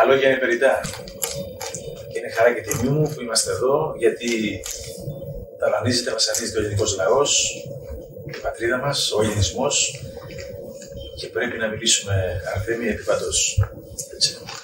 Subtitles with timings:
[0.00, 0.80] Τα λόγια είναι περιτά.
[2.10, 4.30] Και είναι χαρά και τιμή μου που είμαστε εδώ, γιατί
[5.58, 7.30] ταλανίζεται, βασανίζεται ο ελληνικός λαός,
[8.36, 10.00] η πατρίδα μας, ο ελληνισμός
[11.18, 12.14] και πρέπει να μιλήσουμε
[12.54, 13.30] Αρθέμη επιπαντό.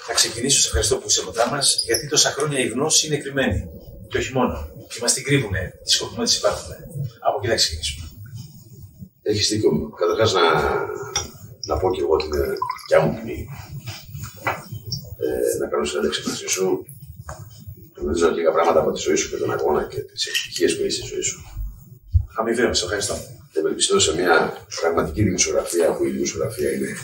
[0.07, 3.69] Θα ξεκινήσω, σε ευχαριστώ που είσαι κοντά μας, γιατί τόσα χρόνια η γνώση είναι κρυμμένη.
[4.09, 4.55] Και όχι μόνο.
[4.89, 6.73] Και μας την κρύβουνε, τις σκοπούμε να υπάρχουν.
[7.27, 8.07] Από εκεί θα ξεκινήσουμε.
[9.21, 9.69] Έχεις δίκιο.
[9.99, 10.41] Καταρχάς να,
[11.69, 12.31] να πω και εγώ την
[12.81, 13.47] δικιά μου τιμή
[15.17, 16.85] ε, να κάνω συνέντευξη μαζί σου.
[17.99, 20.95] Γνωρίζω λίγα πράγματα από τη ζωή σου και τον αγώνα και τις επιτυχίε που έχεις
[20.95, 21.39] στη ζωή σου.
[22.39, 23.15] Αμοιβαίω, ευχαριστώ.
[23.51, 26.97] Και ευελπιστώ σε μια πραγματική δημοσιογραφία, που η δημοσιογραφία είναι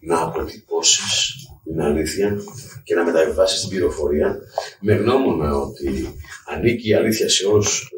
[0.00, 1.32] να αποτυπώσεις
[1.64, 2.42] την αλήθεια
[2.84, 4.38] και να μεταβιβάσεις την πληροφορία
[4.80, 7.88] με γνώμονα ότι ανήκει η αλήθεια σε όλους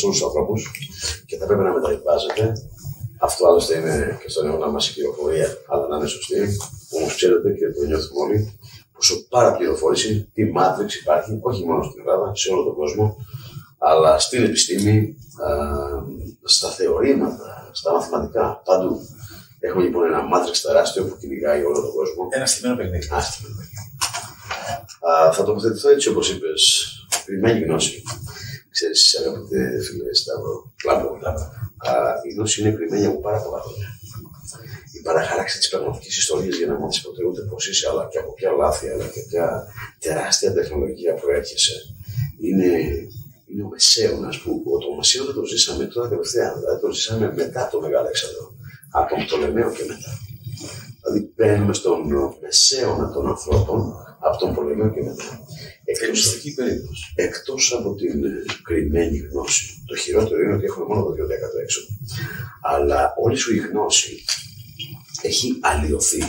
[0.00, 0.70] τους ανθρώπους
[1.26, 2.52] και θα πρέπει να μεταβιβάζεται.
[3.20, 6.56] Αυτό άλλωστε είναι και στον αιώνα μας η πληροφορία, αλλά να είναι σωστή.
[6.90, 8.58] Όμως ξέρετε και το νιώθουμε όλοι,
[8.98, 13.16] πόσο παραπληροφόρηση, τι μάτριξ υπάρχει, όχι μόνο στην Ελλάδα, σε όλο τον κόσμο,
[13.78, 15.16] αλλά στην επιστήμη,
[16.44, 19.00] στα θεωρήματα, στα μαθηματικά, παντού.
[19.60, 22.28] Έχουμε λοιπόν ένα μάτριξ τεράστιο που κυνηγάει όλο τον κόσμο.
[22.30, 23.08] Ένα στημένο παιχνίδι.
[23.10, 23.86] Ένα στημένο παιχνίδι.
[25.32, 26.92] Θα τοποθετηθώ έτσι όπως είπες,
[27.24, 28.02] κρυμμένη γνώση.
[28.70, 31.08] Ξέρεις, αγαπητέ φίλε Σταύρο, κλάμπο,
[32.28, 33.97] η γνώση είναι κρυμμένη από πάρα πολλά χρόνια
[34.98, 38.32] η παραχάραξη της πραγματικής ιστορίας για να μάθει ποτέ ούτε πώ είσαι, αλλά και από
[38.32, 39.66] ποια λάθη, αλλά και ποια
[39.98, 41.76] τεράστια τεχνολογία προέρχεσαι.
[42.40, 42.70] Είναι,
[43.46, 47.80] είναι ο Μεσαίωνας που το Μεσαίωνα το ζήσαμε τώρα τελευταία, δηλαδή το ζήσαμε μετά το
[47.80, 48.54] Μεγάλο Έξοδο.
[48.90, 50.12] Από τον Πτολεμαίο και μετά.
[51.02, 51.98] Δηλαδή μπαίνουμε στον
[52.40, 55.40] Μεσαίωνα των ανθρώπων από τον Πολεμαίο και μετά.
[55.90, 56.42] Εκτός,
[57.14, 58.22] εκτός από την
[58.62, 59.82] κρυμμένη γνώση.
[59.86, 61.80] Το χειρότερο είναι ότι έχουμε μόνο το 2% έξω.
[62.62, 64.24] Αλλά όλη σου η γνώση
[65.22, 66.22] έχει αλλοιωθεί.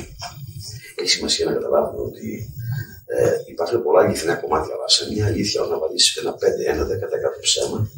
[0.95, 2.53] Έχει σημασία να καταλάβουμε ότι
[3.05, 6.37] ε, υπάρχουν πολλά αληθινά κομμάτια, αλλά σε μια αλήθεια, όταν βάλει ένα 5,
[6.73, 6.89] ένα 10%
[7.41, 7.89] ψέμα,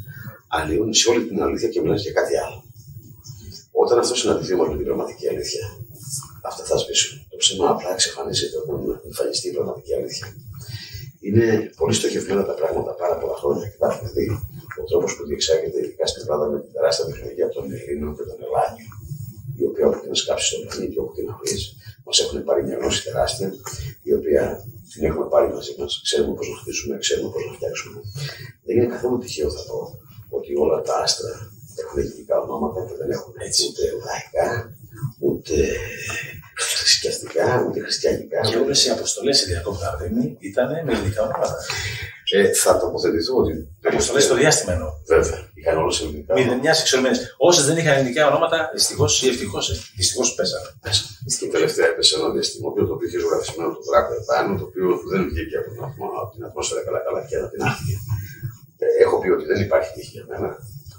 [0.47, 2.63] αλλοιώνεις σε όλη την αλήθεια και μιλάει για κάτι άλλο.
[3.71, 5.65] Όταν αυτός συναντηθεί με την πραγματική αλήθεια,
[6.41, 7.25] αυτά θα σβήσουν.
[7.29, 10.27] Το ψέμα απλά εξαφανίζεται όταν εμφανιστεί η πραγματική αλήθεια.
[11.25, 11.45] Είναι
[11.79, 14.27] πολύ στοχευμένα τα πράγματα πάρα πολλά χρόνια και τα έχουμε δει.
[14.81, 18.37] Ο τρόπος που διεξάγεται, ειδικά στην Ελλάδα, με την τεράστια τεχνολογία των Ελλήνων και των
[18.45, 18.91] Ελλάνιων,
[19.61, 21.55] η οποία όπου και να σκάψει στον πλανήτη, όπου και να βρει,
[22.05, 23.47] μας έχουν πάρει μια γνώση τεράστια,
[24.09, 24.43] η οποία
[24.91, 25.91] την έχουμε πάρει μαζί μας.
[26.05, 27.99] Ξέρουμε πώς να χτίσουμε, ξέρουμε πώς να φτιάξουμε.
[28.65, 29.79] Δεν είναι καθόλου τυχαίο, θα πω,
[30.37, 31.33] ότι όλα τα άστρα
[31.81, 34.47] έχουν ελληνικά ονόματα και δεν έχουν έτσι ούτε λαϊκά,
[35.25, 35.55] ούτε
[36.79, 38.39] θρησκευτικά, ούτε χριστιανικά.
[38.39, 39.97] Και όλες οι αποστολές σε διακόπτα
[40.39, 41.57] ήταν με ελληνικά ονόματα.
[42.33, 43.53] Ε, θα τοποθετηθώ ότι.
[43.91, 44.89] Αποστολές στο διάστημα εννοώ.
[45.13, 46.33] Βέβαια, είχαν όλες ελληνικά.
[46.33, 47.17] Μηδενιά εξορμένε.
[47.37, 50.69] Όσες δεν είχαν ελληνικά ονόματα, δυστυχώς ή ευτυχώς, ε, δυστυχώς πέσανε.
[51.39, 55.21] Και τελευταία έπεσε ένα διαστημόπιο το οποίο είχε ζωγραφισμένο το δράκο επάνω, το οποίο δεν
[55.29, 55.79] βγήκε από την,
[56.21, 57.95] από την ατμόσφαιρα καλά-καλά και ανατινάχθηκε.
[58.83, 60.49] Ε, έχω πει ότι δεν υπάρχει τύχη για μένα.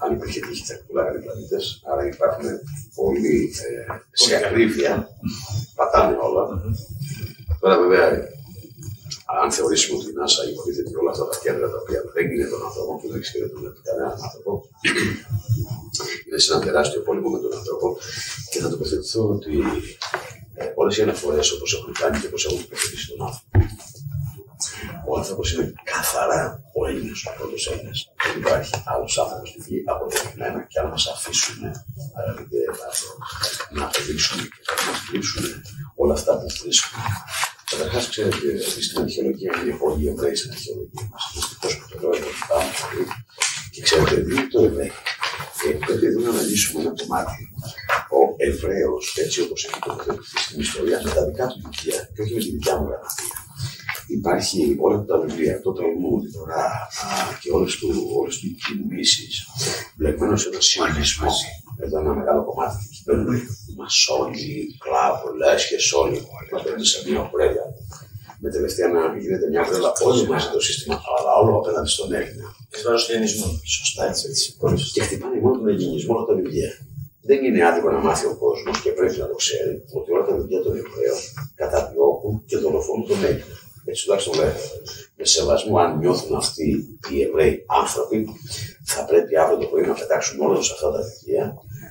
[0.02, 1.82] Αν υπήρχε τύχη, θα πουλάγανε οι πλανήτες.
[1.90, 2.46] Άρα υπάρχουν
[2.94, 3.74] πολλοί ε,
[4.22, 5.08] σε ακρίβεια,
[5.74, 6.44] πατάνε όλα.
[7.60, 8.06] Τώρα βέβαια
[9.40, 12.60] αν θεωρήσουμε ότι η NASA υποτίθεται όλα αυτά τα κέντρα τα οποία δεν είναι των
[12.68, 14.52] ανθρώπων που δεν εξυπηρετούν κανέναν άνθρωπο,
[16.26, 17.86] είναι σε ένα τεράστιο πόλεμο με τον άνθρωπο
[18.50, 19.52] και θα τοποθετηθώ ότι
[20.54, 23.50] ε, όλε οι αναφορές όπως έχουν κάνει και όπως έχουν υπηρετήσει τον άνθρωπο,
[25.08, 26.42] ο άνθρωπος είναι καθαρά
[26.78, 27.98] ο Έλληνας, ο πρώτος Έλληνας.
[28.24, 31.60] Δεν υπάρχει άλλος άνθρωπος στη γη αποδεδειγμένα και αν μας αφήσουν,
[32.20, 32.60] αγαπητέ
[33.70, 35.44] να αποδείξουν και να μα δείξουν
[35.96, 37.02] όλα αυτά που βρίσκουν
[37.72, 41.22] Καταρχάς, ξέρετε, στην αρχαιολογία είναι πολύ Εβραίοι στην αρχαιολογία μας.
[41.34, 43.04] Δυστυχώ που το λέω, πάμε πολύ.
[43.72, 44.92] Και ξέρετε, είναι το Εβραίοι.
[45.60, 47.40] Και πρέπει εδώ να αναλύσουμε ένα κομμάτι.
[48.18, 52.34] Ο Εβραίος, έτσι όπως έχει τοποθετηθεί στην ιστορία, με τα δικά του βιβλία και όχι
[52.34, 53.36] με τη δικιά μου γραφεία.
[54.18, 56.88] Υπάρχει όλα τα βιβλία, το Ταλμούδ, το Ρα
[57.40, 59.46] και όλες του, όλες του κινήσεις,
[59.96, 61.30] μπλεγμένο σε ένα σύνδεσμο
[61.84, 62.82] εδώ ένα μεγάλο κομμάτι.
[63.04, 63.28] Μπαίνουν
[63.76, 64.50] μασόνοι,
[64.84, 65.26] κλάβο,
[65.68, 66.18] και σόλοι.
[66.52, 67.64] Μα παίρνουν σε μια κουρέλια.
[68.44, 72.46] Με τελευταία να γίνεται μια βρέλα όλοι μαζί το σύστημα, αλλά όλο απέναντι στον Έλληνα.
[72.74, 73.48] Ει βάρο του ελληνισμού.
[73.78, 74.24] Σωστά, έτσι.
[74.28, 74.46] έτσι.
[74.94, 76.70] Και χτυπάνε μόνο τον ελληνισμό όλα τα βιβλία.
[77.28, 80.34] Δεν είναι άδικο να μάθει ο κόσμος και πρέπει να το ξέρει ότι όλα τα
[80.38, 81.20] βιβλία των Εβραίων
[81.54, 83.56] καταδιώκουν και δολοφονούν τον Έλληνα.
[83.84, 84.52] Έτσι τουλάχιστον λέω.
[85.16, 88.28] Με σεβασμό, αν νιώθουν αυτοί οι Εβραίοι άνθρωποι,
[88.84, 91.44] θα πρέπει αύριο το πρωί να πετάξουν όλα του αυτά τα βιβλία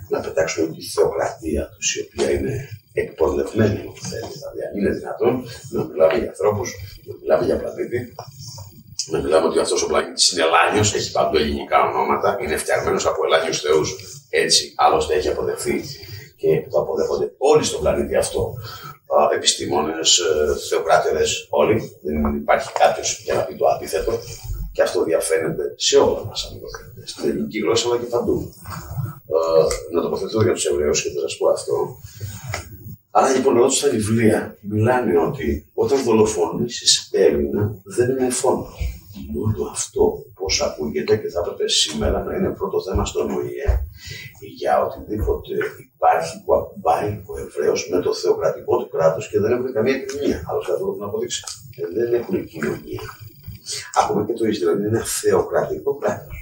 [0.10, 2.54] να πετάξουμε τη θεοκρατία τους, η οποία είναι
[2.94, 4.32] εκπορδευμένη, αν θέλει.
[4.38, 5.34] Δηλαδή, αν είναι δυνατόν
[5.70, 6.74] να μιλάμε για ανθρώπους,
[7.06, 8.14] να μιλάμε για πλανήτη,
[9.12, 13.26] να μιλάμε ότι αυτός ο πλανήτης είναι ελάνιο, έχει παντού ελληνικά ονόματα, είναι φτιαγμένος από
[13.26, 13.90] ελάνιου θεούς.
[14.30, 15.84] Έτσι, άλλωστε έχει αποδεχθεί
[16.36, 18.54] και το αποδέχονται όλοι στον πλανήτη αυτό
[19.36, 19.94] επιστήμονε,
[20.70, 21.98] θεοκράτερες όλοι.
[22.02, 24.12] Δεν υπάρχει κάποιος για να πει το αντίθετο.
[24.74, 26.68] Και αυτό διαφαίνεται σε όλα μας, αν το
[27.06, 28.54] Στην ελληνική γλώσσα, αλλά και παντού.
[29.28, 31.74] Ε, να τοποθετώ για τους Εβραίους και θα σας πω αυτό.
[33.12, 38.68] Άρα λοιπόν εδώ στα βιβλία μιλάνε ότι όταν δολοφονήσει Έλληνα δεν είναι φόνο.
[39.34, 43.88] Μόνο αυτό πώς ακούγεται και θα έπρεπε σήμερα να είναι πρώτο θέμα στον ΟΗΕ
[44.58, 45.54] για οτιδήποτε
[45.96, 50.44] υπάρχει που ακουμπάει ο Εβραίος με το θεοκρατικό του κράτος και δεν έχουν καμία κοινωνία.
[50.50, 51.44] Άλλος καθόλου να αποδείξει.
[51.76, 53.02] Και δεν έχουν κοινωνία.
[54.02, 56.38] Ακόμα και το Ισραήλ είναι ένα θεοκρατικό κράτος.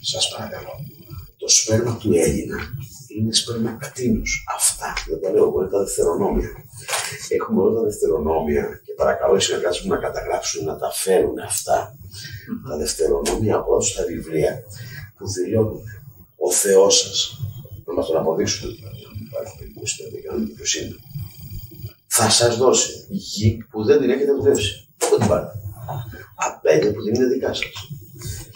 [0.00, 0.74] Σας παρακαλώ.
[1.36, 2.58] Το σπέρμα του Έλληνα
[3.16, 4.22] είναι σπέρμα κτίνου.
[4.56, 6.50] Αυτά δεν τα λέω εγώ, είναι τα δευτερονόμια.
[7.28, 11.96] Έχουμε όλα τα δευτερονόμια και παρακαλώ οι συνεργάτες μου να καταγράψουν να τα φέρουν αυτά.
[12.68, 14.62] Τα δευτερονόμια από στα βιβλία
[15.16, 15.82] που δηλώνουν
[16.36, 17.38] ο Θεός σας
[17.86, 18.70] να μας τον αποδείξουν.
[19.26, 20.96] Υπάρχει περίπτωση να είναι.
[22.06, 24.88] Θα σας δώσει γη που δεν την έχετε δουλέψει.
[24.96, 25.52] Πού την πάρετε;
[26.34, 27.72] Απέντε που δεν είναι δικά σας.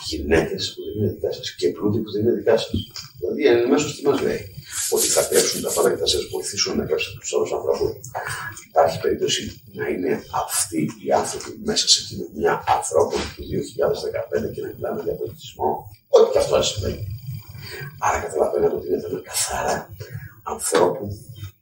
[0.08, 1.55] Γυναίκες που δεν είναι δικά σας.
[1.55, 2.70] Και πλούτη που δεν είναι δικά σας.
[3.19, 4.57] Δηλαδή, εν μέσω τι μας λέει.
[4.90, 8.00] Ότι θα κρέψουν τα πάντα και θα σας βοηθήσουν να κρέψετε τους άλλου ανθρώπου.
[8.69, 10.12] Υπάρχει περίπτωση να είναι
[10.44, 13.42] αυτοί οι άνθρωποι μέσα σε κοινωνία ανθρώπων του
[14.48, 15.70] 2015 και να μιλάμε για πολιτισμό.
[16.08, 17.02] Ό,τι και αυτό να συμβαίνει.
[17.98, 19.76] Άρα καταλαβαίνετε ότι είναι θέμα καθαρά
[20.42, 21.04] ανθρώπου,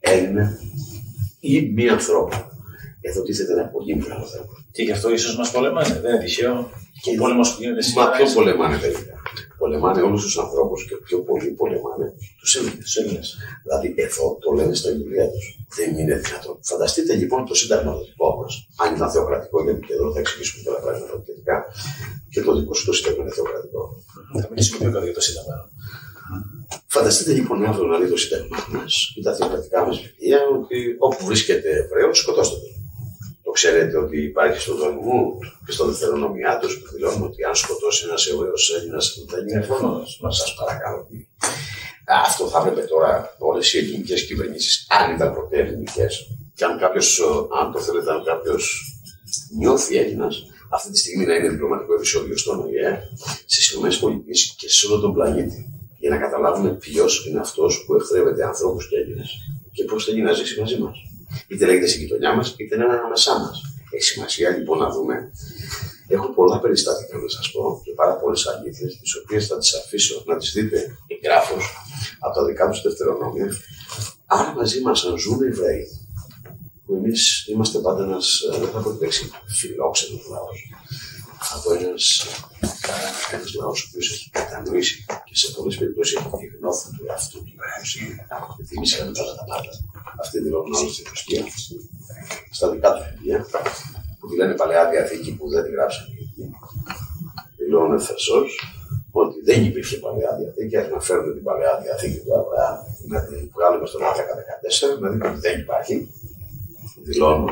[0.00, 0.58] Έλληνα
[1.40, 2.36] ή μη ανθρώπου.
[3.00, 4.46] Εδώ τίθεται ένα πολύ μεγάλο θέμα.
[4.72, 6.00] Και γι' αυτό ίσως μας πολεμάνε.
[6.00, 6.70] Δεν είναι τυχαίο.
[7.02, 8.10] Και ο πόλεμος που γίνεται σήμερα.
[8.10, 9.14] Μα ποιο πολεμάνε τελικά;
[9.66, 12.06] Πολεμάνε όλους τους ανθρώπους και πιο πολύ πολεμάνε
[12.40, 13.36] τους Έλληνες.
[13.62, 15.44] Δηλαδή εδώ το λένε στα βιβλία τους.
[15.76, 16.56] Δεν είναι δυνατόν.
[16.70, 18.52] Φανταστείτε λοιπόν το σύνταγμα το δικό μας,
[18.82, 21.56] αν ήταν θεοκρατικό, γιατί και εδώ θα εξηγήσουμε πολλά πράγματα σχετικά,
[22.32, 23.82] και το δικό σου το σύνταγμα είναι θεοκρατικό.
[24.40, 25.54] Θα μιλήσουμε πιο κάτω για το σύνταγμα.
[26.86, 31.20] Φανταστείτε λοιπόν αύριο να δει το σύνταγμα μας ή τα θεοκρατικά μας βιβλία ότι όπου
[31.24, 32.75] βρίσκεται Εβραίο, σκοτώστε τον.
[33.46, 38.04] Το ξέρετε ότι υπάρχει στον δρόμο και στο δευτερονομιά τους που δηλώνουν ότι αν σκοτώσει
[38.08, 40.02] ένας Εβραίος Έλληνας δεν είναι χρόνο.
[40.20, 41.08] Μα σας παρακαλώ.
[42.26, 46.12] Αυτό θα έπρεπε τώρα όλες οι ελληνικές κυβερνήσεις, αν ήταν ποτέ ελληνικές,
[46.54, 47.20] και αν κάποιος,
[47.60, 48.62] αν το θέλετε, αν κάποιος
[49.58, 53.02] νιώθει Έλληνας, αυτή τη στιγμή να είναι διπλωματικό επεισόδιο στον ΟΗΕ,
[53.46, 53.88] στις ΗΠΑ
[54.56, 55.58] και σε όλο τον πλανήτη
[55.98, 59.30] για να καταλάβουμε ποιος είναι αυτός που εχθρεύεται ανθρώπους και Έλληνες
[59.72, 60.96] και πώς θέλει να ζήσει μαζί μας.
[61.48, 63.60] Είτε λέγεται στην γειτονιά μας, είτε είναι ανάμεσά μας.
[63.90, 65.30] Έχει σημασία λοιπόν να δούμε.
[66.08, 70.22] Έχω πολλά περιστατικά να σας πω και πάρα πολλές αλήθειες, τις οποίες θα τις αφήσω
[70.26, 71.64] να τις δείτε εγγράφως
[72.18, 73.48] από τα δικά τους δευτερονόμια.
[74.26, 75.86] Αν μαζί μας αν ζουν οι Εβραίοι,
[76.86, 80.58] που εμείς είμαστε πάντα ένας, δεν θα πω τη λέξη, φιλόξενος λαός,
[81.54, 82.26] από ένας
[83.32, 87.38] ένας λαός ο οποίος έχει κατανοήσει και σε πολλές περιπτώσεις έχει τη γνώθη του εαυτού
[87.44, 87.54] του
[88.56, 89.70] και θυμίσει να τα πάντα.
[90.20, 91.44] Αυτή δηλώνουν όλη στη θρησκεία,
[92.50, 93.46] στα δικά τους βιβλία,
[94.18, 96.50] που τη λένε Παλαιά Διαθήκη που δεν τη γράψαν εκεί.
[97.56, 98.40] Δηλώνουν ευθεσώ
[99.10, 102.76] ότι δεν υπήρχε Παλαιά Διαθήκη, αναφέρουν την Παλαιά Διαθήκη του Αβραάμ
[103.12, 104.00] να την βγάλουμε στον
[104.96, 106.08] 14, να δείτε ότι δεν υπάρχει
[107.06, 107.46] δηλώνω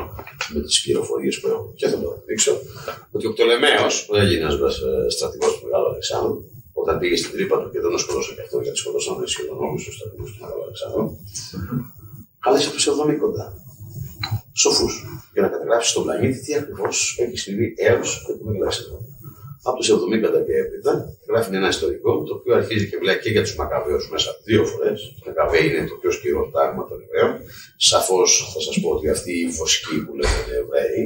[0.53, 2.53] με τις πληροφορίες που έχω και θα το δείξω,
[3.11, 4.53] ότι ο Πτολεμαίος, ο Έλληνας
[5.15, 6.43] στρατηγός του Μεγάλου Αλεξάνδρου,
[6.73, 9.79] όταν πήγε στην τρύπα του και δεν τον σκοτώσε και αυτό γιατί σκοτώσαν σχεδόν όλου
[9.85, 11.05] του στρατηγού του Μεγάλου Αλεξάνδρου,
[12.45, 13.45] κάλεσε του Εβδομήκοντα,
[14.53, 14.93] σοφούς,
[15.33, 19.13] για να καταγράψεις στον πλανήτη τι ακριβώς έχει συμβεί έως και το Μεγάλο Αλεξάνδρου
[19.67, 20.91] από του 70 και έπειτα,
[21.29, 25.15] γράφει ένα ιστορικό, το οποίο αρχίζει και βλέπει και για τους Μακαβαίους μέσα δύο φορές.
[25.19, 27.33] Το Μακαβαίοι είναι το πιο σκληρό τάγμα των Εβραίων.
[27.77, 31.03] Σαφώς θα σας πω ότι αυτοί οι βοσκοί που λέγονται Εβραίοι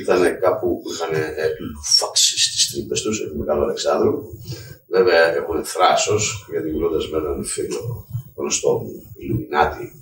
[0.00, 1.12] ήταν κάπου που είχαν
[1.98, 4.14] φάξει στι τρύπες τους, επί Μεγάλο Αλεξάνδρου.
[4.88, 10.01] Βέβαια έχουν θράσος, γιατί μιλώντας με έναν φίλο γνωστό μου, Ιλουμινάτη,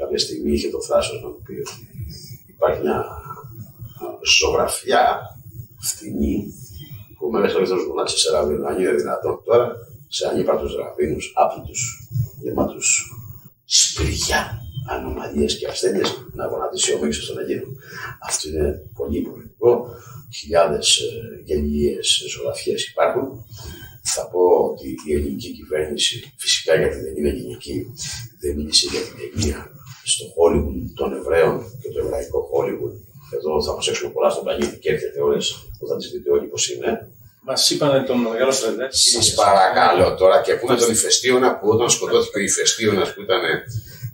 [0.00, 1.76] κάποια στιγμή είχε το θράσος να μου πει ότι
[2.54, 2.98] υπάρχει μια
[4.38, 5.04] ζωγραφιά
[5.88, 6.36] φτηνή
[7.16, 9.66] που με μέσα στο γονάτι σε ραβίνου, αν είναι δυνατόν τώρα,
[10.08, 11.80] σε ανύπαρτους ραβίνους, άπλητους,
[12.42, 12.88] γεμάτους
[13.64, 14.42] σπηριά,
[14.90, 17.76] ανομαλίες και ασθένειες, να γονατίσει ο μίξος των Ελλήνων.
[18.28, 19.86] Αυτό είναι πολύ υποχρεωτικό.
[20.34, 21.00] Χιλιάδες
[21.44, 23.44] γενιέ ζωγραφιές υπάρχουν.
[24.02, 24.40] Θα πω
[24.70, 27.86] ότι η ελληνική κυβέρνηση, φυσικά γιατί δεν είναι ελληνική,
[28.40, 29.70] δεν μίλησε για την ταινία
[30.14, 32.94] στο Hollywood των Εβραίων και το εβραϊκό Hollywood
[33.36, 35.38] εδώ θα προσέξουμε πολλά στον πλανήτη και έρχεται ώρε
[35.78, 37.08] που θα τις δείτε όλοι πώς είναι.
[37.42, 38.96] Μας είπαν τον μεγάλο στρατιώτη.
[38.96, 43.40] Σας παρακαλώ τώρα και πούμε τον Ηφαιστίωνα που όταν σκοτώθηκε ο Ηφαιστίωνα που ήταν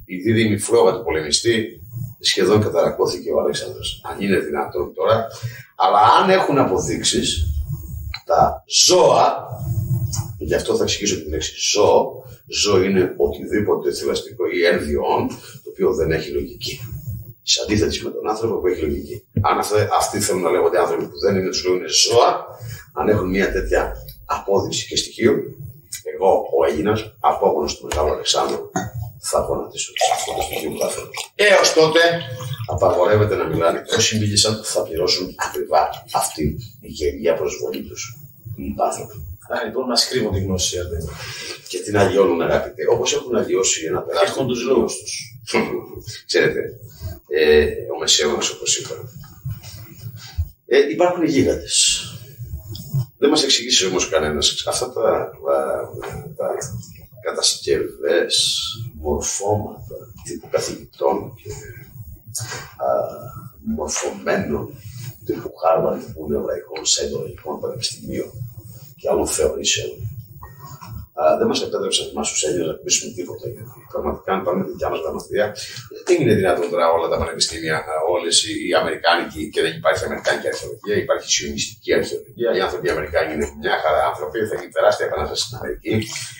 [0.04, 1.80] η δίδυμη φλόγα του πολεμιστή,
[2.20, 4.02] σχεδόν καταρακώθηκε ο Αλέξανδρος.
[4.10, 5.26] Αν είναι δυνατόν τώρα.
[5.76, 7.44] Αλλά αν έχουν αποδείξεις
[8.24, 9.48] τα ζώα,
[10.38, 15.94] γι' αυτό θα εξηγήσω την λέξη ζώο, ζώο είναι οτιδήποτε θηλαστικό ή ένδυον, το οποίο
[15.94, 16.80] δεν έχει λογική
[17.42, 19.16] σε αντίθεση με τον άνθρωπο που έχει λογική.
[19.40, 22.30] Αν αυτοί, αυτοί θέλουν να λέγονται άνθρωποι που δεν είναι, τους λέγουν ζώα,
[22.92, 23.92] αν έχουν μια τέτοια
[24.24, 25.32] απόδειξη και στοιχείο,
[26.14, 28.70] εγώ ο Έλληνας, απόγονο του Μεγάλου Αλεξάνδρου,
[29.20, 31.10] θα γονατίσω αυτό το στοιχείο που θα θέλω.
[31.34, 32.00] Έως τότε
[32.74, 33.84] απαγορεύεται να μιλάνε.
[33.96, 38.02] Όσοι μίλησαν θα πληρώσουν ακριβά αυτή η γελία προσβολή τους.
[38.56, 39.16] Οι υπάνθρωποι.
[39.48, 41.08] Άρα λοιπόν μα κρύβουν τη γνώση, Αρδένη.
[41.68, 42.82] Και την αλλοιώνουν, αγαπητέ.
[42.92, 44.32] Όπως έχουν αλλοιώσει ένα τεράστιο.
[44.32, 45.35] Έχουν τους λόγους τους.
[46.26, 46.80] Ξέρετε,
[47.28, 48.94] ε, ο Μεσαίωνα, όπως είπα.
[50.66, 52.00] Ε, υπάρχουν γίγαντες.
[53.18, 55.90] Δεν μας εξηγήσει όμως κανένας αυτά τα, τα,
[56.36, 56.54] τα
[57.22, 58.60] κατασκευές,
[58.94, 61.50] μορφώματα τύπου καθηγητών και
[62.76, 62.88] α,
[63.64, 64.70] μορφωμένων
[65.24, 68.30] τύπου Χάρβαρντ, τύπου νευραϊκών, σέντορικών πανεπιστημίων
[68.96, 70.15] και άλλων θεωρήσεων.
[71.38, 73.46] Δεν μας επέτρεψε εμά τους Έλληνε να πείσουμε τίποτα.
[73.54, 75.46] Γιατί πραγματικά, αν πάμε τη δικιά μας γραμματεία,
[76.06, 77.76] δεν είναι δυνατόν τώρα όλα τα πανεπιστήμια,
[78.14, 82.50] όλες οι Αμερικάνικοι και δεν υπάρχει Αμερικάνικη αρχαιολογία, υπάρχει σιωνιστική αρχαιολογία.
[82.56, 85.94] Οι άνθρωποι οι Αμερικάνοι είναι μια χαρά άνθρωποι, θα γίνει τεράστια επανάσταση στην Αμερική,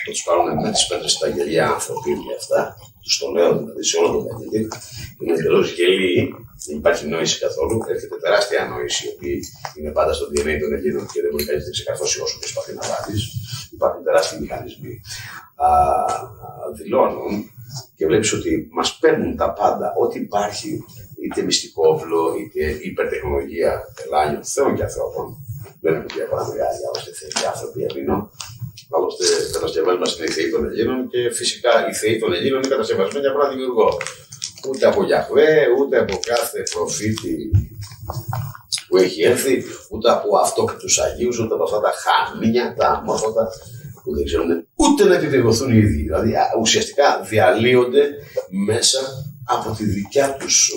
[0.04, 2.61] θα τους πάρουν με τις πέτρες στα γελιά άνθρωποι και αυτά.
[3.07, 4.61] Τους το λέω δηλαδή σε όλο τον πλανήτη.
[5.19, 6.35] Είναι εντελώς γελοί
[6.67, 7.77] δεν υπάρχει νόηση καθόλου.
[7.89, 9.37] Έρχεται τεράστια νόηση, η οποία
[9.79, 12.83] είναι πάντα στο DNA των Ελλήνων και δεν μπορεί κανείς να ξεκαθώσει όσο προσπαθεί να
[12.91, 13.17] βάλει.
[13.77, 14.95] Υπάρχουν τεράστιοι μηχανισμοί.
[15.67, 15.69] Α,
[16.79, 17.33] δηλώνουν
[17.97, 20.85] και βλέπεις ότι μας παίρνουν τα πάντα, ό,τι υπάρχει,
[21.23, 23.71] είτε μυστικό όπλο, είτε υπερτεχνολογία
[24.05, 25.27] ελάνιων θεών και ανθρώπων.
[25.81, 28.31] Δεν είναι πια παραμεριά για όσοι θέλει άνθρωποι Ελλήνων.
[28.95, 32.59] Άλλωστε, οι κατασκευές μας είναι οι θεοί των Ελλήνων και φυσικά οι θεοί των Ελλήνων
[32.59, 33.88] είναι κατασκευασμένοι από ένα δημιουργό
[34.69, 37.50] ούτε από Γιαχβέ, ούτε από κάθε προφήτη
[38.88, 42.88] που έχει έρθει, ούτε από αυτό και του Αγίους, ούτε από αυτά τα χαμίνια, τα
[42.88, 43.49] αμόρφωτα
[44.02, 46.02] που δεν ξέρουν ούτε να επιβεβαιωθούν οι ίδιοι.
[46.02, 48.09] Δηλαδή ουσιαστικά διαλύονται
[48.66, 48.99] μέσα
[49.49, 50.73] από τη δικιά τους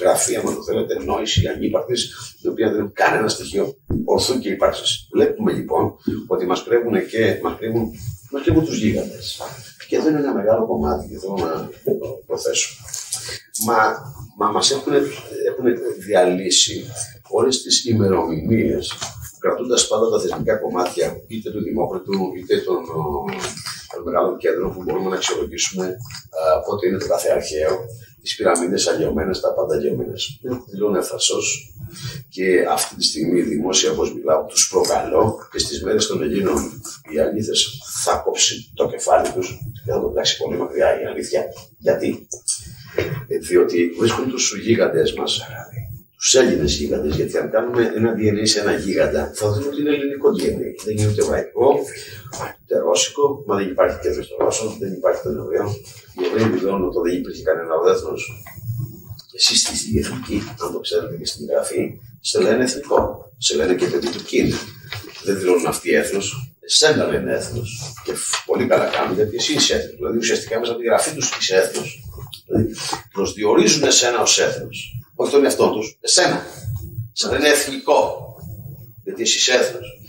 [0.00, 2.10] γραφή, αν το θέλετε, νόηση ανύπαρκτης,
[2.42, 5.08] η οποία δεν έχει κανένα στοιχείο ορθού και ύπαρξης.
[5.12, 5.94] Βλέπουμε λοιπόν
[6.26, 7.90] ότι μας κρύβουν και μας κρύβουν,
[8.30, 9.40] μας κρύβουν τους γίγαντες.
[9.88, 12.68] Και εδώ είναι ένα μεγάλο κομμάτι και θέλω να το προθέσω
[13.66, 13.76] μα,
[14.36, 15.64] μα μας έχουν, έχουν
[16.06, 16.84] διαλύσει
[17.28, 18.92] όλες τις ημερομηνίες
[19.38, 22.78] κρατώντας πάντα τα θεσμικά κομμάτια είτε του Δημόκρατου είτε των,
[23.94, 25.96] των μεγάλων κέντρων που μπορούμε να αξιολογήσουμε
[26.66, 27.78] πότε είναι το κάθε αρχαίο,
[28.22, 30.40] τις πυραμίδες αλλιωμένες, τα πάντα αλλιωμένες.
[30.70, 31.38] Δηλώνω ευθαρσώ
[32.28, 36.82] και αυτή τη στιγμή δημόσια, όπως μιλάω, τους προκαλώ και στις μέρες των Ελλήνων
[37.12, 37.52] οι αλήθειε
[38.02, 39.48] θα κόψει το κεφάλι τους
[39.84, 41.44] και θα το πετάξει πολύ μακριά η αλήθεια.
[41.78, 42.26] Γιατί;
[43.28, 45.40] Ε, διότι βρίσκουν τους γίγαντες μας,
[46.16, 47.16] τους Έλληνες γίγαντες.
[47.16, 50.84] Γιατί αν κάνουμε ένα DNA σε ένα γίγαντα, θα δούμε ότι είναι ελληνικό DNA.
[50.84, 51.78] Δεν είναι ούτε βαϊκό,
[52.62, 55.68] ούτε ρώσικο, μα δεν υπάρχει και στο Ρώσο, δεν υπάρχει τον Εβραίο.
[56.16, 58.14] Οι Εβραίοι δηλώνουν ότι δεν υπήρχε κανένα έθνο.
[59.34, 63.32] Εσείς στη εθνική, αν το ξέρετε και στην γραφή, σε λένε εθνικό.
[63.38, 64.52] Σε λένε και παιδί του κίνη.
[65.24, 67.94] Δεν δηλώνουν αυτοί έθνος, εσένα λένε έθνος.
[68.04, 68.12] Και
[68.46, 69.94] πολύ καλά κάνουν γιατί εσύ είσαι έθνος.
[69.96, 72.04] Δηλαδή ουσιαστικά μέσα από τη γραφή τους είσαι έθνος.
[72.46, 72.74] Δηλαδή
[73.12, 74.78] προσδιορίζουν εσένα ως έθνος.
[75.14, 76.46] Όχι τον εαυτό τους, εσένα.
[77.12, 78.26] Σαν είναι εθνικό.
[79.04, 80.00] Γιατί εσύ είσαι έθνος.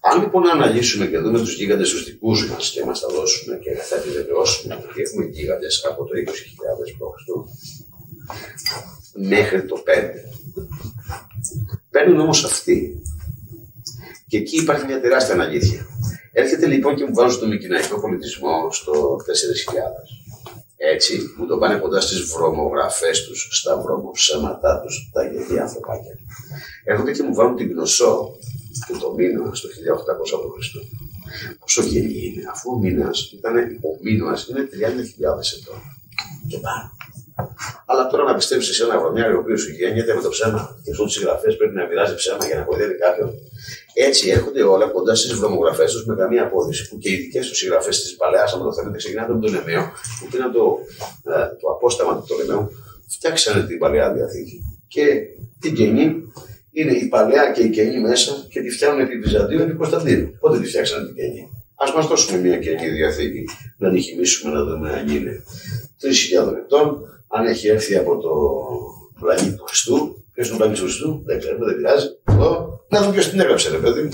[0.00, 3.70] Αν λοιπόν αναλύσουμε και δούμε τους γίγαντες του δικού μας και μας τα δώσουμε και
[3.70, 6.30] θα επιβεβαιώσουμε ότι έχουμε γίγαντες από το 20.000
[6.98, 7.24] π.Χ.
[9.12, 9.90] μέχρι το 5.
[11.90, 13.00] Παίρνουν όμως αυτοί.
[14.28, 15.86] Και εκεί υπάρχει μια τεράστια αναλήθεια.
[16.32, 19.76] Έρχεται λοιπόν και μου βάζουν στον οικηναϊκό πολιτισμό στο 4.000.
[20.76, 26.18] Έτσι, μου το πάνε κοντά στις βρωμογραφές τους, στα βρωμοψέματά τους, τα γελία ανθρωπάκια.
[26.84, 28.36] Έρχονται και μου βάλουν την γνωσό
[28.86, 29.72] του το μήνα στο 1800
[30.52, 30.68] π.Χ.
[31.60, 33.54] Πόσο γελί είναι, αφού ο μήνας ήταν,
[33.88, 35.80] ο μήνας είναι 30.000 ετών
[36.48, 36.96] και πάνω.
[37.86, 40.90] Αλλά τώρα να πιστέψεις σε ένα βρωμιάρι ο οποίος σου γέννιεται με το ψέμα και
[40.90, 43.30] αυτό τι συγγραφέ πρέπει να μοιράζει ψέμα για να κορυδεύει κάποιον.
[43.94, 46.88] Έτσι έρχονται όλα κοντά στις βρωμογραφές τους με καμία απόδειξη.
[46.88, 49.82] Που και οι δικές τους συγγραφές της παλαιάς, αν το θέλετε, ξεκινάνε από τον Εμαίο,
[50.20, 50.78] που πήραν το,
[51.24, 52.70] ε, το απόσταμα του Πτολεμαίου,
[53.08, 54.78] φτιάξανε την παλαιά διαθήκη.
[54.88, 55.04] Και
[55.60, 56.32] την καινή
[56.78, 60.30] είναι η παλαιά και η καινή μέσα και τη φτιάχνουν επί Βυζαντίου επί Κωνσταντίνου.
[60.40, 63.44] Πότε τη φτιάξανε την καινή; Α μας δώσουμε μια καινή διαθήκη
[63.78, 65.44] να την χυμίσουμε να δούμε αν είναι
[66.46, 68.30] 3.000 ετών, αν έχει έρθει από το
[69.20, 70.24] πλανήτη του Χριστού.
[70.32, 72.06] Ποιος είναι ο πλανήτης του Χριστού, δεν ξέρουμε, δεν πειράζει.
[72.24, 74.08] Αυτό να δούμε ποιος την έγραψε, ρε παιδί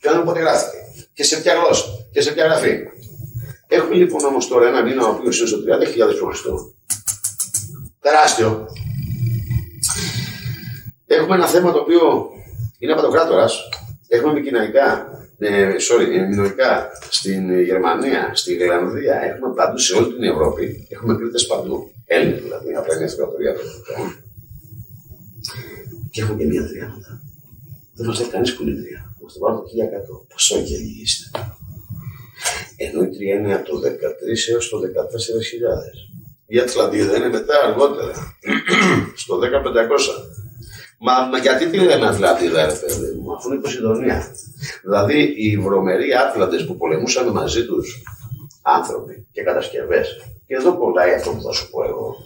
[0.00, 0.76] Και να δούμε πότε γράφτηκε.
[1.14, 1.84] Και σε ποια γλώσσα.
[2.12, 2.78] Και σε ποια γραφή.
[3.66, 6.40] Έχουμε λοιπόν όμως τώρα ένα μήνα ο οποίος είναι στο 30.000 π.Χ.
[8.00, 8.68] Τεράστιο.
[11.16, 12.00] Έχουμε ένα θέμα το οποίο
[12.78, 13.54] είναι παντοκράτορας.
[14.08, 14.86] Έχουμε επικοινωνικά,
[15.38, 20.86] ε, sorry, ε, μηνοϊκά στην Γερμανία, στη Γερμανία, έχουμε παντού σε όλη την Ευρώπη.
[20.90, 21.90] Έχουμε κρίτε παντού.
[22.06, 23.32] Έλληνες δηλαδή, απλά είναι στην του
[26.10, 27.20] Και έχω και μία τρία μετά.
[27.94, 29.14] Δεν μας λέει κανείς που είναι τρία.
[29.22, 30.26] Μας το βάλω το 1100.
[30.32, 31.30] Πόσο γελοί είστε.
[32.76, 34.86] Ενώ η τρία είναι από το 13 έως το 14.000.
[36.46, 38.14] Η Ατλαντίδα είναι μετά αργότερα.
[39.22, 39.44] στο 1500.
[40.98, 44.26] Μα, μα γιατί τη λέμε Ατλαντίδα, ρε παιδί μου, αφού είναι Ποσειδονία.
[44.82, 48.02] Δηλαδή οι βρωμεροί Άτλαντες που πολεμούσαν μαζί τους
[48.62, 50.08] άνθρωποι και κατασκευές.
[50.46, 52.16] Και εδώ κολλάει αυτό που θα σου πω εγώ.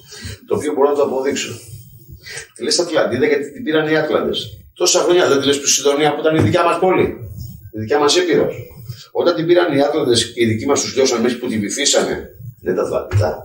[0.47, 1.53] Το οποίο μπορώ να το αποδείξω.
[2.55, 4.39] Τη λες Ατλαντίδα γιατί την πήραν οι Άτλαντες.
[4.75, 7.17] Τόσα χρόνια δεν τη λες Ποσειδονία που ήταν η δικιά μας πόλη.
[7.75, 8.55] Η δικιά μας ήπειρος.
[9.13, 12.29] Όταν την πήραν οι Άτλαντες και οι δικοί μας τους λιώσαν μέχρι που την βυθίσανε,
[12.63, 13.39] δεν τα Ατλαντίδα.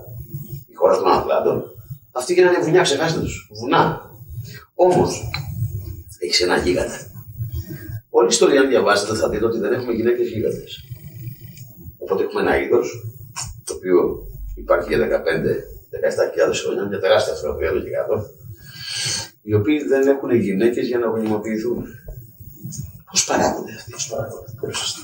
[0.71, 1.63] Η χώρα των Ατλάντων.
[2.11, 3.49] Αυτοί γίνανε βουνιά, ξεχάστε τους.
[3.59, 4.13] Βουνά.
[4.75, 5.29] Όμως,
[6.19, 6.99] έχεις ένα γίγαντα.
[8.09, 10.83] Όλη η ιστορία, αν διαβάζετε, θα δείτε ότι δεν έχουμε γυναίκες γίγαντες.
[11.97, 12.87] Οπότε έχουμε ένα είδος
[13.63, 18.25] το οποίο υπάρχει για 15-17.000 χρόνια, μια τεράστια ανθρωπία των γιγάντων,
[19.41, 21.85] οι οποίοι δεν έχουν γυναίκες για να γονιμοποιηθούν.
[23.11, 25.01] Πώς παράγονται αυτοί, πώς παράγονται; Πολύ σωστά.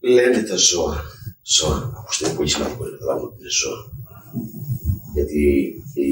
[0.00, 1.02] Λένε τα ζώα.
[1.42, 1.92] Ζώα.
[1.98, 3.80] Ακούστε, είναι πολύ σημαντικό να καταλάβουμε ότι είναι ζώα.
[5.14, 5.42] Γιατί
[5.94, 6.10] η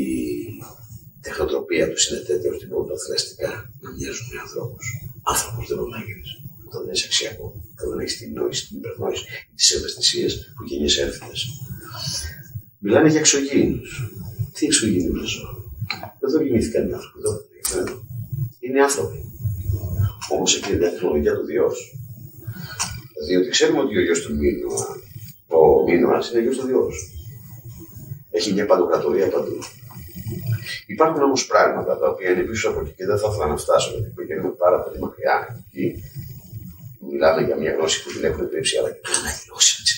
[1.28, 3.50] τεχνοτροπία τους είναι τέτοια ότι μπορούν αθλαστικά
[3.82, 4.86] να μοιάζουν με ανθρώπους.
[5.32, 6.26] Άνθρωπος δεν μπορεί να γίνει.
[6.66, 9.24] Όταν δεν είσαι αξιακό, όταν δεν έχεις την νόηση, την υπερνόηση,
[9.56, 11.34] τις ευαισθησίες που γεννιέσαι έρθετε.
[12.84, 13.90] Μιλάνε για εξωγήινους.
[14.54, 15.52] Τι εξωγήινου είναι ζώα.
[16.24, 17.18] Εδώ γεννήθηκαν οι άνθρωποι.
[17.24, 17.94] Εδώ
[18.64, 19.18] είναι άνθρωποι.
[20.34, 21.78] Όμως εκεί είναι η τεχνολογία του Διός.
[23.26, 24.86] Διότι ξέρουμε ότι ο γιος του Μίνωα,
[25.46, 26.96] ο Μίνωα είναι γιος του Διός.
[28.30, 29.58] Έχει μια παντοκρατορία παντού.
[30.86, 33.90] Υπάρχουν όμως πράγματα τα οποία είναι πίσω από εκεί και δεν θα ήθελα να φτάσω
[33.94, 35.36] γιατί πηγαίνουμε πάρα πολύ μακριά.
[35.66, 35.86] Εκεί
[37.10, 39.92] μιλάμε για μια γνώση που την έχουν κρύψει, αλλά και μια γνώση τη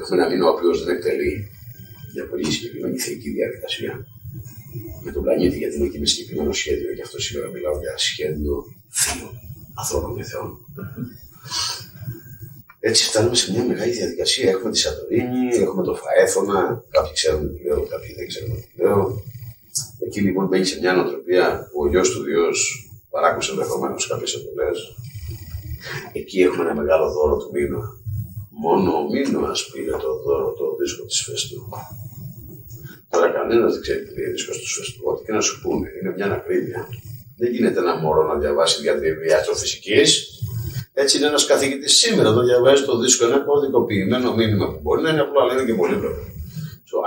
[0.00, 1.32] Έχουμε ένα μήνυμα ο οποίος δεν εκτελεί
[2.14, 3.92] μια πολύ συγκεκριμένη θεϊκή διαδικασία
[5.04, 6.92] με τον πλανήτη, γιατί είναι και με συγκεκριμένο σχέδιο.
[6.92, 8.54] Γι' αυτό σήμερα μιλάω για σχέδιο
[8.88, 9.30] θείου,
[9.80, 10.50] ανθρώπων και θεών.
[12.80, 14.50] Έτσι φτάνουμε σε μια μεγάλη διαδικασία.
[14.50, 19.22] Έχουμε τη Σαντορίνη, έχουμε το Φαέθωνα, κάποιοι ξέρουν τι λέω, κάποιοι δεν ξέρουν τι λέω.
[20.04, 24.78] Εκεί λοιπόν μπαίνει σε μια νοοτροπία που ο γιος του Διός παράκουσε ενδεχομένως κάποιες εντολές.
[26.12, 27.80] Εκεί έχουμε ένα μεγάλο δώρο του μήνα.
[28.50, 31.68] Μόνο ο μήνας πήρε το δώρο, το δίσκο της Φεστού.
[33.10, 35.02] Τώρα κανένας δεν ξέρει τι είναι δίσκος του Φεστού.
[35.04, 36.88] Ό,τι και να σου πούνε, είναι μια ανακρίβεια.
[37.36, 40.10] Δεν γίνεται ένα μωρό να διαβάσει διατριβή αστροφυσικής.
[41.02, 45.10] Έτσι είναι ένας καθηγητής σήμερα το διαβάζει το δίσκο, ένα κωδικοποιημένο μήνυμα που μπορεί να
[45.10, 46.16] είναι απλό, αλλά είναι και πολύ πλέον.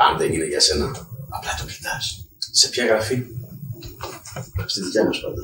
[0.10, 0.86] Αν δεν γίνει για σένα,
[1.36, 2.06] απλά το κοιτάς.
[2.38, 3.26] Σε ποια γραφή;
[4.66, 5.44] Στη δικιά μας πάντα.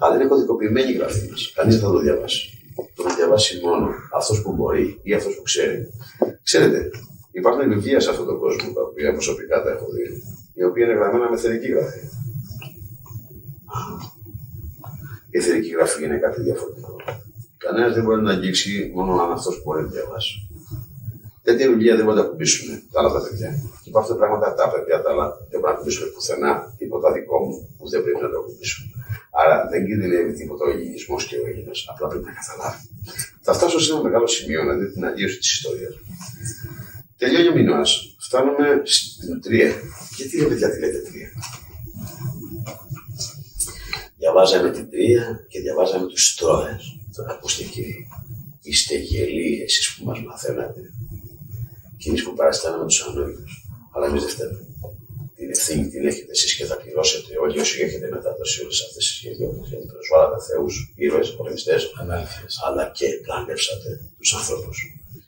[0.00, 1.52] Αλλά είναι κωδικοποιημένη η γραφή μας.
[1.54, 2.40] Κανείς δεν θα το διαβάσει.
[2.94, 5.88] Το να διαβάσει μόνο αυτός που μπορεί ή αυτός που ξέρει.
[6.42, 6.90] Ξέρετε,
[7.30, 10.04] υπάρχουν βιβλία σε αυτόν τον κόσμο τα οποία προσωπικά τα έχω δει,
[10.54, 12.00] η οποία είναι γραμμένα με θερική γραφή.
[15.30, 16.85] Η θερική γραφή είναι κάτι διαφορετικό.
[17.58, 20.34] Κανένας δεν μπορεί να αγγίξει μόνο αν αυτός μπορεί να διαβάσει.
[21.42, 23.50] Τέτοια βιβλία δεν μπορεί να τα κουμπίσουν τα άλλα τα παιδιά.
[23.82, 27.54] Και υπάρχουν πράγματα τα παιδιά τα άλλα δεν μπορεί να κουμπίσουν πουθενά, τίποτα δικό μου
[27.76, 28.84] που δεν πρέπει να το κουμπίσουν.
[29.40, 31.78] Άρα δεν κινδυνεύει τίποτα ο γηγισμό και ο Έλληνας.
[31.90, 32.82] Απλά πρέπει να καταλάβει.
[33.46, 35.94] Θα φτάσω σε ένα μεγάλο σημείο να δείτε την αλλίωση της ιστορίας.
[37.16, 38.16] Τελειώνει ο μήνας.
[38.26, 39.70] Φτάνουμε στην τρία.
[40.16, 41.28] Γιατί ρε παιδιά τη λέτε τρία;
[44.18, 46.76] Διαβάζαμε την τρία και διαβάζαμε τους Τρόε.
[47.16, 48.08] Τώρα ακούστε κύριοι,
[48.62, 50.80] είστε γελοί εσείς που μας μαθαίνατε
[51.96, 53.52] και εμείς που παραστάναμε τους ανώγητους.
[53.94, 54.58] Αλλά εμείς δεν φταίμε.
[55.36, 59.18] Την ευθύνη την έχετε εσείς και θα πληρώσετε όλοι όσοι έχετε μεταδώσει όλες αυτές τις
[59.22, 59.68] γελιότητες.
[59.68, 61.76] Γιατί προσβάλλατε θεούς, ήρωες, πολεμιστέ,
[62.66, 64.78] αλλά και πλάνευσατε τους ανθρώπους.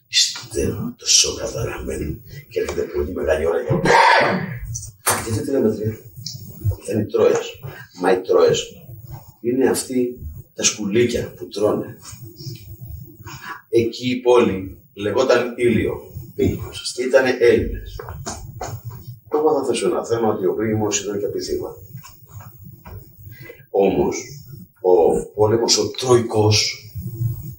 [0.09, 3.81] Είστε τόσο καταραμένοι και έρχεται πολύ μεγάλη ώρα για να
[5.23, 5.99] Γιατί τι λέμε τρία.
[6.87, 7.47] Δεν είναι τρώες.
[8.01, 8.59] Μα οι τρώες
[9.41, 10.19] είναι αυτοί
[10.59, 11.97] τα σκουλίκια που τρώνε.
[13.69, 16.01] Εκεί η πόλη λεγόταν Ήλιο
[16.95, 18.01] και ήταν Έλληνες.
[19.33, 21.69] Εγώ θα θέσω ένα θέμα ότι ο Πρίγυμο ήταν και απειθήμα.
[23.71, 24.17] Όμως,
[24.81, 26.91] ο πόλεμος ο Τροϊκός,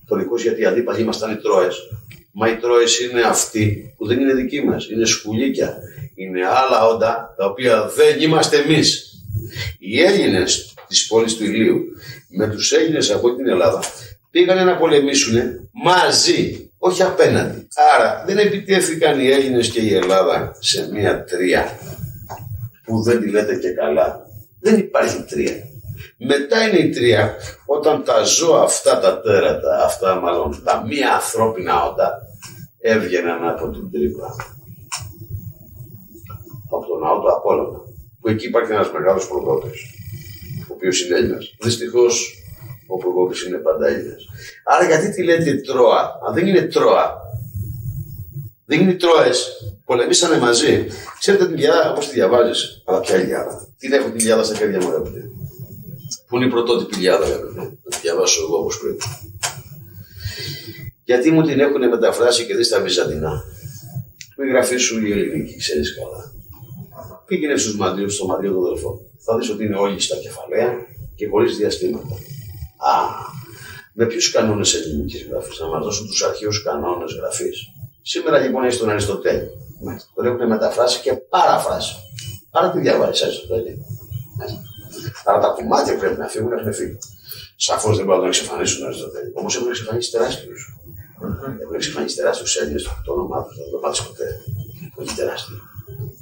[0.06, 1.78] Τροϊκός γιατί οι αντίπαλοι ήμασταν οι Τρόες,
[2.32, 5.78] μα οι Τρόες είναι αυτοί που δεν είναι δικοί μας, είναι σκουλίκια.
[6.16, 9.14] Είναι άλλα όντα τα οποία δεν είμαστε εμείς.
[9.80, 11.80] Οι Έλληνες της πόλης του Ηλίου
[12.28, 13.84] με τους Έλληνες από την Ελλάδα
[14.32, 15.40] πήγανε να πολεμήσουν
[15.72, 17.68] μαζί όχι απέναντι.
[17.96, 21.80] Άρα δεν επιτέθηκαν οι Έλληνες και η Ελλάδα σε μία τρία
[22.84, 24.28] που δεν τη λέτε και καλά.
[24.60, 25.54] Δεν υπάρχει τρία.
[26.18, 31.84] Μετά είναι η τρία όταν τα ζώα αυτά τα τέρατα, αυτά μάλλον τα μία ανθρώπινα
[31.84, 32.12] όντα
[32.80, 34.36] έβγαιναν από την τρύπα.
[36.72, 37.80] Από τον ναό του Απόλλωνα.
[38.20, 39.99] που εκεί υπάρχει ένας μεγάλος προδότη, ο
[40.80, 41.56] οποίος είναι Έλληνας.
[41.62, 42.14] Δυστυχώς
[42.88, 44.22] ο προδότη είναι πάντα Έλληνας.
[44.66, 47.06] Άρα γιατί τη λέτε Τρόα, αν δεν είναι Τρόα,
[48.66, 49.32] δεν είναι Τρόε,
[49.86, 50.88] πολεμήσανε μαζί.
[51.20, 53.68] Ξέρετε την Ιλιάδα, όπως τη διαβάζεις, αλλά ποια Ιλιάδα.
[53.78, 55.22] Τι έχω την Ιλιάδα στα χέρια μου, αγαπητέ.
[56.28, 57.62] Πού είναι η πρωτότυπη Ιλιάδα, αγαπητέ.
[57.62, 59.04] Να τη διαβάσω εγώ όπως πρέπει.
[61.04, 63.44] Γιατί μου την έχουν μεταφράσει και δεις στα Βυζαντινά.
[64.38, 66.32] Μην γραφή σου η ελληνική, ξέρεις καλά.
[67.26, 69.09] Πήγαινε στους μαντρίου, στο μαντρίο των αδελφών.
[69.32, 70.72] Θα δεις ότι είναι όλοι στα κεφαλαία
[71.16, 72.16] και χωρίς διαστήματα.
[72.92, 72.96] Α,
[73.94, 77.58] με ποιους κανόνες ελληνική γραφή, να μας δώσουν τους αρχαίους κανόνες γραφής.
[78.02, 79.50] Σήμερα λοιπόν έχει τον Αριστοτέλη.
[80.16, 81.96] Τον έχουν μεταφράσει και παραφράσει.
[82.52, 83.86] Άρα τι διαβάζεις, Αριστοτέλη.
[85.24, 86.98] Άρα τα κομμάτια πρέπει να φύγουν, έχουν φύγει.
[87.56, 89.32] Σαφώς δεν μπορούν να εξαφανίσουν τον Αριστοτέλη.
[89.36, 90.62] Όμως έχουν εξαφανίσει τεράστιους.
[91.62, 94.28] Έχουν εξαφανίσει τεράστιους Έλληνες, το όνομά τους δεν το πάτε ποτέ.
[94.96, 95.58] Όχι τεράστιο.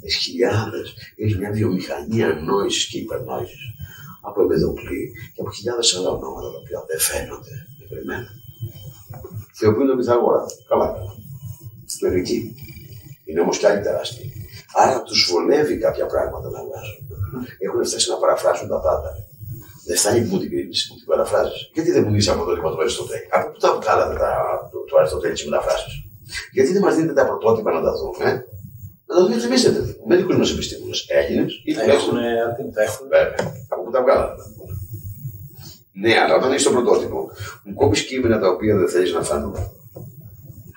[0.02, 0.94] Έχει χιλιάδες.
[1.16, 3.62] Έχεις μια βιομηχανία νόησης και υπερνόησης.
[4.20, 8.28] Από Εμπεδοκλή και από χιλιάδες άλλα ονόματα τα οποία δεν φαίνονται εγκριμένα.
[9.58, 10.44] Θεοποιούν τον Πιθαγόρα.
[10.68, 11.12] Καλά, καλά.
[12.00, 12.54] Μερικοί.
[13.24, 14.32] Είναι όμως κι άλλοι τεράστιοι.
[14.74, 17.00] Άρα τους βολεύει κάποια πράγματα να βγάζουν.
[17.58, 19.10] Έχουν φτάσει να παραφράσουν τα πάντα.
[19.86, 21.70] Δεν φτάνει που μου την κρίνεις, μου την παραφράζεις.
[21.74, 24.30] Γιατί δεν μου μιλήσει από το ρήμα του Αριστοτέλη; Από πού τα βγάλατε τα,
[24.70, 25.90] του, του Αριστοτέλη τι μεταφράσει.
[26.52, 28.46] Γιατί δεν μας δίνετε τα πρωτότυπα να τα δούμε.
[29.08, 29.96] Να τα διαφημίσετε.
[30.06, 31.06] Με δικούς μας επιστήμονες.
[31.08, 32.14] Έλληνες ή Τα έχουν,
[32.74, 33.08] τα έχουν.
[33.08, 33.34] Βέβαια.
[33.68, 34.42] Από πού τα βγάλατε.
[35.92, 37.30] Ναι, αλλά όταν έχεις το πρωτότυπο,
[37.64, 39.54] μου κόβει κείμενα τα οποία δεν θέλεις να φάνουν.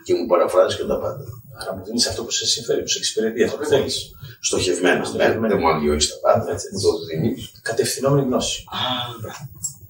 [0.04, 1.24] Και μου παραφράζεις και τα πάντα.
[1.60, 4.12] Άρα μου δίνεις αυτό που σε συμφέρει, που σε εξυπηρετεί, αυτό που θέλεις.
[4.42, 5.04] Στοχευμένα.
[5.04, 5.48] Στοχευμένα.
[5.48, 6.52] Δεν μου αγγιώσει τα πάντα.
[6.52, 6.88] Έτσι, έτσι.
[6.88, 7.52] Μου το δίνεις.
[7.62, 8.64] Κατευθυνόμενη γνώση.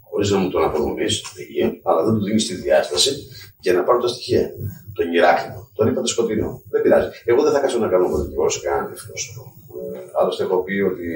[0.09, 1.21] Χωρίς να μου τον αποδομείς,
[1.83, 3.11] αλλά δεν του δίνεις τη διάσταση
[3.59, 4.51] για να πάρω τα στοιχεία.
[4.93, 5.71] Τον Ηράκλειο.
[5.75, 6.61] Τον είπατε σκοτεινό.
[6.69, 7.09] Δεν πειράζει.
[7.25, 9.53] Εγώ δεν θα κάτσω να κάνω πολιτικό σε κανέναν φιλόσοφο.
[9.95, 11.07] Ε, Άλλωστε, έχω πει ότι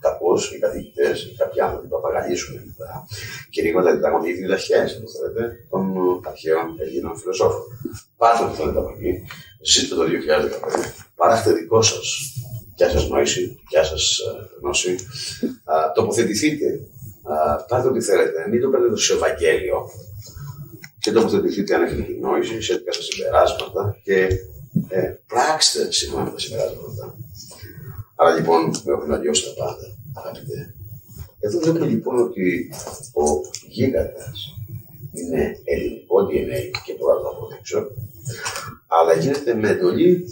[0.00, 3.06] κακώ οι καθηγητές ή κάποιοι άνθρωποι που απαγαλίσουν τα
[3.50, 5.82] κηρύγματα διδάγματα ή διδαχές, αν θέλετε, των
[6.30, 7.62] αρχαίων Ελλήνων φιλοσόφων.
[8.16, 9.12] Πάτε ό,τι θέλετε από εκεί.
[9.62, 10.08] Ζείτε το 2015.
[11.16, 12.06] Παράχτε δικό σας.
[12.76, 14.20] Γεια σας νόηση, γεια σας
[14.60, 14.96] γνώση.
[15.64, 16.66] Α, τοποθετηθείτε.
[17.22, 18.48] Α, Πάτε ό,τι θέλετε.
[18.50, 19.90] Μην το παίρνετε στο Ευαγγέλιο.
[21.00, 24.28] Και τοποθετηθείτε αν έχετε την νόηση σχετικά στα συμπεράσματα και
[24.88, 27.16] ε, πράξτε σύμφωνα με τα συμπεράσματα.
[28.14, 30.74] Άρα λοιπόν με έχουν αλλιώσει τα πάντα, αγαπητέ.
[31.40, 32.70] Εδώ βλέπουμε λοιπόν ότι
[33.12, 33.24] ο
[33.68, 34.56] γίγαντας
[35.12, 37.90] είναι ελληνικό DNA και μπορώ να το αποδείξω,
[38.86, 40.24] αλλά γίνεται με εντολή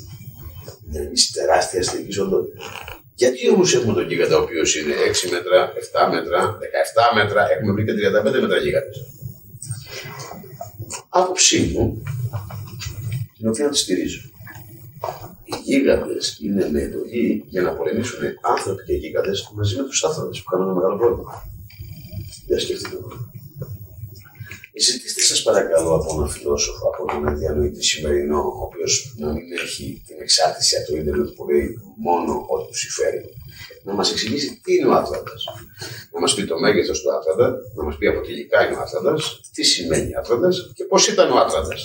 [0.90, 1.02] μια
[1.32, 2.62] τεράστια αστυνομική οντότητα.
[3.14, 5.72] Γιατί όμως έχουμε τον γίγαντα ο οποίος είναι 6 μέτρα,
[6.08, 6.58] 7 μέτρα,
[7.12, 8.96] 17 μέτρα, έχουμε βρει και 35 μέτρα γίγαντες.
[11.08, 12.02] Άποψή μου,
[13.36, 14.20] την οποία τη στηρίζω.
[15.44, 20.30] Οι γίγαντες είναι με εντολή για να πολεμήσουν άνθρωποι και γίγαντες μαζί με τους άνθρωπου
[20.38, 21.32] που κάνουν ένα μεγάλο πρόβλημα.
[22.46, 23.28] Δεν σκεφτείτε το.
[24.80, 30.02] Ζητήστε σας παρακαλώ από έναν φιλόσοφο, από έναν διανοητή σημερινό, ο οποίος να μην έχει
[30.06, 33.20] την εξάρτηση από το ίντερνετ που λέει μόνο ό,τι του συμφέρει,
[33.82, 35.32] να μας εξηγήσει τι είναι ο Άτλαντα.
[36.12, 38.80] Να μας πει το μέγεθος του Άτλαντα, να μας πει από τι υλικά είναι ο
[38.80, 39.14] Άτλαντα,
[39.54, 41.76] τι σημαίνει Άτλαντα και πώς ήταν ο Άτλαντα.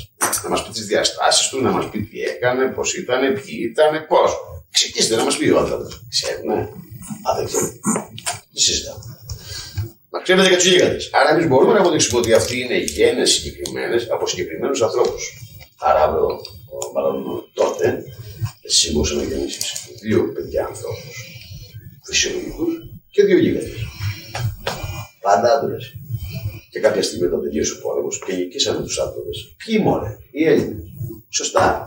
[0.43, 4.05] Να μας πει τις διαστάσεις του, να μας πει τι έκανε, πώς ήταν, ποιοι ήταν,
[4.07, 4.31] πώς.
[4.69, 5.89] Εξηγήστε να μας πει ο Άτλαντα.
[6.09, 6.55] Ξέρουμε.
[7.27, 7.71] Α, δεν ξέρουμε.
[8.53, 9.03] Τι συζητάμε.
[10.09, 11.09] Μα ξέρετε και τους γίγαντες.
[11.13, 15.23] Άρα εμείς μπορούμε να αποδείξουμε ότι αυτοί είναι γέννε συγκεκριμένες από συγκεκριμένους ανθρώπους.
[15.79, 16.41] Άρα αύριο,
[16.93, 18.03] μάλλον τότε,
[18.61, 19.59] εσύ μπορούσε να γεννήσει
[20.01, 21.32] δύο παιδιά ανθρώπους
[22.03, 22.73] φυσιολογικούς
[23.09, 23.67] και δύο γίγαντε.
[25.21, 25.93] Πάντα άντρες.
[26.69, 29.55] Και κάποια στιγμή όταν τελείωσε ο πόλεμος και νικήσαμε τους άντρες.
[29.65, 30.83] Ποιοι μόνοι, οι Έλληνες.
[31.29, 31.83] Σωστά.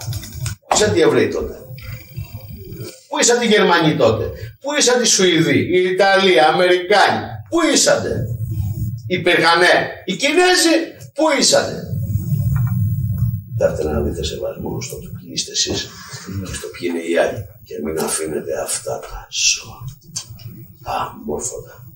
[0.60, 1.54] Πού ήσαν οι Εβραίοι τότε;
[3.08, 4.24] Πού ήσαν οι Γερμανοί τότε;
[4.60, 8.14] Πού ήσαν οι Σουηδοί, οι Ιταλοί, οι Αμερικάνοι; Πού ήσανε.
[9.06, 9.74] Οι Περγανέ.
[10.04, 10.76] Οι Κινέζοι.
[11.14, 11.82] Πού ήσανε.
[13.58, 15.88] Κοιτάξτε να δείτε σεβασμός στο το ποιοι είστε εσείς
[16.48, 17.40] και στο ποιοι είναι οι άλλοι.
[17.64, 19.78] Και μην αφήνετε αυτά τα ζώα,
[20.86, 21.86] τα αμόρφωτα,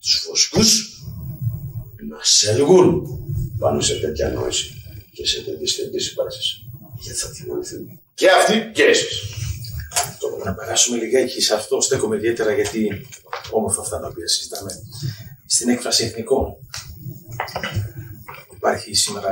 [0.00, 1.02] τους φωσκούς
[2.08, 3.08] να σελγούν
[3.58, 6.70] πάνω σε τέτοια νόηση και σε τέτοιες θετικές συμπράξεις.
[7.00, 8.00] Γιατί θα τιμωρηθούν.
[8.14, 9.22] Και αυτοί και εσείς.
[10.44, 13.06] Να περάσουμε λιγάκι σε αυτό, στέκομαι ιδιαίτερα γιατί
[13.50, 14.70] όμορφα αυτά τα οποία συζητάμε.
[15.46, 16.56] Στην έκφραση εθνικών
[18.56, 19.28] υπάρχει σήμερα.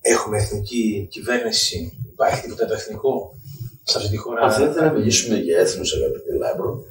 [0.00, 3.36] Έχουμε εθνική κυβέρνηση, υπάρχει τίποτα το εθνικό
[3.82, 4.40] σε αυτή τη χώρα.
[4.40, 6.84] Αν θέλετε να μιλήσουμε για έθνος, αγαπητέ Λάμπρο,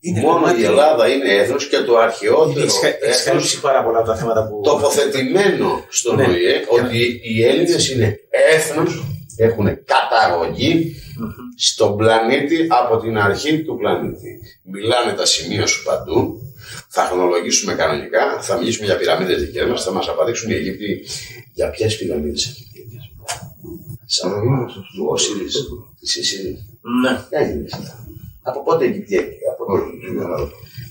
[0.00, 3.60] Είναι μόνο κομμάτι- η Ελλάδα είναι έθνος και το αρχαιότερο Έχεις κα- έχεις έθνος καλύψει
[3.60, 4.60] πάρα πολλά από τα θέματα που.
[4.64, 6.22] τοποθετημένο στον Ναι.
[6.22, 8.18] ΟΗΕ ότι οι Έλληνες είναι
[8.54, 9.04] έθνος
[9.36, 10.94] έχουν καταγωγή
[11.56, 14.40] στον πλανήτη από την αρχή του πλανήτη.
[14.62, 16.40] Μιλάνε τα σημεία σου παντού,
[16.88, 21.06] θα χρονολογήσουμε κανονικά, θα μιλήσουμε για πυραμίδες δικές μας, θα μας αποδείξουν οι Αιγύπτιοι
[21.54, 22.67] για ποιες πυραμίδες Αιγύπτιες.
[24.10, 24.30] Σαν
[24.94, 25.54] του Οσύρης,
[26.00, 26.58] της Ισύρης.
[27.02, 27.26] Ναι.
[27.30, 27.72] Έγινες.
[28.42, 29.84] Από πότε Αιγυπτιακή, από πότε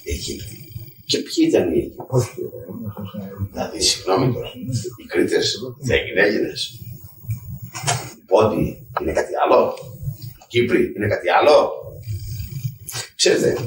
[0.04, 0.72] Αιγύπτιοι.
[1.06, 2.50] Και ποιοι ήταν οι Αιγύπτιοι;
[3.52, 4.52] Δηλαδή, συγγνώμη τώρα,
[5.02, 6.80] οι Κρήτες δεν είναι Έλληνες.
[8.18, 9.74] Οι Πόντιοι είναι κάτι άλλο.
[10.40, 11.72] Οι Κύπροι είναι κάτι άλλο.
[13.16, 13.58] Ξέρετε,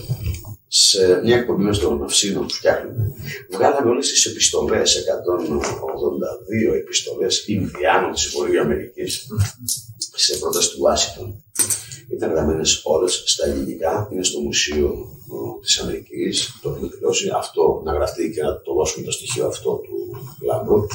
[0.89, 3.13] σε μια εκπομπή μες στον Αυσίνο που φτιάχνουμε,
[3.51, 9.27] βγάλαμε όλες τις επιστολές, 182 επιστολές Ινδιάνων της Βορείου Αμερικής,
[10.15, 11.45] σε πρόταση του Ουάσιτον.
[12.13, 15.09] Ήταν γραμμένες όλε στα ελληνικά, είναι στο Μουσείο
[15.63, 17.31] της Αμερικής, το έχουμε τελειώσει.
[17.37, 19.97] Αυτό να γραφτεί και να το δώσουμε το στοιχείο αυτό του
[20.47, 20.87] Λάμπρου.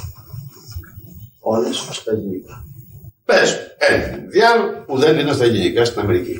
[1.39, 2.65] Όλε στα ελληνικά.
[3.25, 6.37] Πες, ένα Ινδιάν που δεν είναι στα ελληνικά στην Αμερική.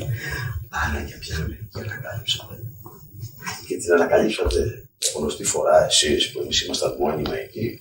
[0.69, 2.55] Άρα για ποια Αμερική ανακάλυψατε.
[3.67, 7.79] Και την ανακαλύψατε γνωστή φορά εσείς που εμείς ήμασταν μόνιμα εκεί.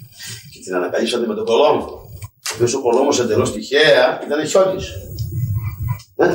[0.52, 2.08] Και την ανακαλύψατε με τον Κολόμβο.
[2.50, 4.84] Ο οποίος ο Κολόμβος εντελώς τυχαία ήταν χιώτη.
[6.16, 6.26] Ε;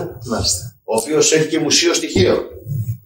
[0.83, 2.35] Ο οποίος έχει και μουσείο στοιχείο.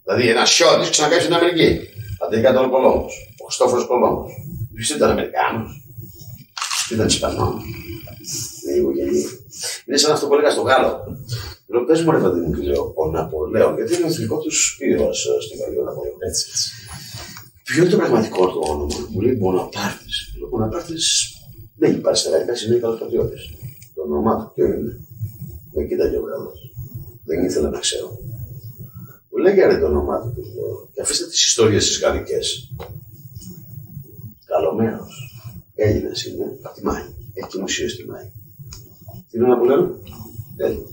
[0.02, 1.80] Δηλαδή ένας χιώτη ξανακάει στην Αμερική.
[2.24, 3.14] Αντί τον Κολόμβος.
[3.40, 4.32] Ο Χριστόφορος Κολόμβος.
[4.74, 5.83] Ποιο ήταν Αμερικάνος.
[6.92, 7.60] Ήταν Ισπανό.
[8.62, 9.28] Είναι οικογένεια.
[9.86, 10.92] Είναι σαν αυτό που έλεγα στο Γάλλο.
[11.66, 15.24] Λέω, πες μου ρε παιδί μου, λέω, ο Ναπολέον, γιατί είναι ο εθνικός τους ήρωας
[15.24, 16.18] ε, στην Γαλλία ο Ναπολέον.
[16.28, 16.70] Έτσι, έτσι.
[17.64, 20.16] Ποιο είναι το πραγματικό του όνομα, μου λέει Μοναπάρτης.
[20.44, 21.34] Ο Μοναπάρτης
[21.76, 23.36] δεν υπάρχει σε λαϊκά σημεία καλό πατριώτη.
[23.94, 25.00] Το όνομά του ποιο είναι;
[25.72, 26.58] Δεν κοίταγε ο Γάλλος.
[27.24, 28.18] Δεν ήθελα να ξέρω.
[29.30, 30.42] Μου λέγανε το όνομά του
[30.92, 32.72] και αφήστε τις ιστορίες τις γαλλικές.
[34.46, 35.06] Καλωμένο.
[35.74, 37.02] Έλληνα είναι από τη Μάη.
[37.34, 38.32] Έχει μουσείο στη Μάη.
[39.30, 39.88] Τι είναι που λένε;
[40.56, 40.84] Έλληνα.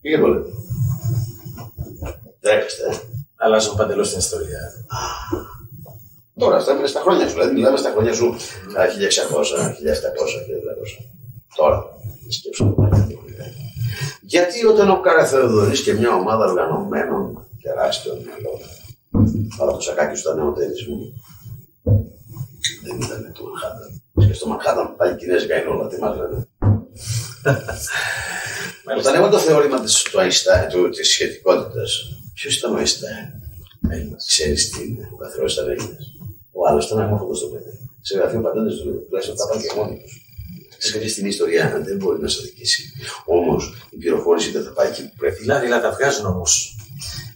[0.00, 0.50] Πήγε το λέτε.
[2.40, 2.86] Δέχεστε.
[2.90, 2.94] ε.
[3.36, 4.60] Αλλάζω παντελώς την ιστορία.
[6.36, 7.32] Τώρα αυτά είναι στα χρόνια σου.
[7.34, 8.38] Δηλαδή μιλάμε στα χρόνια σου 1600, 1700,
[11.00, 11.06] 1700.
[11.56, 11.84] Τώρα.
[12.28, 13.06] Σκέψου το πράγμα.
[14.22, 18.60] Γιατί όταν ο Κάρα Θεοδωρής και μια ομάδα οργανωμένων τεράστιων μυαλών,
[19.60, 21.12] αλλά το σακάκι σου ήταν νεοτερισμού,
[22.84, 24.02] δεν ήταν το Μανχάταν.
[24.26, 26.46] Και στο Μανχάταν πάλι κινέζικα είναι όλα, τι μας λένε.
[28.98, 31.90] Όταν έβαλε το θεώρημα της, του Einstein, του, της σχετικότητας,
[32.34, 33.42] ποιος ήταν ο Einstein.
[33.90, 34.24] Έλληνας.
[34.28, 36.04] Ξέρεις τι είναι, ο καθαρός ήταν Έλληνας.
[36.52, 37.90] Ο άλλος ήταν αγμόφωτος στο παιδί.
[38.00, 40.22] Σε γραφείο πατέντες του, τουλάχιστον τα πάνε και μόνοι τους.
[40.78, 42.92] Ξέρεις στην ιστορία δεν μπορεί να σε αδικήσει.
[43.24, 45.40] Όμως η πληροφόρηση δεν θα πάει εκεί που πρέπει.
[45.40, 46.76] Δηλαδή, τα βγάζουν όμως.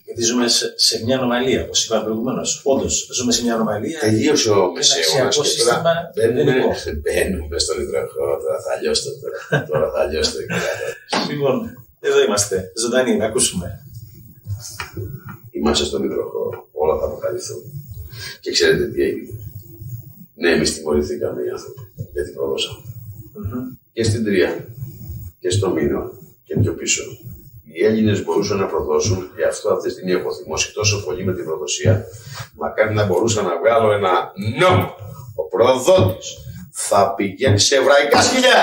[0.07, 2.61] Γιατί ζούμε σε, σε μια ανομαλία, όπως είπα προηγουμένως.
[2.65, 3.99] Όντως, ζούμε σε μια ανομαλία.
[3.99, 7.01] Τελείωσε ο μεσαίωνας αξιακό και σύστημα τώρα δεν είναι μπαίνουμε, δικό.
[7.01, 8.27] μπαίνουμε στον υδροχό.
[8.43, 9.11] Τώρα θα λιώσετε.
[9.21, 10.47] Τώρα, τώρα θα λιώσετε.
[11.31, 13.81] Λοιπόν, εδώ είμαστε, ζωντανοί, να ακούσουμε.
[15.51, 16.69] Είμαστε στον υδροχό.
[16.73, 17.63] Όλα θα αποκαλυφθούν.
[18.41, 19.39] Και ξέρετε τι έγινε.
[20.35, 21.81] Ναι, εμείς τιμωρηθήκαμε οι άνθρωποι.
[22.13, 22.81] Γιατί πρόδωσαμε.
[23.93, 24.67] Και στην Τρία
[25.41, 26.13] και στο Μήνο
[26.45, 27.03] και πιο πίσω.
[27.77, 31.33] Οι Έλληνες μπορούσαν να προδώσουν, γι' αυτό αυτή τη στιγμή έχω θυμώσει τόσο πολύ με
[31.35, 32.05] την προδοσία.
[32.55, 34.13] Μακάρι να μπορούσα να βγάλω ένα
[34.61, 34.95] νόμο.
[35.35, 36.27] Ο προδότης
[36.73, 38.63] θα πηγαίνει σε εβραϊκά σκυλιά.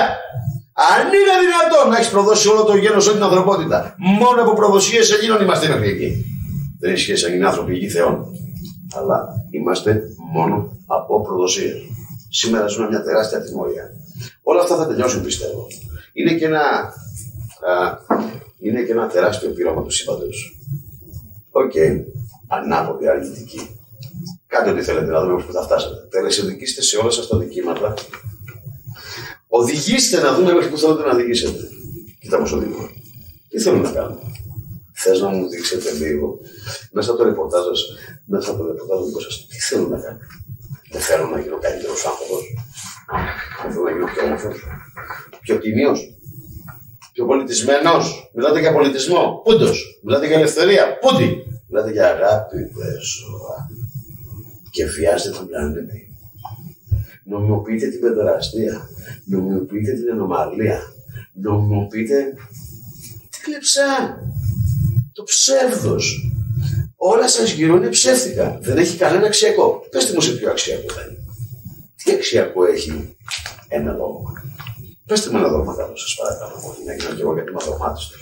[0.93, 3.95] Αν είναι δυνατόν να έχεις προδώσει όλο το γένος, όλη την ανθρωπότητα.
[3.97, 6.26] Μόνο από προδοσίες Ελλήνων είμαστε μέχρι εκεί.
[6.80, 8.26] Δεν έχει σχέση αν είναι άνθρωποι ή θεών.
[8.97, 10.02] Αλλά είμαστε
[10.34, 11.78] μόνο από προδοσίες.
[12.30, 13.86] Σήμερα ζούμε μια τεράστια τιμωρία.
[14.43, 15.67] Όλα αυτά θα τελειώσουν πιστεύω.
[16.13, 16.62] Είναι και ένα,
[17.71, 17.97] α,
[18.63, 20.58] είναι και ένα τεράστιο πείραμα του σύμπαντος.
[21.52, 21.73] Οκ.
[22.47, 23.80] Ανάποδη, αρνητική.
[24.47, 25.95] Κάντε ό,τι θέλετε να δούμε που θα φτάσετε.
[26.10, 27.93] Τελεσιοδικήστε σε όλα σας τα δικήματα.
[29.47, 31.69] Οδηγήστε να δούμε μέχρι που θέλετε να οδηγήσετε.
[32.19, 32.89] Κοίτα πώς οδηγώ.
[33.49, 34.19] Τι θέλω να κάνω.
[34.93, 36.39] Θες να μου δείξετε λίγο
[36.91, 37.82] μέσα από το ρεπορτάζ σας,
[38.26, 40.19] μέσα από το ρεπορτάζ δικό σας, τι θέλω να κάνω.
[40.91, 42.41] Δεν θέλω να γίνω καλύτερος άνθρωπος.
[43.62, 44.56] Δεν θέλω να γίνω πιο όμορφος,
[45.41, 46.12] πιο τιμίος,
[47.13, 48.32] πιο πολιτισμένος.
[48.34, 49.41] Μιλάτε για πολιτισμό.
[49.43, 49.99] Πούντος.
[50.04, 50.97] Μιλάτε για ελευθερία.
[51.02, 51.43] Πούντι.
[51.67, 52.58] Μιλάτε για αγάπη.
[52.58, 53.69] Πέσοα.
[54.69, 56.08] Και βιάζετε τον πλανήτη.
[57.23, 58.89] Νομιμοποιείτε την παιδεραστία.
[59.26, 60.80] Νομιμοποιείτε την ανομαλία.
[61.34, 62.34] Νομιμοποιείτε
[63.32, 64.17] την κλεψά.
[65.13, 66.32] Το ψεύδος.
[66.95, 68.58] Όλα σας γύρω είναι ψεύτικα.
[68.62, 69.88] Δεν έχει κανένα αξιακό.
[69.89, 71.17] Πετε μου σε ποιο αξιακό θα είναι.
[72.04, 73.15] Τι αξιακό έχει
[73.67, 74.43] ένα δόγμα.
[75.06, 76.56] Πετε μου ένα δόγμα κάτω σας παρακαλώ.
[76.66, 78.22] πολύ, Να γίνω και εγώ γιατί είμαι αδρομάτιστος.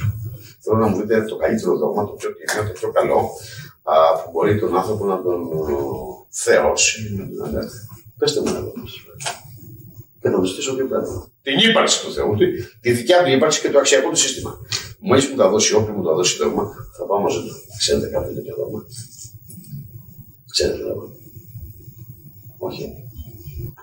[0.63, 3.17] Θέλω να μου δείτε το καλύτερο δόγμα, το πιο τιμένο, το πιο καλό
[3.84, 7.15] α, που μπορεί τον άνθρωπο να τον ο, θεώσει.
[7.17, 7.80] Να τον ανέρθει.
[8.17, 9.39] Πετε μου ένα δόγμα σας παρακαλώ.
[10.22, 11.28] και θα μου ζητήσω δύο πράγματα.
[11.41, 12.36] Την ύπαρξη του Θεού,
[12.82, 14.52] τη δικιά του ύπαρξη και το αξιακό του σύστημα.
[15.00, 16.63] Μόλις μου τα δώσει, όποιον μου τα δώσει δόγμα,
[16.98, 17.54] θα πάω μαζί του.
[17.78, 18.80] Ξέρετε κάποιο τέτοιο δόγμα;
[20.52, 21.08] Ξέρετε δόγμα;
[22.58, 22.86] Όχι.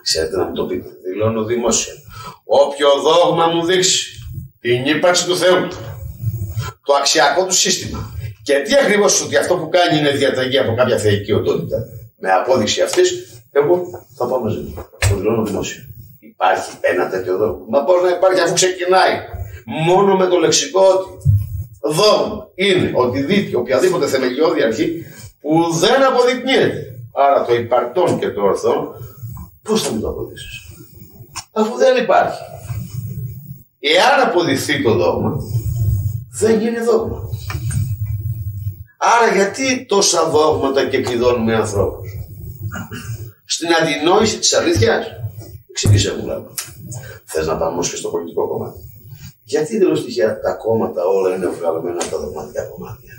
[0.02, 0.88] Ξέρετε να μου το πείτε.
[1.04, 1.92] Δηλώνω δημόσια.
[2.44, 4.06] Όποιο δόγμα μου δείξει
[4.60, 5.68] την ύπαρξη του Θεού,
[6.84, 8.12] το αξιακό του σύστημα
[8.42, 11.76] και τι ακριβώς ότι αυτό που κάνει είναι διαταγή από κάποια θεϊκή οντότητα,
[12.18, 13.08] με απόδειξη αυτής,
[13.50, 13.82] εγώ
[14.16, 14.88] θα πάω μαζί του.
[15.08, 15.82] Το δηλώνω δημόσια.
[16.20, 17.64] Υπάρχει ένα τέτοιο δόγμα.
[17.68, 19.14] Μα πώς να υπάρχει αφού ξεκινάει;
[19.86, 21.08] Μόνο με το λεξικό ότι
[21.80, 25.04] δόγμα είναι οτιδήποτε, οποιαδήποτε θεμελιώδη αρχή
[25.40, 26.84] που δεν αποδεικνύεται.
[27.12, 28.94] Άρα το υπαρτόν και το ορθόν,
[29.62, 30.67] πώς θα μου το αποδείξεις;
[31.58, 32.42] Αφού δεν υπάρχει.
[33.80, 35.36] Εάν αποδειχθεί το δόγμα,
[36.40, 37.22] δεν γίνει δόγμα.
[38.98, 42.10] Άρα γιατί τόσα δόγματα και κλειδώνουμε ανθρώπους;
[43.44, 45.06] Στην αντινόηση της αλήθειας.
[45.70, 46.50] Εξηγήσε μου λάβω.
[47.24, 48.78] Θες να πάμε όμως και στο πολιτικό κομμάτι.
[49.44, 53.14] Γιατί δεν τυχαία τα κόμματα όλα είναι βγαλμένα από τα δογματικά κομμάτια;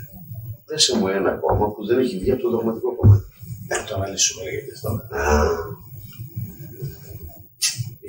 [0.66, 3.24] Δέσε μου ένα κόμμα που δεν έχει βγει από το δογματικό κομμάτι.
[3.68, 4.90] Δεν το αναλύσουμε λέγεται αυτό.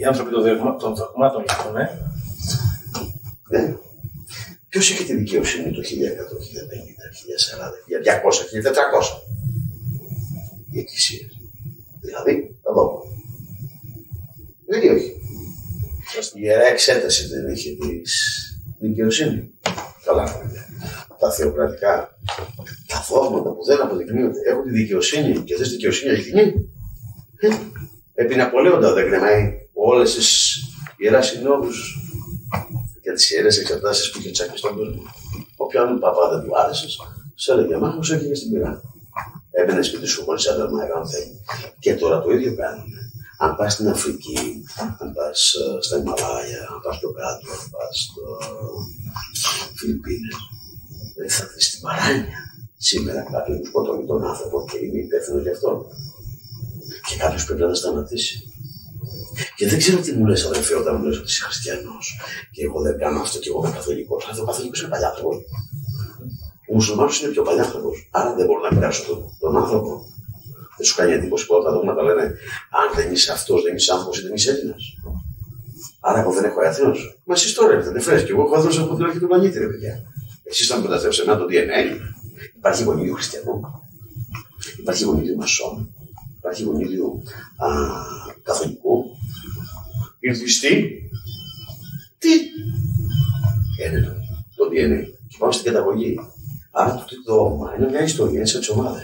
[0.02, 0.32] Οι άνθρωποι
[0.80, 1.90] των δογμάτων λοιπόν, ε.
[3.50, 3.76] Ναι.
[4.70, 5.86] Ποιος έχει τη δικαιοσύνη το 1100, 1050,
[7.48, 8.74] 1040, 1200, 1400.
[10.72, 11.30] Οι εκκλησίες.
[12.02, 13.08] Δηλαδή τα δόγματα.
[14.66, 15.12] Ναι ή όχι.
[16.34, 18.02] Η ιερά εξέταση δεν είχε τη
[18.80, 19.52] δικαιοσύνη.
[20.06, 20.42] Καλά.
[21.20, 22.18] Τα θεοκρατικά,
[22.88, 26.70] τα δόγματα που δεν αποδεικνύονται έχουν τη δικαιοσύνη και θε δικαιοσύνη αληθινή.
[27.40, 27.48] Ε,
[28.14, 30.60] επί Ναπολέοντα δεν κρεμάει όλες τις
[30.98, 31.98] ιεράς συνόδους
[33.02, 35.02] για τις ιερές εξετάσεις που είχε τσακεί στον κόσμο.
[35.56, 36.88] Όποιον παπά δεν του άρεσε,
[37.36, 38.82] σε έλεγε Μάχο, έφυγε στην πυρά.
[39.52, 41.36] Έμπαινε σπίτι σου χωρί άντρεμα, έκανε θέλει.
[41.80, 42.90] Και τώρα το ίδιο κάνουν.
[43.38, 44.64] Αν πας στην Αφρική,
[45.00, 48.24] αν πας ε, στα Ιμαλάια, αν πας πιο κάτω, αν πας στο
[49.78, 50.36] Φιλιππίνες,
[51.18, 52.40] δεν θα δεις την παράνοια.
[52.78, 55.88] Σήμερα κάποιοι που σκοτώνει τον άνθρωπο και είναι υπεύθυνος γι' αυτό.
[57.08, 58.51] Και κάποιος πρέπει να τα σταματήσει.
[59.56, 62.20] Και δεν ξέρω τι μου λες, αδερφέ, όταν μου λες ότι είσαι χριστιανός
[62.52, 64.28] και εγώ δεν κάνω αυτό και εγώ είμαι καθολικός.
[64.30, 65.38] Αλλά ο καθολικός είναι παλιάθρωπος.
[66.70, 68.10] Ο μουσουλμάνος είναι πιο παλιάθρωπος.
[68.12, 70.06] Άρα δεν μπορώ να περάσω τον, τον άνθρωπο.
[70.78, 72.24] Δεν σου κάνει εντύπωση που τα δόγματα λένε
[72.80, 74.84] Αν δεν είσαι αυτός, δεν είσαι άνθρωπος ή δεν είσαι Έλληνας.
[76.00, 77.20] Άρα εγώ δεν έχω έθνος.
[77.26, 78.32] Μα εσείς τώρα έρθετε, φρέσκει.
[78.32, 80.04] Εγώ έχω έθνος από την αρχή του πλανήτη, ρε παιδιά.
[80.44, 82.00] Εσείς θα μου σε μένα το DNA.
[82.58, 83.84] Υπάρχει γονίδιο χριστιανό.
[84.80, 85.94] Υπάρχει γονίδιο μασόν.
[86.38, 87.24] Υπάρχει γονίδιο
[88.44, 89.06] καθολικού.
[90.22, 91.02] Ινδουιστή.
[92.18, 92.30] Τι;
[93.84, 94.12] Είναι το,
[94.56, 95.02] το DNA.
[95.28, 96.20] Και πάμε στην καταγωγή.
[96.72, 99.04] Άρα το δόγμα είναι μια ιστορία, είναι σε τις ομάδες.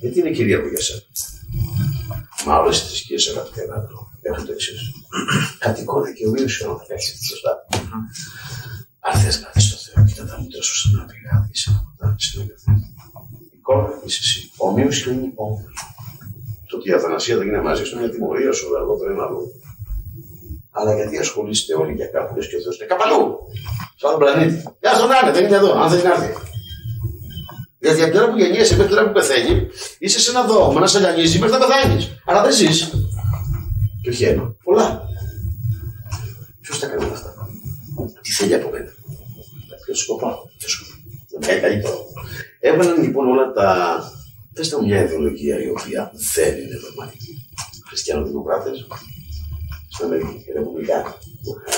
[0.00, 1.00] Γιατί είναι κυρίαρχο για σένα;
[2.46, 4.80] Μα όλες τι θρησκείες αγαπητέ Νάτο έχουν το εξής.
[5.58, 6.94] Κατοικώ δικαιομοίωση ο άνθρωπο.
[7.28, 7.66] Σωστά.
[9.00, 12.16] Αν θες να δεις το Θεό, κοίτα τα μούτρα σου σαν να πηγάδι, σε ένα
[13.52, 14.50] Η Εικόνα είσαι εσύ.
[14.56, 15.64] Ομοίωση είναι όμω.
[16.68, 19.22] Το ότι η Αθανασία δεν είναι μαζί σου είναι μια τιμωρία σου, αλλά δεν είναι
[19.22, 19.44] αλλού.
[20.70, 23.38] Αλλά γιατί ασχολείστε όλοι για κάπου και ο Θεό είναι καπαλού;
[23.98, 24.62] Σε άλλο πλανήτη.
[24.80, 26.32] Για στον Άνε, δεν είναι εδώ, αν δεν είναι έρθει.
[27.78, 29.66] Γιατί από την ώρα που γεννιέσαι μέχρι την ώρα που πεθαίνει,
[29.98, 32.10] είσαι σε ένα δόγμα να σε λιανίζει μέχρι να πεθάνεις.
[32.26, 32.90] Αλλά δεν ζεις.
[34.02, 34.54] Και όχι ένα.
[34.64, 35.02] Πολλά.
[36.60, 37.34] Ποιος τα κάνει αυτά;
[38.22, 38.92] Τι θέλει από μένα;
[39.84, 40.50] Ποιο σκοπό.
[40.58, 40.92] Ποιο σκοπό.
[41.30, 41.98] Δεν κάνει καλύτερο.
[42.60, 43.68] Έβαλαν λοιπόν όλα τα.
[44.54, 47.48] Πες τα μια ιδεολογία η οποία δεν είναι δογματική.
[47.88, 48.86] Χριστιανοδημοκράτες.
[49.98, 50.52] Στην Αμερική.
[50.56, 51.12] Ρεπουμπλικάνοι.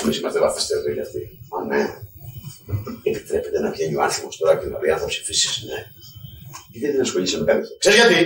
[0.01, 1.21] Εμείς είμαστε βαθιστέροι για αυτοί.
[1.51, 1.83] Μα ναι.
[3.09, 5.79] Επιτρέπεται να βγαίνει ο άνθρωπος τώρα και να λέει αν θα ψηφίσει ναι.
[6.71, 8.19] Γιατί δεν ασχολείσαι με κάτι Ξέρεις γιατί;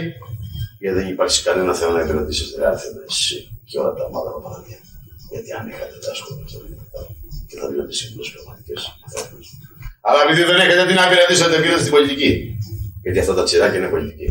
[0.82, 2.70] Γιατί δεν υπάρχει κανένα θέμα να υπηρετήσει ρε
[3.10, 3.38] εσύ
[3.70, 4.80] και όλα τα μάτια παπαδάκια.
[5.32, 6.60] Γιατί αν είχατε τα σχόλια στο
[7.48, 8.76] και θα δίνατε σύμβουλε πνευματικέ
[10.08, 12.32] Αλλά επειδή δεν έχετε τι να υπηρετήσετε, πήγατε στην πολιτική.
[13.04, 14.28] Γιατί αυτά τα τσιράκια είναι πολιτική.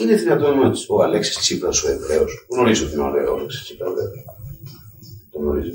[0.00, 0.54] Είναι δυνατόν
[0.88, 2.32] ο Αλέξης Τσίπρας ο Εβραίος.
[2.52, 4.33] Γνωρίζω την ωραία ο Αλέξη Τσίπρα, βέβαια.
[5.34, 5.70] Το γνωρίζω.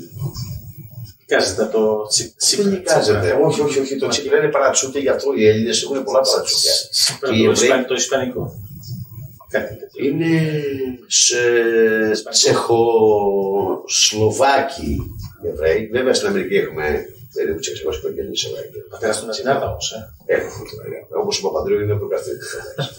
[1.22, 2.64] Εικάζεται το Τσίπρα.
[2.64, 3.38] Δεν εικάζεται.
[3.44, 3.96] Όχι, όχι, όχι.
[3.96, 6.72] Το Τσίπρα είναι παρατσούκια, γι' αυτό οι Έλληνες έχουν πολλά παρατσούκια.
[7.86, 8.52] Το Ισπανικό.
[10.02, 10.62] Είναι
[11.06, 11.36] σε
[12.30, 14.98] Τσεχοσλοβάκοι
[15.44, 15.88] Εβραίοι.
[15.92, 17.04] Βέβαια στην Αμερική έχουμε
[17.34, 17.58] περίπου
[17.92, 18.70] 600 οικογένειες Εβραίοι.
[18.90, 19.76] Πατέρας του Ναζινάρδα όμω.
[20.26, 20.64] Έχουμε
[21.22, 22.38] Όπως ο Παπαντρέου είναι το καθένα.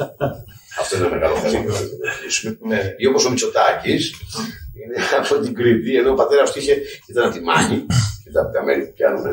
[0.80, 1.74] Αυτό είναι ένα μεγάλο θέμα
[2.60, 4.14] που να Ή όπως ο Μητσοτάκης
[4.84, 6.76] είναι από την Κρήτη, ενώ ο πατέρας του είχε,
[7.10, 7.86] ήταν από τη Μάνη
[8.24, 9.26] και τα, τα μέρη που πιάνουν.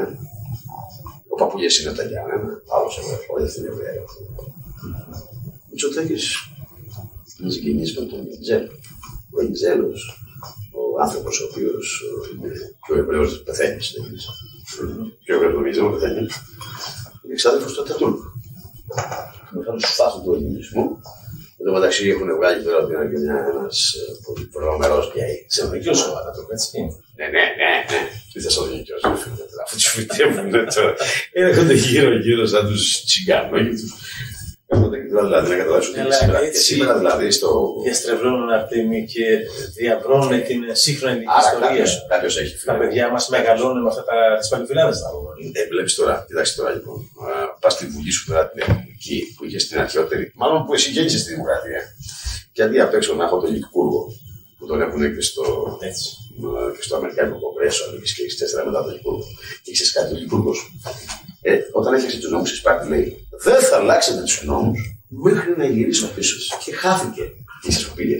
[1.28, 4.04] Ο παππούλια είναι τα Γιάννενα, άλλος Εβραίο, δεν είναι Εβραίο.
[5.64, 6.26] Ο Μητσοτάκης
[7.40, 8.70] είναι συγγενής με τον Βενιζέλο.
[9.30, 9.90] Ο Βενιζέλο,
[10.78, 12.52] ο άνθρωπος ο οποίος είναι
[12.86, 13.80] και ο Εβραίος πεθαίνει.
[15.24, 16.26] Και ο Εβραίος νομίζει πεθαίνει.
[17.22, 18.26] Είναι εξάδελφος του Ατατούρκου.
[19.50, 21.00] Με πάνω στου φάσου του ελληνισμού.
[21.68, 23.94] Εν τω μεταξύ έχουν βγάλει τώρα ότι είναι ένας
[24.26, 25.46] πολύ προγραμματικό γκέι.
[25.46, 26.78] Σε ο Ατατούρκου, έτσι.
[27.18, 28.00] Ναι, ναι, ναι, ναι.
[28.32, 28.92] Τι θα σα δει και
[29.64, 30.94] Αφού τους φυτεύουν τώρα.
[31.32, 33.56] Έρχονται γύρω-γύρω σαν τους τσιγκάνου.
[35.08, 37.48] Δηλαδή να καταλάβουν σήμερα, σήμερα δηλαδή στο.
[37.84, 39.26] Διαστρεβλώνουν Αρτέμι και
[39.76, 41.86] διαβρώνουν την σύγχρονη ιστορία.
[42.08, 44.96] Κάποιο έχει Τα παιδιά μας μεγαλώνουν με αυτά τα τις παλιφυλάδε.
[45.52, 47.10] Ε, βλέπεις τώρα, κοιτάξτε τώρα λοιπόν.
[47.60, 50.32] Πας στη Βουλή σου τώρα την ελληνική που είχες στην αρχαιότερη.
[50.34, 51.80] Μάλλον που εσύ γέννησε στη Δημοκρατία.
[52.52, 54.06] Και αντί απ' έξω να έχω τον Λικούργο
[54.58, 55.44] που τον έχουν και στο,
[56.76, 59.24] και στο Αμερικάνικο Κογκρέσο, αν και έχεις τέσσερα μετά τον Λικούργο.
[59.62, 60.52] Και ξέρει κάτι, ο Λικούργο,
[61.40, 65.64] ε, όταν έφτιαξε τους νόμους τη Σπάρτη, λέει δεν θα αλλάξετε τους νόμους μέχρι να
[65.64, 66.36] γυρίσω πίσω.
[66.64, 67.22] Και χάθηκε.
[67.62, 68.16] Και σας πήγε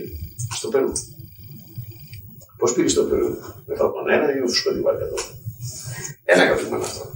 [0.55, 0.91] στο Περού.
[2.57, 3.29] Πώς πήγε στο Περού,
[3.65, 5.15] με τον ένα ή με φουσκωτή βάρκα εδώ.
[6.23, 7.13] Ένα καθήκον αυτό.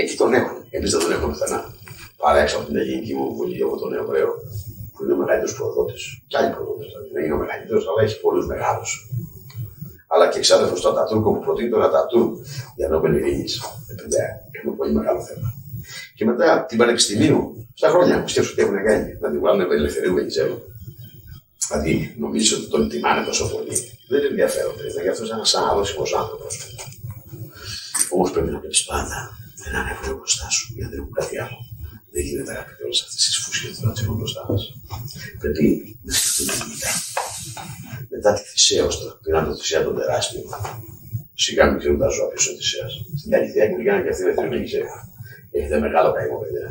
[0.00, 0.56] Εκεί τον έχουν.
[0.70, 1.60] Εμείς δεν τον έχουμε πουθενά.
[2.16, 4.30] Παρά έξω από την Ελληνική μου βουλή από τον Εβραίο,
[4.92, 6.02] που είναι ο μεγαλύτερος προδότης.
[6.26, 6.86] Κι άλλοι προδότες.
[6.86, 8.90] Δηλαδή δεν είναι ο μεγαλύτερος, αλλά έχει πολλούς μεγάλους.
[10.12, 12.30] Αλλά και εξάδελφος του Ατατούρκο που προτείνει τον Ατατούρκ
[12.76, 13.62] για να ειρήνης.
[13.92, 14.16] Επειδή
[14.50, 15.48] έχουμε πολύ μεγάλο θέμα.
[16.16, 20.14] Και μετά την Πανεπιστημίου, στα χρόνια που σκέφτομαι τι έχουν κάνει, να την βάλουν ελευθερίου
[20.14, 20.58] Βενιζέλου.
[21.66, 23.74] Δηλαδή, νομίζω ότι τον τιμάνε τόσο πολύ.
[24.08, 24.74] Δεν είναι ενδιαφέρον.
[24.90, 26.54] Είναι για αυτός ένας ανάδοσιμο άνθρωπος.
[28.14, 31.58] Όμως πρέπει να πει πάντα ένα ανέβρε μπροστά σου, γιατί δεν έχουν κάτι άλλο.
[32.12, 34.62] Δεν γίνεται αγαπητοί όλες αυτές τις φούσιε που θα μπροστά μας.
[35.38, 35.64] Πρέπει
[36.02, 36.90] να σκεφτούμε μετά.
[38.14, 40.42] Μετά τη Θησέω τώρα, πήραν το Θησέα τον τεράστιο.
[41.34, 42.88] Σιγά μην ξέρουν τα ζώα ποιο είναι ο Θησέα.
[43.18, 44.62] Στην Καλυθέα και πήγαν και αυτή δεν θέλουν
[45.56, 46.66] Έχετε μεγάλο καημό, παιδιά.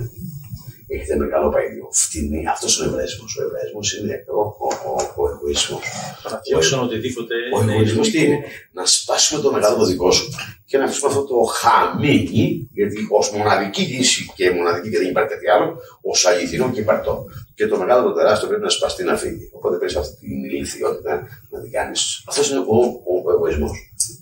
[0.88, 1.88] Έχετε μεγάλο καημό.
[1.91, 2.47] Φτηνή.
[2.47, 3.25] Αυτός είναι ο Εβραϊσμό.
[3.39, 5.84] Ο Εβραϊσμό είναι ο, ο, ο, ο εγωισμός.
[6.23, 7.36] Παρατηρήσουν οτιδήποτε.
[7.55, 8.39] Ο εγωισμός τι είναι.
[8.71, 10.29] Να σπάσουμε το μεγάλο το δικό σου
[10.65, 15.29] και να αφήσουμε αυτό το χαμίνι, γιατί ως μοναδική λύση και μοναδική και δεν υπάρχει
[15.29, 17.25] κάτι άλλο, ως αληθινό και υπαρτό.
[17.55, 19.49] Και το μεγάλο το τεράστιο πρέπει να σπαστεί να φύγει.
[19.53, 22.23] Οπότε πρέπει αυτή την ηλικιότητα να την κάνεις.
[22.27, 22.77] Αυτός είναι ο,
[23.11, 23.71] ο, ο εγωισμός.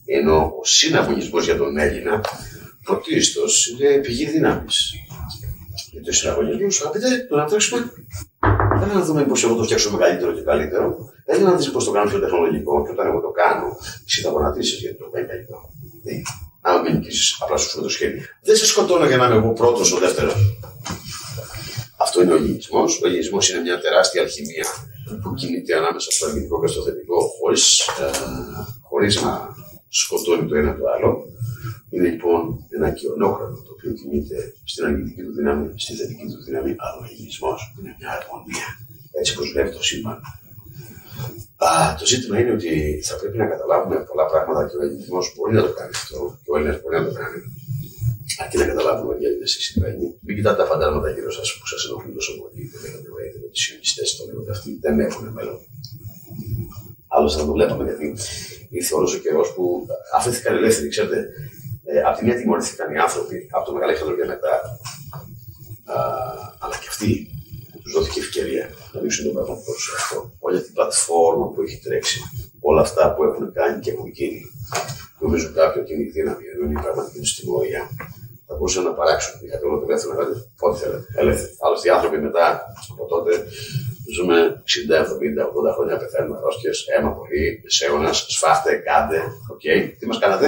[0.06, 2.22] Ενώ ο συναγωνισμός για τον Έλληνα
[2.84, 3.42] πρωτίστω
[3.72, 4.94] είναι πηγή δύναμης.
[5.92, 7.80] Γιατί ο συναγωνισμό, αγαπητέ, το να τρέξουμε.
[8.80, 10.86] Δεν να δούμε πώς εγώ το φτιάξω μεγαλύτερο και καλύτερο.
[11.26, 12.84] Δεν να δεις πώς το κάνω πιο τεχνολογικό.
[12.84, 15.70] Και όταν εγώ το κάνω, εσύ θα γονατίσει γιατί το κάνει καλύτερο.
[16.62, 18.22] Αν μην νικήσει, απλά σου φέρω το σχέδιο.
[18.42, 20.36] Δεν σε σκοτώνω για να είμαι εγώ πρώτος ο δεύτερος.
[21.98, 22.84] Αυτό είναι ο γυνισμό.
[23.04, 24.66] Ο γυνισμό είναι μια τεράστια αλχημία
[25.22, 27.18] που κινείται ανάμεσα στο αρνητικό και στο θετικό,
[28.90, 29.56] χωρίς ε, να
[29.90, 31.26] σκοτώνει το ένα το άλλο.
[31.94, 32.42] Είναι λοιπόν
[32.78, 34.38] ένα κοινόχρονο το οποίο κινείται
[34.72, 38.68] στην αρνητική του δύναμη, στη θετική του δύναμη, αλλά ο ελληνισμός είναι μια αρμονία.
[39.20, 40.18] Έτσι όπω βλέπει το σύμπαν.
[41.68, 41.70] Α,
[42.00, 42.72] το ζήτημα είναι ότι
[43.08, 46.50] θα πρέπει να καταλάβουμε πολλά πράγματα και ο ελληνισμός μπορεί να το κάνει αυτό και
[46.52, 47.40] ο Έλληνας μπορεί να το κάνει.
[48.42, 50.06] Αρκεί να καταλάβουμε ότι οι Έλληνε συμβαίνει.
[50.26, 53.08] Μην κοιτάτε τα φαντάσματα γύρω σας που σας ενοχλούν τόσο πολύ και λέγατε
[53.48, 55.60] ότι οι σιωνιστές το λέγονται αυτοί δεν έχουν μέλλον.
[57.16, 58.08] Άλλωστε θα το βλέπαμε γιατί
[58.78, 59.64] ήρθε όλος ο καιρός που
[60.18, 60.88] αφήθηκαν ελεύθεροι.
[60.94, 61.20] Ξέρετε,
[61.84, 64.54] ε, απ' τη μία τιμωρήθηκαν οι άνθρωποι από το Μεγάλο και μετά,
[65.86, 65.96] α,
[66.60, 67.28] αλλά και αυτοί
[67.84, 70.32] τους δόθηκε ευκαιρία να λύσουν το πράγμα τους αυτό.
[70.40, 72.20] Όλη αυτή την πλατφόρμα που έχει τρέξει,
[72.60, 74.42] όλα αυτά που έχουν κάνει και έχουν γίνει.
[75.20, 77.84] Νομίζουν κάποιοι ότι είναι η δύναμη, ενώ είναι η πραγματική του τιμωρία.
[78.48, 79.34] Θα μπορούσαν να παράξουν.
[79.46, 80.24] Είχατε όλο το δεύτερο να
[80.60, 81.06] πότε θέλετε.
[81.22, 81.52] Ελεύθεροι.
[81.64, 82.46] Άλλωστε οι άνθρωποι μετά
[82.92, 83.32] από τότε
[84.16, 84.36] ζούμε
[84.90, 89.20] 60, 70, 80 χρόνια πεθαίνουμε αρρώστιες, αίμα πολύ, μεσαίωνας, σφάχτε, κάντε.
[89.54, 89.66] Οκ.
[90.00, 90.48] Τι μας κάνατε,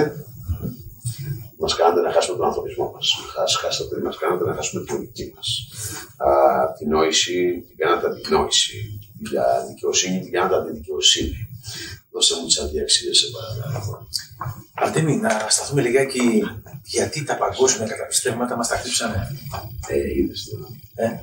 [1.58, 3.14] Μας κάνετε να χάσουμε τον ανθρωπισμό μας.
[3.60, 5.48] Χάσατε, μας κάνατε να χάσουμε την δική μας.
[6.78, 9.00] Την νόηση, την κάνατε αντινόηση.
[9.18, 11.48] Την δικαιοσύνη, την κάνατε αντιδικαιοσύνη.
[12.12, 14.08] Δώστε μου τις αντιαξίες, σε παρακαλώ.
[14.74, 16.42] Αρτέμι, να σταθούμε λιγάκι
[16.84, 19.36] γιατί τα παγκόσμια καταπιστεύματα μας τα χτύψανε.
[19.88, 20.66] Ε, είδες τώρα.
[20.94, 21.18] Ε;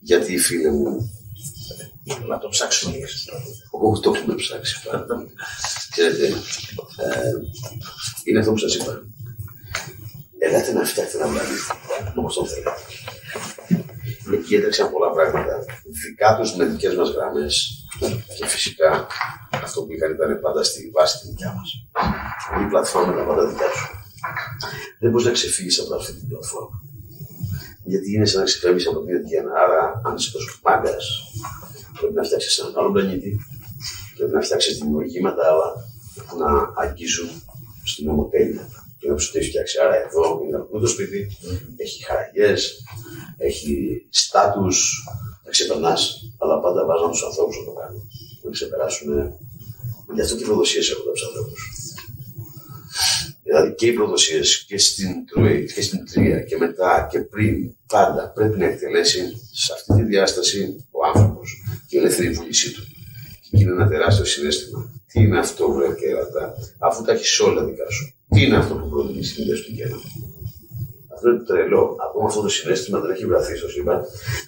[0.00, 1.10] Γιατί, φίλε μου,
[2.28, 2.96] να το ψάξουμε.
[3.70, 4.76] Όχι, το έχουμε ψάξει.
[5.90, 7.30] Ξέρετε, ε,
[8.24, 9.02] είναι αυτό που σας είπα.
[10.42, 11.58] Ελάτε να φτιάξετε ένα βράδυ
[12.14, 12.82] όπω το θέλετε.
[14.36, 15.54] Εκεί έτρεξαν πολλά πράγματα.
[16.04, 17.54] Δικά τους με δικές μας γραμμές
[18.36, 19.06] και φυσικά
[19.50, 21.68] αυτό που είχαν ήταν πάντα στη βάση τη δικιά μας.
[22.64, 23.86] Η πλατφόρμα ήταν πάντα δικιά σου.
[25.00, 26.76] Δεν μπορείς να ξεφύγεις από αυτή την πλατφόρμα.
[27.84, 31.04] Γιατί είναι σαν να ξεφεύγεις από την ίδια Άρα, αν είσαι τόσο μάγκας,
[31.98, 33.30] πρέπει να φτιάξεις έναν άλλο πλανήτη.
[34.16, 35.68] Πρέπει να φτιάξεις δημιουργήματα άλλα
[36.26, 36.50] που να
[36.82, 37.30] αγγίζουν
[37.84, 38.68] στην ομοτέλεια
[39.00, 39.80] είναι που σου έχει φτιάξει.
[39.84, 41.20] Άρα εδώ είναι το σπίτι,
[41.76, 42.54] έχει χαραγιέ,
[43.36, 43.72] έχει
[44.10, 44.76] στάτους,
[45.44, 46.00] τα ξεπερνάς,
[46.38, 48.02] αλλά πάντα βάζαν τους ανθρώπους να το κάνουν.
[48.42, 49.08] Να ξεπεράσουν
[50.14, 51.60] Γι' αυτό και οι προδοσίες έχουν του ανθρώπους.
[53.42, 58.32] Δηλαδή και οι προδοσίες και στην τροή και στην τρία και μετά και πριν πάντα
[58.34, 59.20] πρέπει να εκτελέσει
[59.52, 62.82] σε αυτή τη διάσταση ο άνθρωπος και η ελεύθερη βούλησή του.
[63.42, 65.00] Και είναι ένα τεράστιο συνέστημα.
[65.06, 68.14] Τι είναι αυτό, βρε κέρατα, αφού τα έχεις όλα δικά σου.
[68.34, 70.08] Τι είναι αυτό που προτείνει στην ιδέα του κέρατο.
[71.14, 71.96] Αυτό είναι τρελό.
[72.08, 74.00] Ακόμα αυτό το συνέστημα δεν έχει βρεθεί στο σύμπαν.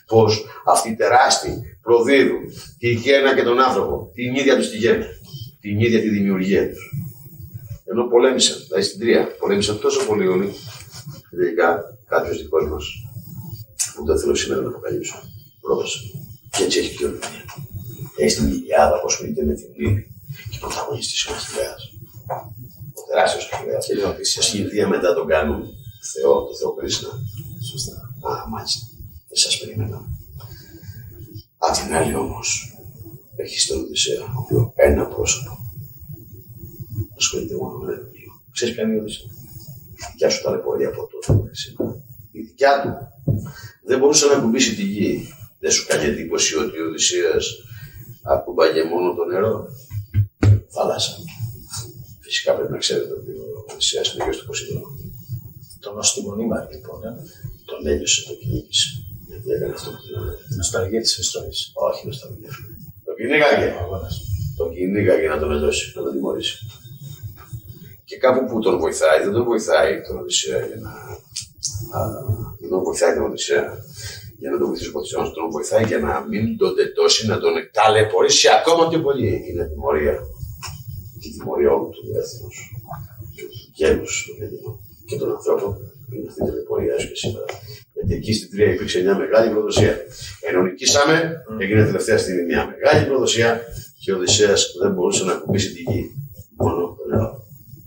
[0.07, 0.27] Πώ
[0.67, 2.41] αυτοί οι τεράστιοι προδίδουν
[2.79, 5.07] τη γέννα και τον άνθρωπο, την ίδια τους τη γέννα,
[5.61, 6.91] την ίδια τη δημιουργία τους.
[7.85, 10.53] Ενώ πολέμησαν, δηλαδή στην Τρία, πολέμησαν τόσο πολύ όλοι,
[11.31, 12.85] τελικά κάποιος δικός μας,
[13.95, 15.15] που δεν θέλω σήμερα να αποκαλύψω,
[15.61, 15.99] πρόδωσε.
[16.57, 17.19] Και έτσι έχει κοινωνία.
[18.17, 20.15] Έχει την Ιλιάδα που ασχολείται με την λύπη
[20.51, 21.75] και πρωταγωνιστή ο Αχηλέα.
[23.13, 23.79] Ο τεράστιος Αχηλέα.
[23.79, 25.61] Και λέω ότι σε σχεδία μετά τον κάνουν
[26.13, 27.09] Θεό, το Θεό Κρίσνα.
[27.71, 27.95] Σωστά.
[28.31, 28.81] Α, μάλιστα.
[29.29, 29.99] Δεν σας περίμενα.
[31.59, 32.77] Απ' την άλλη όμως,
[33.37, 35.59] έχει τον Οδυσσέα, ο οποίος ένα πρόσωπο
[37.17, 38.33] ασχολείται μόνο με ένα βιβλίο.
[38.53, 39.31] Ξέρεις ποια είναι η Οδυσσέα;
[40.01, 42.05] Η δικιά σου ταλαιπωρία από τότε μέχρι σήμερα.
[42.31, 42.93] Η δικιά του
[43.89, 45.29] δεν μπορούσε να κουμπίσει τη γη.
[45.59, 47.47] Δεν σου κάνει εντύπωση ότι ο Οδυσσέας
[48.23, 49.67] ακούμπαγε μόνο το νερό;
[50.75, 51.17] Θάλασσα.
[52.33, 54.89] Φυσικά πρέπει να ξέρετε ότι ο Οδυσσέας είναι γιος του Ποσειδώνα.
[55.81, 57.11] Τον Οστιμονίμα λοιπόν, ε.
[57.65, 58.89] τον έλειωσε, τον κυνήγησε.
[59.29, 60.03] Γιατί έκανε αυτό που
[60.49, 61.57] την Νοσταλγία της ιστορία.
[61.89, 62.53] Όχι νοσταλγία.
[63.05, 63.69] Τον κυνήγαγε.
[64.57, 66.57] Τον κυνήγαγε να τον ελώσει, να τον τιμωρήσει.
[68.05, 70.93] Και κάπου που τον βοηθάει, δεν τον βοηθάει τον Οδυσσέα για να.
[72.61, 73.65] δεν τον βοηθάει τον Οδυσσέα
[74.39, 77.53] για να τον βοηθήσει ο Ποσειδώνα, τον βοηθάει για να μην τον τετώσει, να τον
[77.73, 79.31] ταλαιπωρήσει ακόμα πιο πολύ.
[79.49, 80.17] Είναι τιμωρία.
[81.23, 82.49] Και η τιμωρία όλου του έθνου
[83.35, 84.73] και τους γέλου του Ελληνικού
[85.09, 85.73] και των ανθρώπων
[86.13, 87.45] είναι αυτή η ταλαιπωρία έως και σήμερα.
[87.95, 89.95] Γιατί εκεί στην Τρία υπήρξε μια μεγάλη προδοσία.
[90.49, 91.17] Ενώ νικήσαμε,
[91.61, 93.61] έγινε τελευταία στιγμή μια μεγάλη προδοσία
[94.01, 96.03] και ο Οδυσσέας δεν μπορούσε να κουμπίσει τη γη.
[96.57, 97.47] Μόνο το νερό.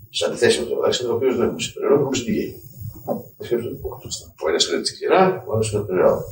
[0.09, 2.47] Σε αντιθέσει με τον Αλέξανδρο, ο οποίος δεν κουμπίσει το νερό, κουμπίσει τη γη.
[4.43, 6.23] Ο ένας είναι τη ξηρά, ο άλλος είναι το νερό.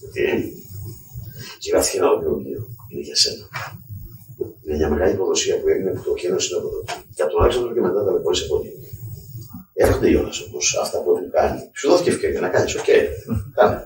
[0.00, 0.22] Γιατί
[1.60, 2.62] γυράθηκε ένα ολόκληρο βιβλίο.
[2.88, 3.44] Είναι για σένα.
[4.62, 6.92] Είναι μια μεγάλη προδοσία που έγινε από το ωκεανό είναι από τότε.
[7.14, 8.70] Και από τον Αλέξανδρο και μετά τα λεπόρησε πολύ.
[9.74, 11.60] Έρχονται οι ώρες όμω αυτά που έχουν κάνει.
[11.78, 12.88] Σου δόθηκε ευκαιρία να κάνεις, οκ.
[13.54, 13.78] Κάνε.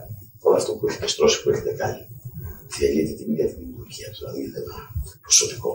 [0.47, 2.01] Όλο αυτό που έχετε στρώσει, που έχετε κάνει.
[2.79, 4.19] Διαλύεται την ίδια την δημιουργία τους.
[4.19, 4.75] Δηλαδή είναι θέμα
[5.21, 5.71] προσωπικό.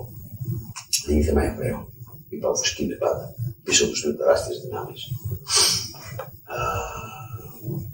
[1.06, 1.80] Δεν είναι θέμα Εβραίο.
[2.30, 3.36] Είπα όπως και είναι πάντα.
[3.64, 5.02] Πίσω τους είναι τεράστιες δυνάμεις.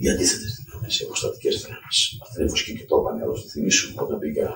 [0.02, 1.92] Οι αντίθετες δυνάμει, οι αποστατικές δυνάμει.
[2.24, 3.20] Αυτή είναι φωσκή και το είπανε.
[3.24, 4.50] Αλλά το θυμίσουμε όταν πήγα,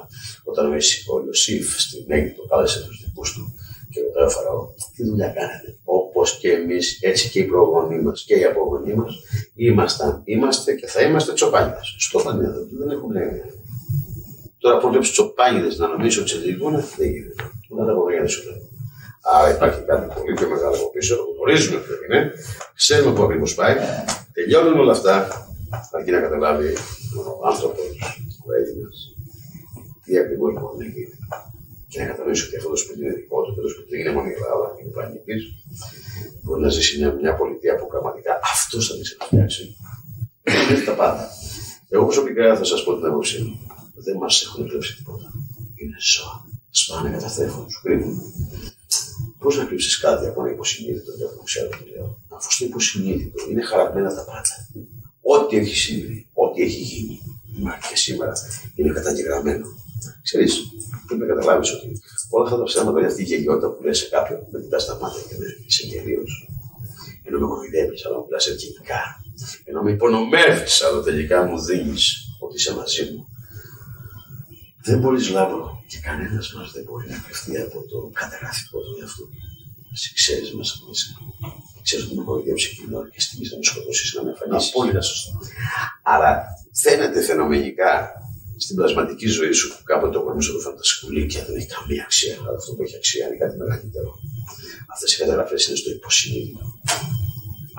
[0.49, 0.63] όταν
[1.11, 3.43] ο Ιωσήφ στην Αίγυπτο κάλεσε τους δικούς του
[3.91, 4.61] και ρωτάει ο Φαραώ,
[4.95, 9.13] τι δουλειά κάνετε; Όπως και εμείς, έτσι και οι προγονείς μας και οι απογονείς μας,
[9.55, 11.95] ήμασταν, είμαστε και θα είμαστε τσοπάνιδες.
[11.97, 13.13] Στο πανίδα δεν έχουν
[14.57, 17.43] Τώρα που βλέπεις τσοπάνιδες να νομίζεις ότι σε διηγούν, δεν γίνεται.
[17.69, 18.69] Δεν τα αποδέχεται σου λέει.
[19.21, 22.31] Άρα υπάρχει κάτι πολύ πιο μεγάλο από πίσω, γνωρίζουμε ποιο είναι,
[22.75, 23.75] ξέρουμε πού ακριβώς πάει,
[24.33, 25.15] τελειώνουν όλα αυτά,
[25.91, 26.73] αρκεί να καταλάβει
[27.41, 27.85] ο άνθρωπος,
[28.47, 28.95] ο Έλληνας,
[30.03, 31.15] τι ακριβώς μπορεί να γίνει
[31.91, 34.27] και να κατανοήσει ότι αυτό το σπίτι είναι δικό του, το σπίτι δεν είναι μόνο
[34.29, 35.35] η Ελλάδα, είναι πλανήτη,
[36.41, 39.75] μπορεί να ζήσει μια, μια πολιτεία που πραγματικά αυτός θα τη φτιάξει.
[40.43, 41.29] Δεν τα πάντα.
[41.89, 43.59] Εγώ προσωπικά θα σας πω την άποψή μου.
[43.95, 45.31] Δεν μας έχουν κλέψει τίποτα.
[45.75, 46.45] Είναι ζώα.
[46.69, 48.21] Σπάνε, καταστρέφουν, σου κρύβουν.
[49.41, 52.09] Πώς να κρύψει κάτι από ένα υποσυνείδητο και από ξέρω τι λέω.
[52.29, 54.55] Αφού στο υποσυνείδητο είναι χαραγμένα τα πάντα.
[55.21, 57.19] Ό,τι έχει συμβεί, ό,τι έχει γίνει,
[57.63, 58.33] μα και σήμερα
[58.75, 59.65] είναι καταγεγραμμένο.
[60.23, 60.53] Ξέρεις,
[61.05, 64.09] πρέπει να καταλάβεις ότι όλα αυτά τα ψέματα για αυτή η γελιότητα που λες σε
[64.09, 65.35] κάποιον με κοιτάς στα μάτια και
[65.67, 66.49] είσαι γελίος.
[67.23, 69.01] Ενώ με κοροϊδεύεις, αλλά μου μιλά ευγενικά.
[69.63, 72.05] Ενώ με υπονομεύεις, αλλά τελικά μου δίνεις
[72.39, 73.27] ότι είσαι μαζί μου.
[74.83, 79.23] Δεν μπορείς λάβρο και κανένας μας δεν μπορεί να κρυφτεί από το καταγραφικό του εαυτού
[79.31, 79.39] του.
[79.93, 81.07] Εσύ ξέρεις μέσα από μέσα.
[81.85, 84.69] Ξέρεις ότι με κοροϊδεύει εκείνη ώρα και στιγμή να με σκοτώσεις να με εμφανίσεις.
[84.69, 85.31] Απόλυτα σωστό.
[86.15, 86.31] Άρα
[86.83, 87.91] φαίνεται φαινομενικά
[88.63, 92.01] στην πλασματική ζωή σου που κάποτε το κορμί σου το φαντασκουλί και δεν έχει καμία
[92.07, 92.35] αξία.
[92.47, 94.09] Αλλά αυτό που έχει αξία είναι κάτι μεγαλύτερο.
[94.93, 96.65] Αυτές οι καταγραφές είναι στο υποσυνείδητο.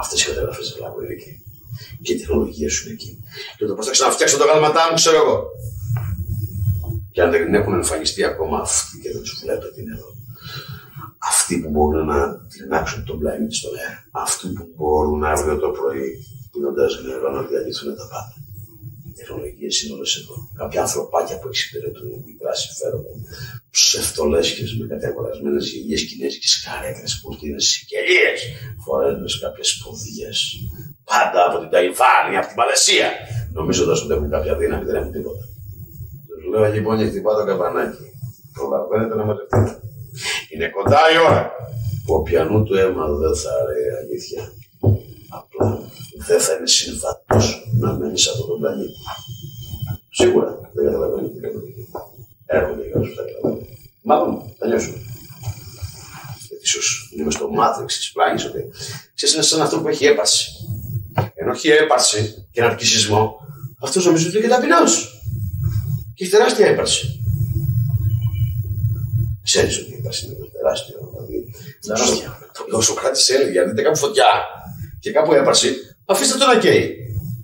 [0.02, 1.32] Αυτές οι καταγραφές δεν λάβω είναι εκεί.
[2.04, 3.10] Και η τεχνολογία σου είναι εκεί.
[3.56, 5.36] Και το πώς θα ξαναφτιάξω το γάλματά μου, ξέρω εγώ.
[7.12, 10.10] Και αν δεν έχουν εμφανιστεί ακόμα αυτοί και δεν τους βλέπετε την εδώ.
[11.30, 14.08] Αυτοί που μπορούν να τεινάξουν τον πλανήτη στον αέρα.
[14.10, 18.34] Αυτοί που μπορούν αύριο το πρωί πίνοντας νερό να διαλύσουν τα πάντα
[19.22, 20.36] τεχνολογίες είναι όλες εδώ.
[20.60, 23.12] Κάποια ανθρωπάκια που εξυπηρετούν μικρά συμφέροντα,
[23.70, 28.30] ψευτολέσχες με καταγορασμένε γελίε κινέζικες καρέκλες που είναι συγγελίε,
[28.84, 30.30] φορώντα κάποιες σπουδίε.
[31.10, 33.08] Πάντα από την Ταϊβάνη, από την Παλαισία,
[33.58, 35.42] νομίζοντα ότι έχουν κάποια δύναμη, δεν έχουν τίποτα.
[36.52, 38.06] Του λέω λοιπόν για χτυπά το καμπανάκι.
[38.52, 39.80] Προλαβαίνετε να μαζευτείτε.
[40.52, 41.52] Είναι κοντά η ώρα
[42.04, 44.42] που ο πιανού του αίμα δεν θα ρέει αλήθεια.
[45.38, 45.78] Απλά
[46.26, 48.98] δεν θα είναι συμβατός να μένει σε αυτό το πλανήτη.
[50.10, 51.60] Σίγουρα δεν καταλαβαίνει τι κάνω.
[52.46, 53.66] Έρχονται οι γράψει που θα καταλαβαίνουν.
[54.02, 54.94] Μάλλον θα νιώσουν.
[56.48, 58.70] Γιατί ίσως είναι στο μάτριξ της πλάγης ότι
[59.14, 60.46] ξέρεις είναι σαν αυτό που έχει έπαρση.
[61.34, 63.36] Ενώ έχει έπαρση και αρκισισμό,
[63.80, 65.11] αυτός νομίζω ότι είναι και ταπεινός.
[66.14, 67.22] Και έχει τεράστια έπαρση.
[69.42, 70.94] Ξέρεις ότι η έπαρση είναι τεράστια.
[71.80, 74.24] Δηλαδή, ο Σοκράτης έλεγε: Αν δείτε κάπου φωτιά
[75.00, 76.96] και κάπου έπαρση, αφήστε το να καίει.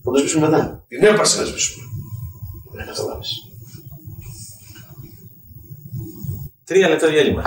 [0.02, 0.84] Θα το σβήσουμε μετά.
[0.88, 1.84] Την έπαρση να σβήσουμε.
[2.72, 3.30] Δεν καταλάβεις.
[6.64, 7.42] Τρία λεπτά διάλειμμα.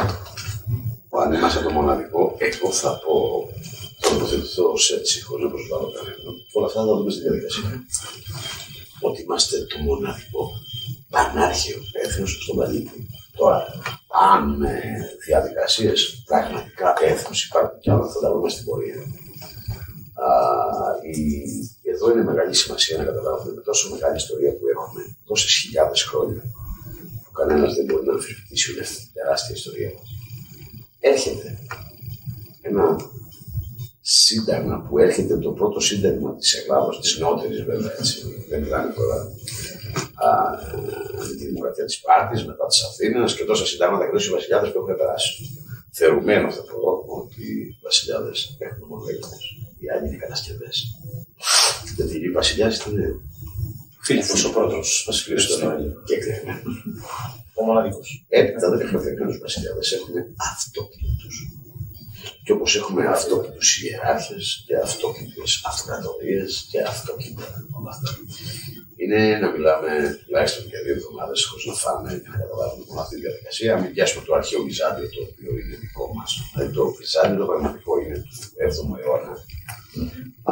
[1.23, 3.15] Αν είμαστε το μοναδικό, εγώ θα πω.
[3.99, 6.33] Θα τοποθετηθώ ω έτσι, χωρίς να προσβάλλω κανέναν.
[6.51, 7.69] Όλα αυτά θα τα δούμε στη διαδικασία.
[8.99, 10.43] Ότι είμαστε το μοναδικό
[11.13, 12.99] πανάρχαιο έθνο στον πλανήτη.
[13.39, 13.65] Τώρα,
[14.33, 14.73] αν με
[15.25, 18.99] διαδικασίες πραγματικά έθνο υπάρχουν κι άλλα, θα τα βρούμε στην πορεία.
[20.25, 20.29] Α,
[21.11, 21.21] η,
[21.91, 26.41] εδώ είναι μεγάλη σημασία να καταλάβουμε με τόσο μεγάλη ιστορία που έχουμε, τόσες χιλιάδες χρόνια,
[27.23, 30.09] που κανένας δεν μπορεί να αμφισβητήσει όλη αυτή την τεράστια ιστορία μας.
[30.99, 31.59] Έρχεται
[32.61, 32.85] ένα
[34.01, 39.15] σύνταγμα που έρχεται το πρώτο σύνταγμα της Ελλάδα, της νεότερη βέβαια, έτσι, δεν μιλάμε τώρα
[39.23, 39.40] με
[41.37, 44.95] τη δημοκρατία της Πάρτης, μετά της Αθήνας και τόσα συντάγματα και τόσοι βασιλιάδες που έχουν
[44.95, 45.31] περάσει.
[45.91, 49.19] Θεωρουμένο θα πω ότι οι βασιλιάδες έχουν ομολογίε.
[49.79, 50.75] Οι άλλοι είναι κατασκευές.
[51.95, 53.21] Γιατί οι βασιλιάδες ήταν
[54.03, 56.71] Φίλιππο ο πρώτος βασιλείο του και εκδεχμένου.
[57.53, 58.25] Ο μοναδικός.
[58.27, 60.19] Έπειτα δεν έχουμε εκδεχμένου βασιλιάδες, έχουμε
[60.53, 61.27] αυτοκίνητου.
[62.43, 68.09] Και όπως έχουμε αυτόκινητου ιεράρχες και αυτόκινητε αυτοκρατορίες και αυτόκινητα όλα αυτά.
[69.01, 69.89] Είναι να μιλάμε
[70.23, 73.71] τουλάχιστον για δύο εβδομάδες χωρίς να φάμε και να καταλάβουμε όλη αυτή τη διαδικασία.
[73.81, 76.29] Μην πιάσουμε το αρχαίο Βυζάντιο το οποίο είναι δικό μας.
[76.51, 78.35] Δηλαδή το Βυζάντιο το πραγματικό είναι του
[78.67, 79.33] 7ου αιώνα.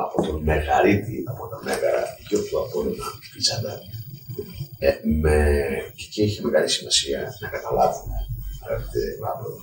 [0.04, 3.74] Από τον Μεγαρίτη, από τα Μέγαρα, γιο του Απόλυνα Βυζάντα.
[4.86, 4.92] Ε,
[5.24, 5.36] με...
[5.98, 8.18] Και εκεί έχει μεγάλη σημασία να καταλάβουμε,
[8.66, 9.54] αγαπητέ Μαύρο,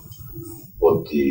[0.90, 1.22] ότι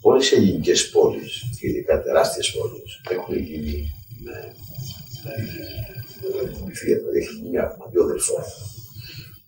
[0.00, 3.76] όλες οι ελληνικές πόλεις, και ειδικά τεράστιες πόλεις, έχουν γίνει
[4.24, 4.36] με
[5.22, 8.38] φιλία, δηλαδή έχει μια αδελφό.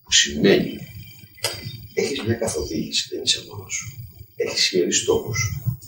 [0.03, 0.79] Που σημαίνει
[1.95, 3.87] έχεις μια καθοδήγηση, δεν είσαι μόνος σου.
[4.37, 5.33] Έχεις ιερεί στόχου.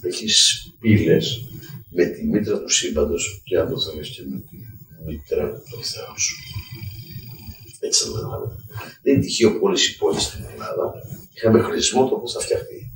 [0.03, 1.49] Έχεις πύλες
[1.91, 4.57] με τη μήτρα του σύμπαντος και αν το θέλεις και με τη
[5.07, 6.37] μήτρα του Θεού σου.
[7.81, 8.57] Έτσι θα το
[9.03, 10.93] Δεν είναι τυχαίο που όλες οι πόλεις στην Ελλάδα
[11.35, 12.88] είχαμε χρησμό το πώ θα φτιαχτεί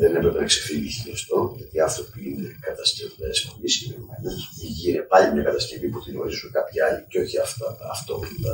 [0.00, 4.34] δεν έπρεπε να ξεφύγει χιλιοστό, γιατί οι άνθρωποι είναι κατασκευές πολύ συγκεκριμένες.
[4.64, 7.86] Η γη είναι πάλι μια κατασκευή που την ορίζουν κάποιοι άλλοι και όχι αυτά τα
[7.94, 8.52] αυτόκλητα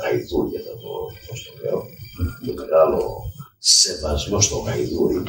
[0.00, 0.90] γαϊδούρια, θα το,
[1.44, 1.80] το λέω.
[2.46, 3.00] Το μεγάλο
[3.58, 5.22] σεβασμό στο γαϊδούρι.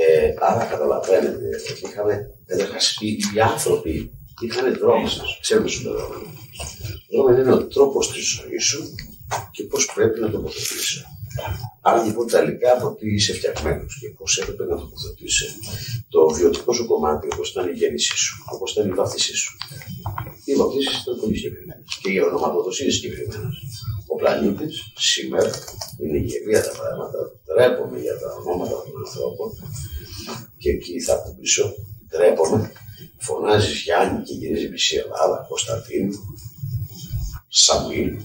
[0.00, 2.14] Ε, άρα καταλαβαίνετε ότι είχαμε,
[3.00, 3.94] οι, οι άνθρωποι
[4.40, 5.06] είχαν δρόμο.
[5.40, 5.96] Ξέρουμε σου λέω.
[7.10, 8.94] Δρόμο είναι ο τρόπος της ζωής σου
[9.50, 11.04] και πώς πρέπει να τοποθετήσει.
[11.80, 15.46] Άρα λοιπόν τα υλικά από τις είσαι φτιαγμένο και πώς έπρεπε να τοποθετήσει
[16.08, 19.56] το βιωτικό σου κομμάτι, όπως ήταν η γέννησή σου, όπως ήταν η βάθησή σου.
[20.44, 23.54] Οι βαφτίσει ήταν πολύ συγκεκριμένες και η ονοματοδοσία είναι συγκεκριμένες.
[24.12, 25.50] Ο πλανήτης σήμερα
[26.00, 27.18] είναι γελία τα πράγματα.
[27.44, 29.48] Τρέπομαι για τα ονόματα των ανθρώπων
[30.58, 31.74] και εκεί θα κουμπίσω.
[32.08, 32.72] Τρέπομαι.
[33.18, 36.18] Φωνάζεις Γιάννη και γυρίζει μισή Ελλάδα, Κωνσταντίνου,
[37.54, 38.16] Σαμίλ,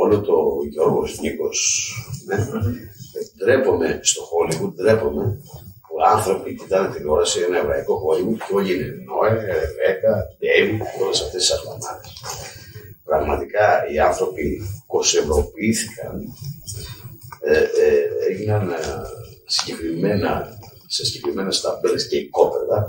[0.00, 0.34] όλο το
[0.70, 1.58] Γιώργος Νίκος.
[2.26, 2.36] Ναι.
[3.38, 5.40] Ντρέπομαι στο Hollywood, ντρέπομαι
[5.88, 11.40] που άνθρωποι κοιτάνε τηλεόραση ένα εβραϊκό Hollywood και όλοι είναι Νόε, Ρεβέκα, Ντέβι, όλες αυτές
[11.40, 12.12] τις ατομάδες.
[13.04, 16.22] Πραγματικά οι άνθρωποι κοσευροποιήθηκαν,
[17.40, 18.76] ε, ε, έγιναν ε,
[19.46, 22.86] συγκεκριμένα, σε συγκεκριμένα σταμπέλες και οικόπεδα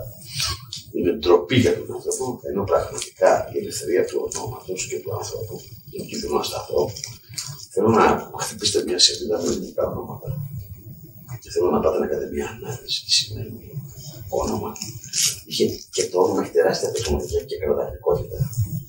[0.96, 5.98] είναι ντροπή για τον άνθρωπο, ενώ πραγματικά η ελευθερία του ονόματος και του ανθρώπου, και
[6.02, 6.92] εκεί θέλω να σταθώ,
[7.74, 10.30] θέλω να χτυπήσετε μια σελίδα με ελληνικά ονόματα.
[11.42, 13.74] Και θέλω να πάτε να κάνετε μια ανάλυση τι σημαίνει
[14.30, 14.72] όνομα.
[15.46, 18.38] Είχε και το όνομα έχει τεράστια τεχνολογία και κρατακτικότητα.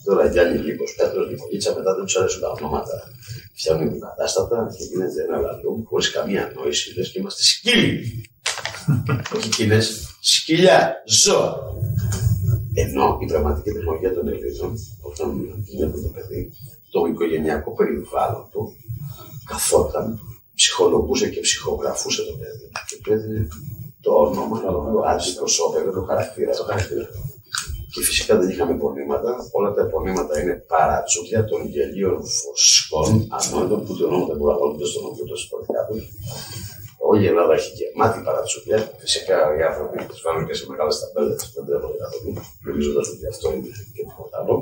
[0.04, 2.96] Τώρα Γιάννη Λίπο, Πέτρο Νικολίτσα, μετά δεν τους αρέσουν τα ονόματα.
[3.54, 6.94] Φτιάχνουν κατάστατα και γίνεται ένα λαλούμ χωρίς καμία νόηση.
[6.96, 8.24] Λες και είμαστε σκύλοι.
[9.36, 9.80] Όχι κοινέ,
[10.20, 11.73] σκυλιά, ζώα.
[12.74, 15.28] Ενώ η πραγματική τεχνολογία των Ελλήνων, όταν
[15.64, 16.52] γίνεται το παιδί,
[16.90, 18.76] το οικογενειακό περιβάλλον του
[19.50, 20.20] καθόταν,
[20.54, 22.66] ψυχολογούσε και ψυχογραφούσε το παιδί.
[22.88, 23.48] Και του έδινε
[24.00, 26.52] το όνομα, το αντιπροσώπευε, το χαρακτήρα.
[26.56, 27.08] Το χαρακτήρα.
[27.92, 29.30] Και φυσικά δεν είχαμε επωνύματα.
[29.52, 34.58] Όλα τα επωνύματα είναι παρατσούκια των γελίων φωσκών, ανόητων που το όνομα δεν μπορούν να
[34.60, 35.36] βάλουν στον όνομα του
[37.08, 38.78] Όλη η Ελλάδα έχει γεμάτη παρατσούκια.
[39.02, 42.30] Φυσικά οι άνθρωποι τι βάλουν και σε μεγάλε ταμπέλε, δεν τρέπονται καθόλου,
[42.66, 44.54] νομίζοντας ότι αυτό είναι και τίποτα άλλο.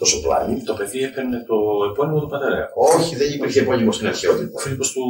[0.00, 0.54] Τόσο πλάνη.
[0.70, 1.56] Το παιδί έπαιρνε το
[1.90, 2.58] επώνυμο του πατέρα.
[2.74, 4.50] Όχι, δεν υπήρχε επώνυμο στην αρχαιότητα.
[4.56, 5.02] Ο Φίλιππος του.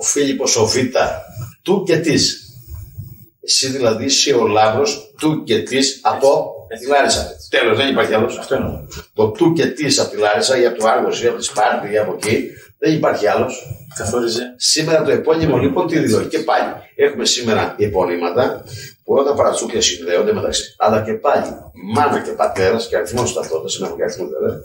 [0.00, 0.76] Ο Φίλιππος ο Β,
[1.62, 2.22] του και της.
[3.40, 6.30] Εσύ δηλαδή είσαι ο λάβρος του και της από
[6.78, 7.22] τη Λάρισα.
[7.48, 8.38] Τέλος, δεν υπάρχει άλλος.
[8.38, 8.86] Αυτό εννοώ.
[9.14, 11.92] Το του και της από τη Λάρισα ή από το Άργος ή από τη Σπάρτη
[11.92, 12.50] ή από εκεί
[12.82, 13.54] δεν υπάρχει άλλος.
[13.96, 14.54] Καθόριζε.
[14.56, 16.26] Σήμερα το επώνυμο λοιπόν τι δηλώνει.
[16.26, 18.64] Και πάλι έχουμε σήμερα επώνυματα
[19.04, 20.74] που όταν παρατσούκια συνδέονται μεταξύ.
[20.78, 21.44] Αλλά και πάλι
[21.94, 24.56] μάνα και πατέρας και αριθμός ταυτότητα, ένα και αριθμό βέβαια,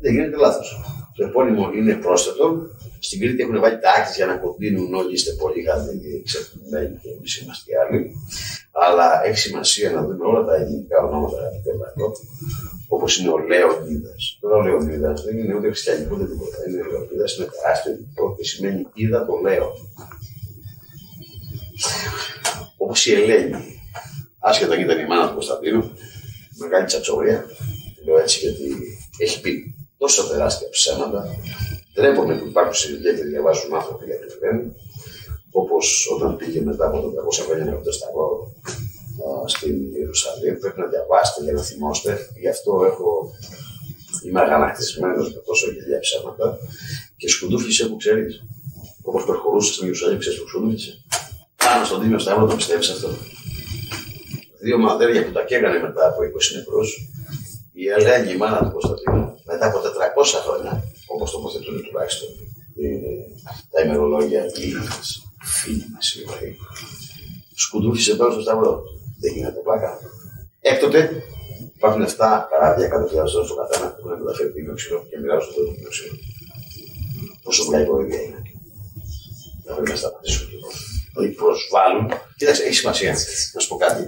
[0.00, 0.80] δεν γίνεται λάθος.
[1.16, 2.44] Το επώνυμο είναι πρόσθετο.
[2.98, 5.12] Στην Κρήτη έχουν βάλει τάξει για να κοντίνουν όλοι.
[5.12, 8.00] Είστε πολύ καλοί και ξεπλημένοι και εμείς είμαστε άλλοι.
[8.84, 12.08] Αλλά έχει σημασία να δούμε όλα τα ελληνικά ονόματα αγαπητέ λαό,
[12.88, 14.14] όπως είναι ο Λέονίδα.
[14.40, 16.56] Τώρα ο Λέονίδα δεν είναι ούτε χριστιανικό ούτε τίποτα.
[16.68, 19.72] Είναι ο Λέονίδα, είναι τεράστιο ελληνικό και σημαίνει είδα το Λέο.
[22.76, 23.80] Όπως η Ελένη.
[24.38, 25.90] Άσχετα αν ήταν η μάνα του Κωνσταντίνου,
[26.58, 27.44] μεγάλη τσατσορία.
[28.04, 28.66] Λέω έτσι γιατί
[29.18, 31.36] έχει πει τόσο τεράστια ψέματα.
[31.94, 34.26] Ντρέπομαι που υπάρχουν σε ηλικία και διαβάζουν άνθρωποι για το
[35.50, 37.08] Όπως όταν πήγε μετά από το
[37.42, 38.52] 200 χρόνια με το Σταυρό
[39.46, 42.18] στην Ιερουσαλήμ, πρέπει να διαβάσετε για να θυμόστε.
[42.40, 43.30] Γι' αυτό έχω,
[44.24, 46.58] είμαι αγανακτισμένος με τόσο γελιά ψέματα
[47.16, 48.42] και σκουντούφλησε που ξέρεις.
[49.02, 50.92] Όπως προχωρούσες στην Ιερουσαλήμ, ξέρεις που σκουντούφλησε.
[51.64, 53.08] Πάνω στον Τίμιο Σταύρο το πιστεύεις αυτό.
[54.60, 56.88] Δύο μαδέρια που τα καίγανε μετά από 20 νεκρούς,
[57.72, 62.28] η Ελένη, η μάνα του Κωνσταντίνου, μετά από 400 χρόνια, όπως τοποθετούν τουλάχιστον
[63.70, 64.50] τα ημερολόγια οι
[65.42, 66.56] φίλοι μας οι Εβραίοι,
[67.54, 68.82] σκουντούφισε πάνω στο Σταυρό.
[69.20, 69.90] Δεν γίνεται πλάκα.
[70.60, 71.00] Έκτοτε
[71.76, 72.10] υπάρχουν 7
[72.50, 76.14] καράβια 100.000 δόσει στο καθένα που έχουν μεταφέρει την ξύλο και μοιράζουν το τίμιο ξύλο.
[77.44, 78.42] Πόσο μεγάλη κοροϊδία είναι.
[79.64, 80.72] Δεν πρέπει να σταματήσουμε λοιπόν.
[81.12, 82.06] Δηλαδή προσβάλλουν.
[82.38, 83.12] Κοίταξε, έχει σημασία.
[83.54, 84.02] Να σου πω κάτι.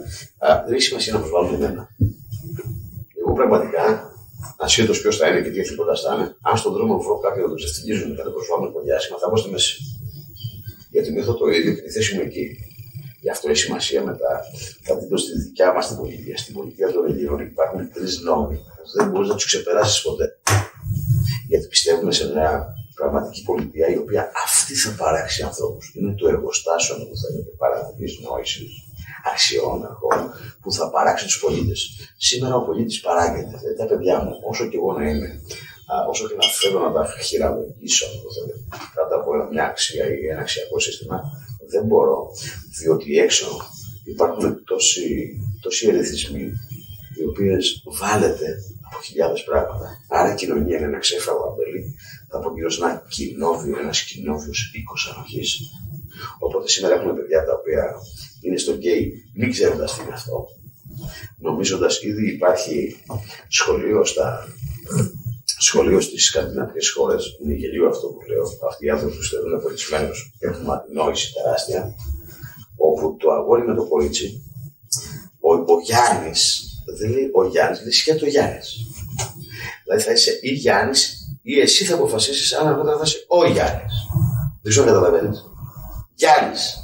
[0.44, 1.82] Α, δεν έχει σημασία να προσβάλλουν εμένα.
[3.20, 3.84] Εγώ πραγματικά,
[4.56, 7.50] ασχέτως ποιος θα είναι και τι εθνικότητας θα είναι, αν στον δρόμο βρω κάποιον να
[7.52, 9.74] το ξεφτυγίζουν και να το προσβάλλουν πολύ άσχημα, θα μπω στη μέση.
[10.90, 12.44] Γιατί νιώθω το ίδιο και τη θέση μου εκεί.
[13.20, 14.40] Γι' αυτό έχει σημασία μετά.
[14.82, 18.60] Θα δείτε στη δικιά μας την πολιτεία, στην πολιτεία των Ελλήνων υπάρχουν τρεις νόμοι.
[18.96, 20.26] Δεν μπορείς να τους ξεπεράσεις ποτέ.
[21.48, 25.92] Γιατί πιστεύουμε σε μια πραγματική πολιτεία η οποία αυτή θα παράξει ανθρώπους.
[25.94, 28.72] Είναι το εργοστάσιο, αν το θέλετε, παραγωγής νόησης,
[29.32, 30.20] αξιών, αρχών,
[30.60, 31.80] που θα παράξει τους πολίτες.
[32.16, 33.54] Σήμερα ο πολίτης παράγεται.
[33.58, 35.30] Δηλαδή τα παιδιά μου, όσο και εγώ να είμαι,
[35.92, 38.60] α, όσο και να θέλω να τα χειραγωγήσω, αν το θέλετε,
[38.96, 41.16] κάτω από μια αξία ή ένα αξιακό σύστημα,
[41.70, 42.30] δεν μπορώ.
[42.80, 43.46] Διότι έξω
[44.04, 45.06] υπάρχουν τόσοι,
[45.60, 46.52] τόσοι ερεθισμοί,
[47.18, 48.46] οι οποίες βάλετε
[48.90, 49.88] από χιλιάδες πράγματα.
[50.08, 51.94] Άρα η κοινωνία είναι ένα ξέφραγο αμπελί,
[52.30, 55.60] θα αποκυρώσει ένα κοινόβιο, ένας κοινόβιος οίκος ανοχής.
[56.38, 57.94] Οπότε σήμερα έχουμε παιδιά τα οποία
[58.40, 60.46] είναι στο γκέι, μην ξέροντας τι είναι αυτό.
[61.38, 62.96] Νομίζοντας ήδη υπάρχει
[63.48, 64.48] σχολείο στα
[65.60, 67.38] σχολείο στις σκανδιναβικές χώρες.
[67.42, 68.44] Είναι γελίο αυτό που λέω.
[68.68, 71.94] Αυτοί οι άνθρωποι που θεωρούν πολιτισμένου έχουν αντινόηση τεράστια.
[72.76, 74.42] Όπου το αγόρι με το κορίτσι,
[75.40, 76.64] ο, ο Γιάννης,
[76.98, 78.76] δεν λέει ο Γιάννης, λέει σχέτο Γιάννης.
[79.84, 81.00] Δηλαδή θα είσαι ή Γιάννης
[81.42, 83.94] ή εσύ θα αποφασίσεις αν αργότερα θα είσαι ο Γιάννης.
[84.62, 85.44] Δεν ξέρω αν καταλαβαίνεις.
[86.14, 86.74] Γιάννης.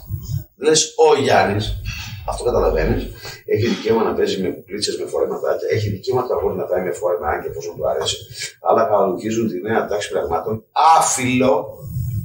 [0.57, 1.81] Λες ο Γιάννης,
[2.29, 3.03] αυτό καταλαβαίνεις.
[3.45, 5.68] Έχει δικαίωμα να παίζει με κουκλίτσες, με φορεματάκια.
[5.70, 8.16] Έχει δικαίωμα το αγόρι να πάει με φορεμάκια εφόσον του αρέσει.
[8.61, 10.64] Αλλά καλολογίζουν τη νέα τάξη πραγμάτων.
[10.99, 11.79] Άφιλο.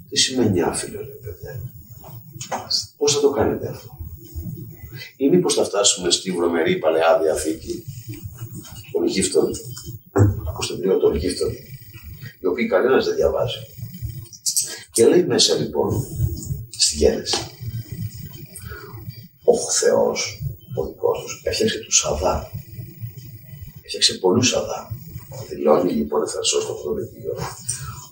[0.10, 1.62] Τι σημαίνει άφιλο, λέει παιδιά;
[2.98, 3.90] Πώς θα το κάνετε αυτό;
[5.18, 7.84] Ή μήπως θα φτάσουμε στη βρωμερή παλαιά διαθήκη
[8.92, 9.52] των γύφτων,
[10.54, 11.50] Κωνσταντινίου των γύφτων,
[12.40, 13.58] οι οποίοι κανένας δεν διαβάζει.
[14.92, 16.06] Και λέει μέσα λοιπόν
[16.70, 17.38] στη γέννηση.
[19.52, 20.20] Ο Θεός,
[20.76, 22.52] ο δικός τους, έφτιαξε τους Σαδά.
[23.82, 24.80] Έφτιαξε πολλούς Σαδά.
[25.50, 27.34] Δηλώνει λοιπόν ευθαρσός στο αυτό το βιβλίο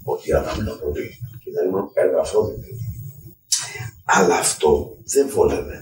[0.03, 1.07] ότι η Αδάμ ήταν πολύ
[1.43, 2.71] και ήταν μόνο εργαφρόδιτη.
[4.05, 5.77] Αλλά αυτό δεν βόλευε.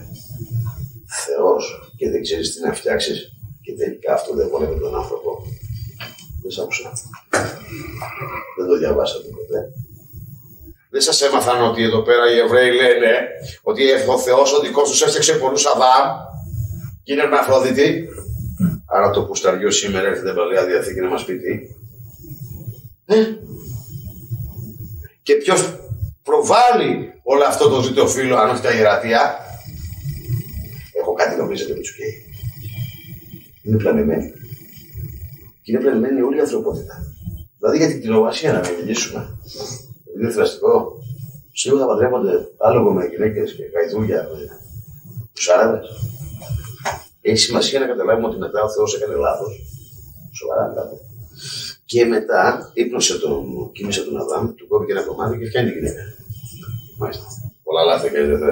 [1.24, 3.32] Θεός και δεν ξέρεις τι να φτιάξεις
[3.62, 5.30] και τελικά αυτό δεν βόλευε τον άνθρωπο.
[6.42, 6.92] Δεν σ' άκουσα.
[8.56, 9.72] Δεν το διαβάσατε ποτέ.
[10.98, 13.12] Δεν σας έμαθαν ότι εδώ πέρα οι Εβραίοι λένε
[13.62, 16.06] ότι ο Θεός ο δικός τους έφτιαξε πολλούς Αδάμ
[17.02, 18.08] και είναι Αφροδίτη.
[18.86, 21.52] Άρα το πουσταριό σήμερα έρχεται παλιά διαθήκη να μας πει τι.
[23.06, 23.16] Ε;
[25.22, 25.76] Και ποιος
[26.22, 29.38] προβάλλει όλο αυτό το ζήτο φίλο, αν όχι τα ιερατεία.
[31.00, 32.24] Έχω κάτι νομίζετε με τους καίει.
[33.62, 34.32] Είναι πλανημένη.
[35.62, 36.94] Και είναι πλανημένη όλη η ανθρωπότητα.
[37.58, 39.38] Δηλαδή για την κοινοβασία να μην μιλήσουμε.
[40.18, 40.98] Είναι θραστικό.
[41.52, 44.58] Σίγουρα θα παντρεύονται άλογο με γυναίκες και γαϊδούρια με
[45.32, 45.80] του Άραβε.
[47.20, 49.52] Έχει σημασία να καταλάβουμε ότι μετά ο Θεός έκανε λάθος.
[50.38, 50.96] Σοβαρά κάτω.
[51.84, 55.78] Και μετά ύπνωσε τον, κοίμησε τον Αδάμ, του κόβει και ένα κομμάτι και φτιάχνει την
[55.78, 56.02] γυναίκα.
[56.98, 57.24] Μάλιστα.
[57.62, 58.42] Πολλά λάθη κάνει δεν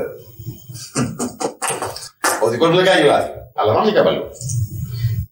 [2.45, 3.31] Ο δικός μου δεν κάνει λάθη.
[3.55, 4.11] Αλλά πάμε και κάπου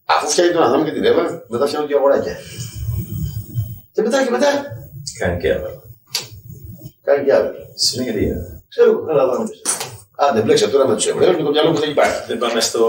[0.04, 2.36] Αφού φτιάχνει τον Αδάμ και την Εύα, μετά φτιάχνουν και αγοράκια.
[3.92, 4.48] Και μετά και μετά.
[5.18, 5.83] Κάνει και έβαλα.
[7.04, 7.50] Κάνει και άλλο.
[7.74, 8.62] Συνέχεια.
[8.68, 9.46] Ξέρω, καλά δεν
[10.14, 12.26] Αν δεν μπλέξα τώρα με τους Εβραίους και το μυαλό μου δεν υπάρχει.
[12.26, 12.82] Δεν πάμε στο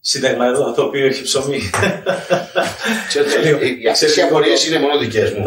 [0.00, 1.60] Σύνταγμα εδώ, το οποίο έχει ψωμί.
[3.90, 5.42] Αυτές οι απορίες είναι μόνο δικές μου.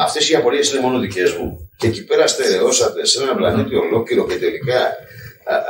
[0.00, 1.70] Αυτές οι απορίες είναι μόνο δικές μου.
[1.76, 4.96] Και εκεί πέρα στερεώσατε σε ένα πλανήτη ολόκληρο και τελικά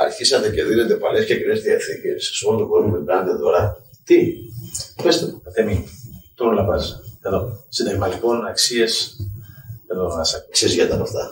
[0.04, 3.76] αρχίσατε και δίνετε παλές και κοινέ διαθήκες σε όλο τον κόσμο με κάνετε δώρα.
[4.04, 4.16] Τι,
[5.02, 5.42] πετε μου.
[5.54, 5.88] Θέμη,
[6.34, 6.92] τώρα λαμπάζει.
[7.22, 7.64] Εδώ.
[7.68, 9.16] Σύνταγμα λοιπόν, αξίες.
[9.90, 11.30] Εδώ να σα Ξέρεις γιατί αυτά.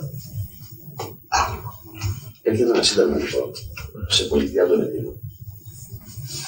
[2.42, 3.50] Έρχεται ένα σύνταγμα λοιπόν
[4.09, 5.20] σε πολιτεία των Ελλήνων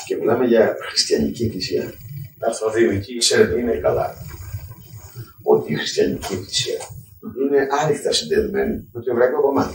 [0.06, 1.92] και μιλάμε για χριστιανική εκκλησία.
[2.38, 3.16] Άρθρο 2 εκεί.
[3.16, 4.16] Ξέρετε, είναι καλά
[5.42, 6.78] ότι η χριστιανική εκκλησία
[7.42, 9.74] είναι άρρηκτα συνδεδεμένη με το εβραϊκό κομμάτι.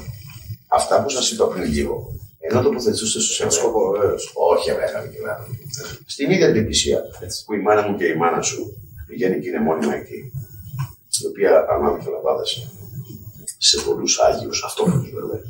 [0.68, 2.14] Αυτά που σας είπα πριν λίγο.
[2.40, 4.32] Ενώ τοποθετούσατε στο σεβασμό σκοπό, βεβαίως.
[4.52, 5.38] Όχι, εβραϊκά δικαιωμένα.
[6.06, 7.02] Στην ίδια την εκκλησία
[7.46, 8.62] που η μάνα μου και η μάνα σου
[9.08, 10.32] πηγαίνει και είναι μόνιμα εκεί,
[11.24, 12.44] η οποία ανάβει και λαμπάδε
[13.58, 15.42] σε πολλούς Άγιους, αυτόχρονου βέβαια,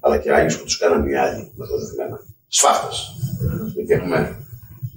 [0.00, 2.94] αλλά και Άγιους που τους κάνανε οι Άγιοι μεθοδευμένα σφάχτε.
[3.74, 4.18] Γιατί έχουμε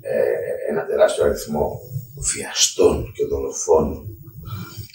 [0.01, 1.79] ε, ένα τεράστιο αριθμό
[2.33, 4.17] βιαστών και δολοφόνων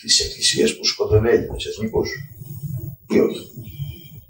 [0.01, 2.11] της Εκκλησίας που σκότωνε Έλληνες εθνικούς.
[3.09, 3.51] Ή όχι.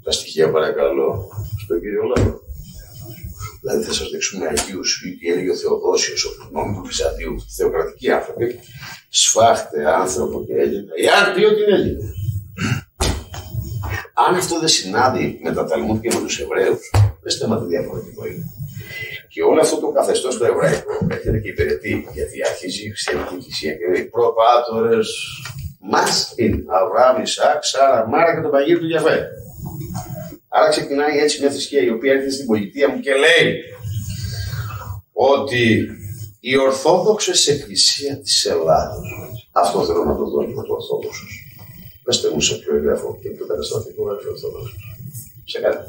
[0.03, 1.28] Τα στοιχεία παρακαλώ
[1.64, 2.41] στον κύριο Λάβο.
[3.61, 8.11] Δηλαδή θα σας δείξουμε Αγίου ή τι έλεγε ο Θεοδόσιος, ο νόμο του Βυζαντίου, θεοκρατικοί
[8.11, 8.58] άνθρωποι,
[9.08, 12.06] σφάχτε άνθρωπο και Έλληνα, εάν πει ότι είναι Έλληνα.
[14.26, 16.90] Αν αυτό δεν συνάδει με τα Ταλμούδια και με τους Εβραίους,
[17.22, 18.44] δεν θέμα τι διαφορετικό είναι.
[19.28, 23.72] Και όλο αυτό το καθεστώς το εβραϊκό έρχεται και υπηρετεί, γιατί αρχίζει η χριστιανική εκκλησία
[23.72, 25.08] και λέει προπάτορες
[25.80, 29.28] μας είναι Αβραάμ, Ισάκ, Σάρα, Μάρα και το παγίδι του Γιαφέ.
[30.53, 33.48] Άρα ξεκινάει έτσι μια θρησκεία η οποία έρχεται στην πολιτεία μου και λέει
[35.12, 35.88] ότι
[36.40, 39.09] η Ορθόδοξη Εκκλησία της Ελλάδος.
[39.53, 41.30] Αυτό θέλω να το δω με το Ορθόδοξος.
[42.03, 44.74] Πετε μου σε ποιο εγγραφό και ποιο καταστατικό γράφει ο Ορθόδοξο.
[45.44, 45.84] Σε κάτι.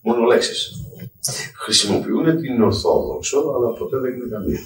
[0.00, 0.70] Μόνο λέξεις.
[1.62, 4.60] Χρησιμοποιούν την Ορθόδοξο, αλλά ποτέ δεν είναι καμία.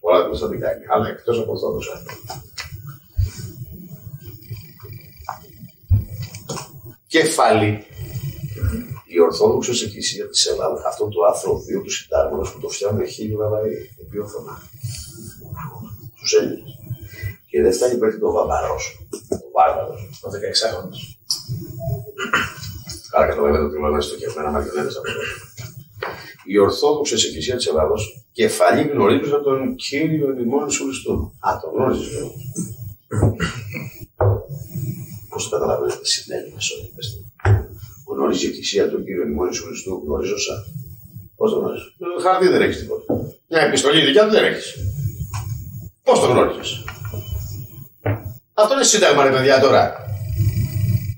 [0.00, 0.82] Όλα τα δεν κάνει.
[0.92, 2.02] Αλλά εκτός από Ορθόδοξα.
[7.14, 7.70] Κεφάλι.
[9.06, 13.36] Η Ορθόδοξη Εκκλησία της Ελλάδας, αυτό το άρθρο 2 τους Συντάγματο που το φτιάχνουν χίλιοι
[13.36, 14.54] βαβαροί, επί ορθονά.
[16.18, 16.70] Του Έλληνες.
[17.48, 18.84] Και δεν φτάνει πέρα το βαβαρός,
[19.28, 20.96] ο βάρβαρος, ο 16χρονο.
[23.14, 25.20] Άρα καταλαβαίνετε ότι όλα είναι στοχευμένα μαριονέτες από εδώ.
[26.44, 27.94] Η Ορθόδοξη Εκκλησία της Ελλάδο
[28.32, 31.32] κεφαλή γνωρίζοντας τον κύριο ημών σου Χριστού.
[31.46, 32.30] Α, τον γνώριζες βέβαια.
[35.32, 36.74] Πώς το καταλαβαίνετε, τι σημαίνει μέσω
[38.10, 40.60] Γνωρίζει η Εκκλησία τον κύριο ημών σου Χριστού, γνωρίζω σαν.
[41.36, 41.84] Πώ το γνωρίζει.
[42.22, 43.14] Χαρτί δεν έχεις τίποτα.
[43.48, 44.74] Μια επιστολή δικιά του δεν έχεις.
[46.02, 46.84] Πώς το γνώριζες;
[48.54, 49.94] Αυτό είναι σύνταγμα, ρε παιδιά τώρα.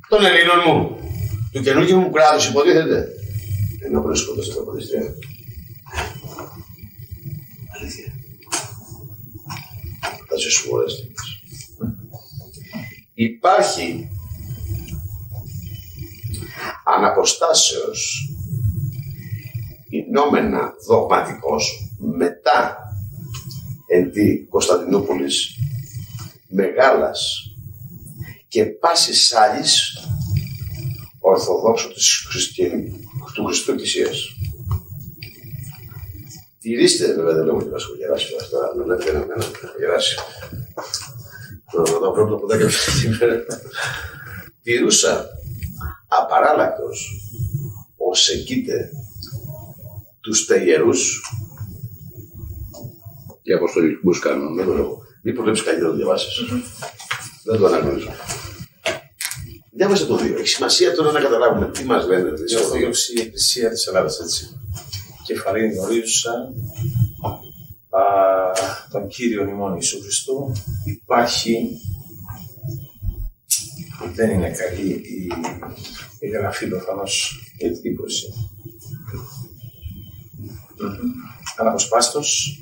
[0.09, 0.99] Των Ελλήνων μου.
[1.53, 3.09] Του καινούργιου μου κράτους υποτίθεται.
[3.85, 5.15] Ενώ πριν σκότωσε τα Παλαιστίνια.
[7.77, 8.12] Αλήθεια.
[10.29, 10.85] Θα σε φορέ
[13.15, 14.09] Υπάρχει
[16.85, 18.29] αναποστάσεως
[19.89, 22.79] γινόμενα δογματικός μετά
[23.87, 25.59] εν τη Κωνσταντινούπολης
[26.49, 27.51] μεγάλας
[28.49, 29.99] και πάσης άλλης
[31.21, 32.27] Ορθοδόξου της
[33.35, 34.29] του Χριστού Εκκλησίας.
[36.61, 39.73] Τηρήστε, βέβαια δεν λέω ότι θα γεράσει αυτά, αλλά λέτε ένα μένα θα
[41.75, 41.93] γεράσει.
[42.01, 43.45] Το βρω το ποδάκι σήμερα.
[44.62, 45.27] Τηρούσα
[46.09, 47.11] απαράλλακτος
[47.97, 48.91] ως εκείτε
[50.20, 51.22] τους τεγερούς
[53.43, 54.55] η αποστολή που κάνουν.
[54.55, 54.99] Δεν το λέω.
[55.22, 56.45] Μήπως βλέπεις καλύτερα να το διαβάσεις.
[57.45, 58.11] Δεν το αναγνωρίζω.
[59.77, 60.39] Διάβασε το δύο.
[60.39, 62.29] Έχει σημασία τώρα να καταλάβουμε τι μας λένε.
[62.47, 64.61] Η Ορθόδοξη Εκκλησία της Ελλάδας, έτσι.
[65.27, 66.33] Κεφαλήν γνωρίζουσα
[68.90, 70.53] τον κύριο ημών Ιησού Χριστού.
[70.84, 71.80] Υπάρχει.
[74.14, 75.28] Δεν είναι καλή η,
[76.18, 78.32] η γραφή προφανώς η εκτύπωση.
[81.57, 82.59] Αναποσπάστος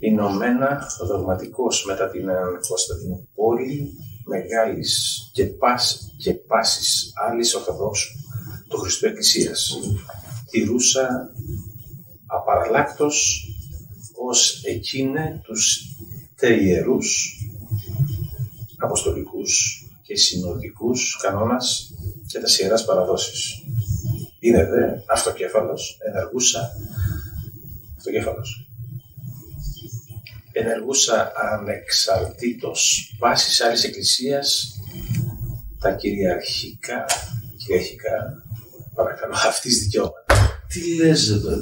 [0.00, 2.26] Ηνωμένα δογματικός μετά την
[2.68, 3.92] Κωνσταντινούπολη
[4.24, 8.08] μεγάλης και, πάς, και πάσης άλλης Ορθοδόξου
[8.68, 9.78] του Χριστού Εκκλησίας.
[10.50, 11.32] Τηρούσα
[12.28, 13.46] απαραλλάκτος
[14.14, 15.82] ως εκείνε τους
[16.36, 17.36] τεριερούς
[18.78, 21.92] αποστολικούς και συνοδικούς κανόνας
[22.26, 23.64] και τα ιεράς παραδόσεις.
[24.38, 26.70] Είναι δε αυτοκέφαλος, ενεργούσα
[27.96, 28.68] αυτοκέφαλος.
[30.52, 34.76] Ενεργούσα ανεξαρτήτως πάσης άλλης εκκλησίας
[35.78, 37.04] τα κυριαρχικά,
[37.56, 38.44] κυριαρχικά,
[38.94, 40.24] παρακαλώ, αυτής δικαιώματα.
[40.68, 41.56] Τι λες εδώ.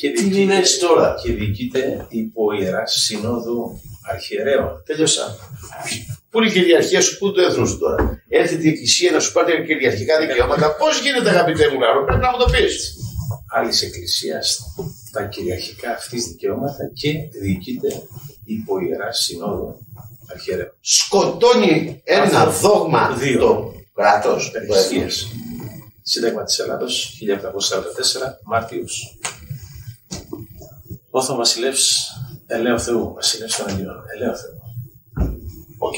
[0.00, 3.80] Και Τι είναι τώρα; Και διοικείται υπό ιεράς συνόδου
[4.12, 4.82] αρχιερέων.
[4.86, 5.36] Τέλειωσα.
[6.30, 9.20] Πού είναι η κυριαρχία σου, πού είναι το έθνο σου τώρα; Έρχεται η Εκκλησία να
[9.20, 10.76] σου πάρει κυριαρχικά δικαιώματα.
[10.76, 12.96] Πώς γίνεται, αγαπητέ μου Λάρο, πρέπει να μου το πεις.
[13.56, 14.60] Άλλης εκκλησίας
[15.12, 18.02] τα κυριαρχικά αυτής δικαιώματα και διοικείται
[18.44, 19.86] υπό ιεράς συνόδου
[20.32, 20.72] αρχιερέων.
[20.80, 22.68] Σκοτώνει ένα Αυτό.
[22.68, 23.38] δόγμα Δύο.
[23.38, 24.52] το κράτος.
[24.54, 25.26] Εκκλησίας.
[26.02, 29.18] Σύνταγμα της Ελλάδος, 1844, Μάρτιος.
[31.10, 32.12] Όθων βασιλεύς
[32.46, 34.58] ελέω Θεού, βασιλεύς των Αγγελών, ελέω Θεού.
[35.78, 35.94] Οκ.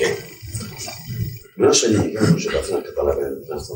[1.55, 3.75] Με όσο ελληνικά νομίζω καθένας καταλαβαίνει τι είναι αυτό.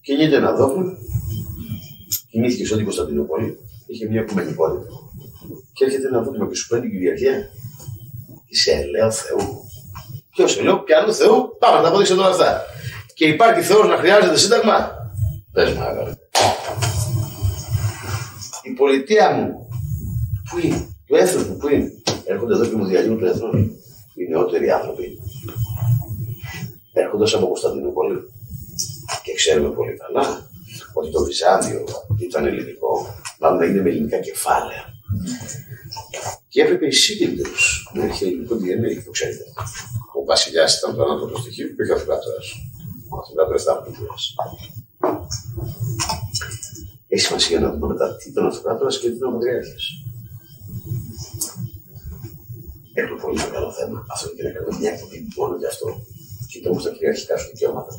[0.00, 0.92] Κινείται ένα δόγμα,
[2.30, 4.86] κινήθηκε σε όλη την Κωνσταντινούπολη, είχε μια οικουμενικότητα.
[5.72, 7.50] Και έρχεται ένα δόγμα και σου παίρνει την κυριαρχία.
[8.46, 9.64] Είσαι ελέω Θεού.
[10.30, 12.62] Ποιος ελαίο, πιάνω Θεού, πάμε να τα αποδείξω τώρα αυτά.
[13.14, 14.90] Και υπάρχει Θεός να χρειάζεται σύνταγμα.
[15.52, 16.10] Πες μου, αγάπη.
[16.10, 16.95] Η
[18.76, 19.68] πολιτεία μου,
[20.50, 21.92] πού είναι, το έθνο μου, πού είναι;
[22.24, 23.50] Έρχονται εδώ και μου διαλύουν το έθνο.
[24.14, 25.18] Οι νεότεροι άνθρωποι
[26.92, 28.18] έρχονται από Κωνσταντινούπολη
[29.22, 30.50] και ξέρουμε πολύ καλά
[30.92, 31.84] ότι το Βυζάντιο
[32.18, 32.92] ήταν ελληνικό,
[33.40, 34.84] μάλλον έγινε με ελληνικά κεφάλαια.
[36.48, 37.42] Και έπρεπε οι σύγκριτε
[37.94, 39.44] να έχει ελληνικό DNA, το ξέρετε.
[40.18, 42.40] Ο βασιλιάς ήταν το ανώτατο στοιχείο και όχι ο αυτοκράτορα.
[43.08, 44.14] Ο αυτοκράτορα ήταν πλούτο.
[47.16, 49.74] Έχει σημασία να δούμε μετά τι ήταν ο αυτοκράτορα και τι ήταν ο πατριάρχη.
[53.00, 53.98] Έχουμε πολύ μεγάλο θέμα.
[54.14, 55.86] Αυτό και να κάνουμε μια εκπομπή μόνο γι' αυτό.
[56.50, 57.92] Κοίτα όμω τα κυριαρχικά σου δικαιώματα.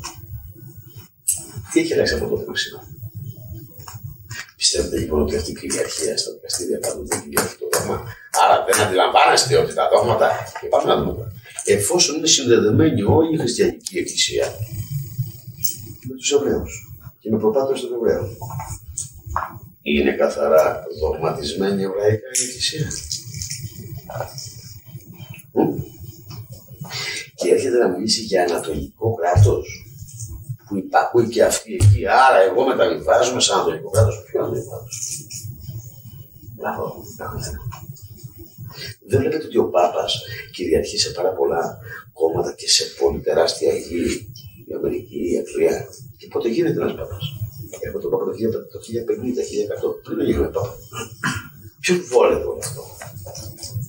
[1.70, 2.84] Τι έχει αλλάξει αυτό το θέμα σήμερα;
[4.56, 7.96] Πιστεύετε λοιπόν ότι αυτή η κυριαρχία στα δικαστήρια πάντων δεν κυριαρχεί το δόγμα;
[8.42, 10.28] Άρα δεν αντιλαμβάνεστε ότι τα δόγματα.
[10.60, 11.32] Και πάμε να δούμε τώρα.
[11.76, 14.46] Εφόσον είναι συνδεδεμένη όλη η χριστιανική εκκλησία
[16.08, 16.72] με τους Εβραίους
[17.20, 18.28] και με προπάτρε των Εβραίων.
[19.94, 22.86] Είναι καθαρά δογματισμένη εβραϊκά η εκκλησία.
[25.52, 25.80] Μμ.
[27.34, 29.86] Και έρχεται να μιλήσει για ανατολικό κράτος
[30.68, 32.06] που υπακούει και αυτή εκεί.
[32.06, 34.22] Άρα, εγώ μεταβιβάζομαι σαν ανατολικό κράτος.
[34.26, 35.26] Ποιο ανατολικό κράτος;
[36.56, 37.38] Μπράβο, μπράβο.
[39.06, 40.22] Δεν βλέπετε ότι ο Πάπας
[40.52, 41.78] κυριαρχεί σε πάρα πολλά
[42.12, 44.04] κόμματα και σε πολύ τεράστια γη,
[44.68, 45.86] η Αμερική, η Αγγλία.
[46.16, 47.24] Και πότε γίνεται ένας Πάπας;
[47.80, 50.74] Έχω τον Πάπα το 1050-1100, πριν έγινε Πάπα.
[51.80, 52.82] Ποιον βόλευε όλο αυτό.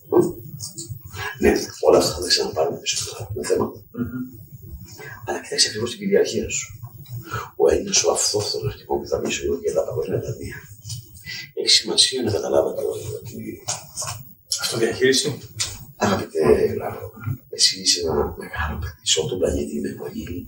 [0.09, 0.25] Μμ.
[1.39, 1.53] Ναι,
[1.87, 3.31] όλα αυτά θα τα ξαναπάρουμε πίσω τώρα.
[3.35, 3.71] Είναι θέμα.
[5.25, 6.67] Αλλά κοιτάξτε ακριβώς την κυριαρχία σου.
[7.55, 10.57] Ο Έλληνας ο αυτόφθονο λοιπόν που θα μιλήσω λίγο για τα παγκόσμια ταμεία.
[11.53, 12.81] Έχει σημασία να καταλάβετε
[13.19, 13.61] ότι
[14.61, 15.39] Αυτοδιαχείριση.
[15.95, 17.11] Αγαπητέ Λάρο,
[17.49, 19.01] εσύ είσαι ένα μεγάλο παιδί.
[19.01, 20.47] Σε όλο τον πλανήτη με πολύ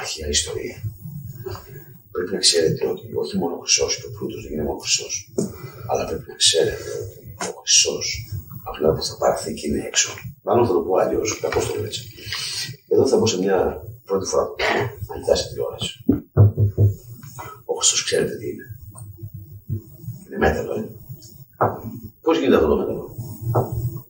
[0.00, 0.82] αρχαία ιστορία.
[2.12, 5.32] Πρέπει να ξέρετε ότι όχι μόνο ο χρυσός και ο πλούτος δεν είναι μόνο χρυσός,
[5.90, 8.06] αλλά πρέπει να ξέρετε ότι ο χρυσός
[8.64, 10.10] από την ώρα που θα πάρθει και είναι έξω.
[10.42, 12.02] Μάλλον θα το πω αλλιώς, κακώ το λέω έτσι.
[12.88, 13.58] Εδώ θα μπω σε μια
[14.04, 16.04] πρώτη φορά που κάνω, να κοιτάσει τηλεόραση.
[17.64, 18.66] Ο χρυσός ξέρετε τι είναι.
[20.26, 20.88] Είναι μέταλλο, ε.
[22.22, 23.16] Πώς γίνεται αυτό το μέταλλο;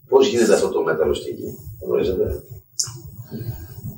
[0.08, 2.42] Πώς γίνεται αυτό το μέταλλο στη γη, γνωρίζετε;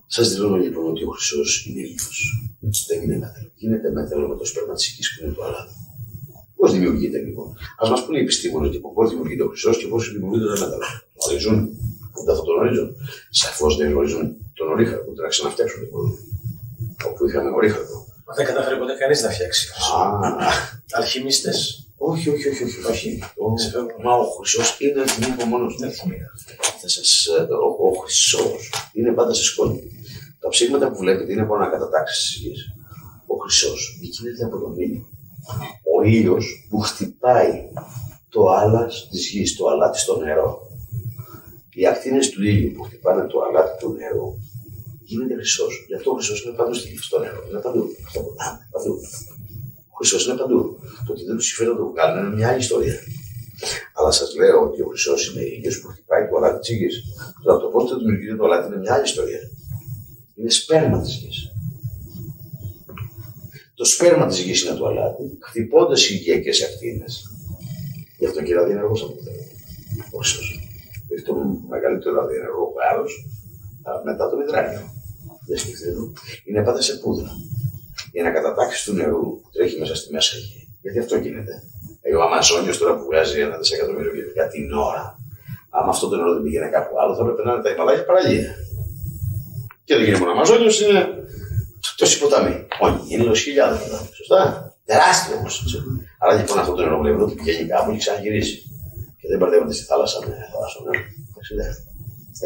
[0.07, 2.49] Σας δηλώνω λοιπόν ότι ο χρυσός είναι ήλιος.
[2.89, 3.51] Δεν είναι μέταλλο.
[3.55, 5.73] Γίνεται μέταλλο με το σπέρμα της γη που είναι το αλάτι.
[6.57, 7.47] Πώς δημιουργείται λοιπόν;
[7.83, 10.85] Α μας πούνε οι επιστήμονες λοιπόν πώς δημιουργείται ο χρυσό και πώς δημιουργείται το μέταλλο.
[11.21, 11.57] Γνωρίζουν.
[12.27, 12.89] Δεν θα το γνωρίζουν.
[13.31, 15.03] Σαφώς δεν γνωρίζουν τον ορίχαρδο.
[15.05, 16.05] Πρέπει να ξαναφτιάξουν λοιπόν.
[17.09, 17.97] Όπου είχαμε ορίχαρδο.
[18.27, 19.69] Μα δεν κατάφερε ποτέ κανείς να φτιάξει.
[19.97, 20.01] Α,
[20.93, 21.89] Αλχημίστες.
[21.97, 22.79] όχι, όχι, όχι, όχι.
[22.93, 23.23] όχι.
[23.37, 23.87] Ο, Ξέρω.
[24.05, 25.79] μα ο χρυσό είναι αλχημία μόνο του.
[26.81, 28.45] Θα σας, ε, ο, ο χρυσό
[28.93, 29.83] είναι πάντα σε σκόνη.
[30.45, 32.61] Τα ψήγματα που βλέπετε είναι από ανακατατάξεις της γης.
[33.27, 35.05] Ο χρυσός γίνεται από τον ήλιο.
[35.97, 37.53] Ο ήλιος που χτυπάει
[38.29, 40.61] το άλα της γης, το αλάτι στο νερό.
[41.71, 44.29] Οι ακτίνες του ήλιου που χτυπάνε το αλάτι του νερού
[45.03, 45.85] γίνεται χρυσός.
[45.89, 47.41] Γι' αυτό ο χρυσός είναι παντού στη γη, στο νερό.
[47.49, 47.85] Είναι παντού.
[48.11, 48.95] Στο ποτάμι, παντού.
[49.93, 50.61] Ο χρυσός είναι παντού.
[51.07, 52.97] Το ότι δεν του συμφέρει να το βγάλουν είναι μια άλλη ιστορία.
[53.97, 56.95] Αλλά σας λέω ότι ο χρυσός είναι ίδιο που χτυπάει το αλάτι της γης.
[57.45, 59.41] Τώρα το πώς θα δημιουργείται το αλάτι είναι μια άλλη ιστορία.
[60.35, 61.53] Είναι σπέρμα της γης.
[63.75, 67.29] Το σπέρμα της γης είναι το αλάτι, χτυπώντας οι οικιακέ ακτίνες.
[68.19, 69.31] Γι' αυτό και είναι αδιενεργό από το
[70.13, 70.41] Ο χρυσό.
[71.09, 71.35] Έχει το
[71.69, 73.27] μεγαλύτερο αδιενεργό βάρος
[74.05, 74.83] μετά το υδράγιο.
[75.47, 75.95] Δεν σκεφτείτε.
[76.45, 77.31] Είναι πάντα σε πούδρα.
[78.13, 80.69] Για να κατατάξεις του νερού που τρέχει μέσα στη μέσα γη.
[80.83, 81.63] Γιατί αυτό γίνεται.
[82.01, 85.19] Ε, ο Αμαζόνιος τώρα που βγάζει ένα δισεκατομμύριο κυβικά την ώρα,
[85.71, 88.55] άμα αυτό το νερό δεν πήγαινε κάπου άλλο, θα έπρεπε να είναι τα Ιμαλάκια παραλία.
[89.85, 91.09] Και δεν γίνεται μόνο Αμαζόνιος, είναι
[91.97, 92.67] τόσοι ποτάμι.
[92.81, 94.09] Όχι, είναι λόγω χιλιάδες ποτάμι.
[94.15, 94.39] Σωστά.
[94.85, 95.55] Τεράστιο όμως.
[96.19, 98.57] Άρα λοιπόν αυτό το νερό βλέπω ότι πηγαίνει κάπου και ξαναγυρίζει.
[99.19, 100.79] Και δεν μπερδεύονται στη θάλασσα με θάλασσα.
[101.59, 101.69] Ναι.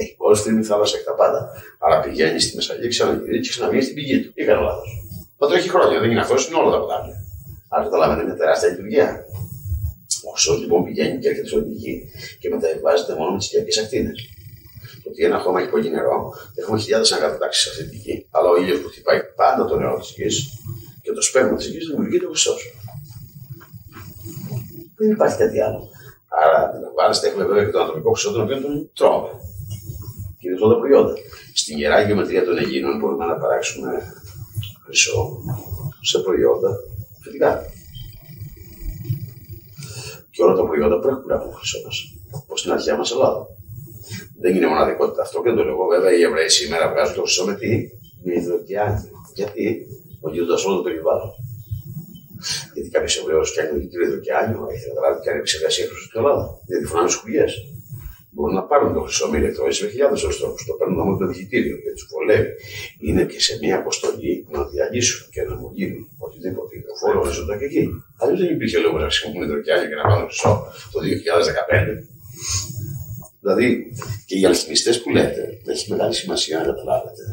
[0.01, 1.41] Έχει κόστριμη θάλασσα και τα πάντα.
[1.79, 4.33] Άρα πηγαίνει στη Μεσαγγλία, ξαναγυρίζει και ξαναβγαίνει στην πηγή του.
[4.33, 4.91] Τι κάνω λάθος.
[5.39, 7.17] Μα τρέχει χρόνια, δεν είναι αυτός, είναι όλα τα ποτάμια.
[7.69, 9.25] Άρα καταλαβαίνετε είναι τεράστια λειτουργία.
[10.33, 12.11] Όσο λοιπόν πηγαίνει και έρχεται στην γη
[12.41, 14.19] και μεταβιβάζεται μόνο με τις κυριακέ ακτίνες.
[15.09, 18.49] Το ότι ένα χώμα έχει πολύ νερό, έχουμε χιλιάδες ανακατατάξει σε αυτή τη γη, αλλά
[18.49, 20.37] ο ήλιος που χτυπάει πάντα το νερό της γης
[21.03, 22.55] και το σπέρμα της γης δημιουργεί το χρυσό.
[24.97, 25.89] Δεν υπάρχει κάτι άλλο.
[26.29, 29.31] Άρα αντιλαμβάνεστε, έχουμε βέβαια και το ατομικό χρυσό, τον οποίο τον τρώμε.
[30.39, 31.15] Και είναι αυτά τα προϊόντα.
[31.55, 33.91] Στην γερά γεωμετρία των Αιγίνων μπορούμε να παράξουμε
[34.85, 35.43] χρυσό
[36.03, 36.71] σε προϊόντα
[37.23, 37.51] φυτικά
[40.31, 41.99] και όλα τα προϊόντα που έχουν από χρυσό μας.
[42.31, 43.58] Όπως στην αρχαία μας Ελλάδα.
[44.43, 45.87] Δεν είναι μοναδικότητα αυτό και το λέω.
[45.95, 47.71] Βέβαια οι Εβραίοι σήμερα βγάζουν το χρυσό με τι,
[48.25, 49.01] με υδροκιάνη.
[49.39, 49.65] Γιατί
[50.27, 51.31] οδηγούνται όλο το περιβάλλον.
[52.75, 56.45] Γιατί κάποιος Εβραίος φτιάχνει το κύριο υδροκιάνιο, έχει καταλάβει και αν επεξεργασία χρυσό στην Ελλάδα.
[56.69, 57.47] Γιατί φωνάνε σκουλιέ.
[58.33, 60.61] Μπορούν να πάρουν το χρυσό με ηλεκτρόνηση με χιλιάδες ώρε τρόπου.
[60.69, 62.51] Το παίρνουν όμως το διχητήριο και τους βολεύει.
[63.07, 67.67] Είναι και σε μια αποστολή να διαλύσουν και να μου γίνουν οτιδήποτε υδροφόρο ορίζοντα και
[67.71, 67.83] εκεί.
[68.21, 70.53] Αλλιώς δεν υπήρχε λόγος να χρησιμοποιούν υδροκιάλια και να πάρουν χρυσό
[70.93, 72.19] το 2015.
[73.49, 73.93] Δηλαδή
[74.27, 77.25] και οι αλχημιστέ που λέτε, έχει μεγάλη σημασία να καταλάβετε.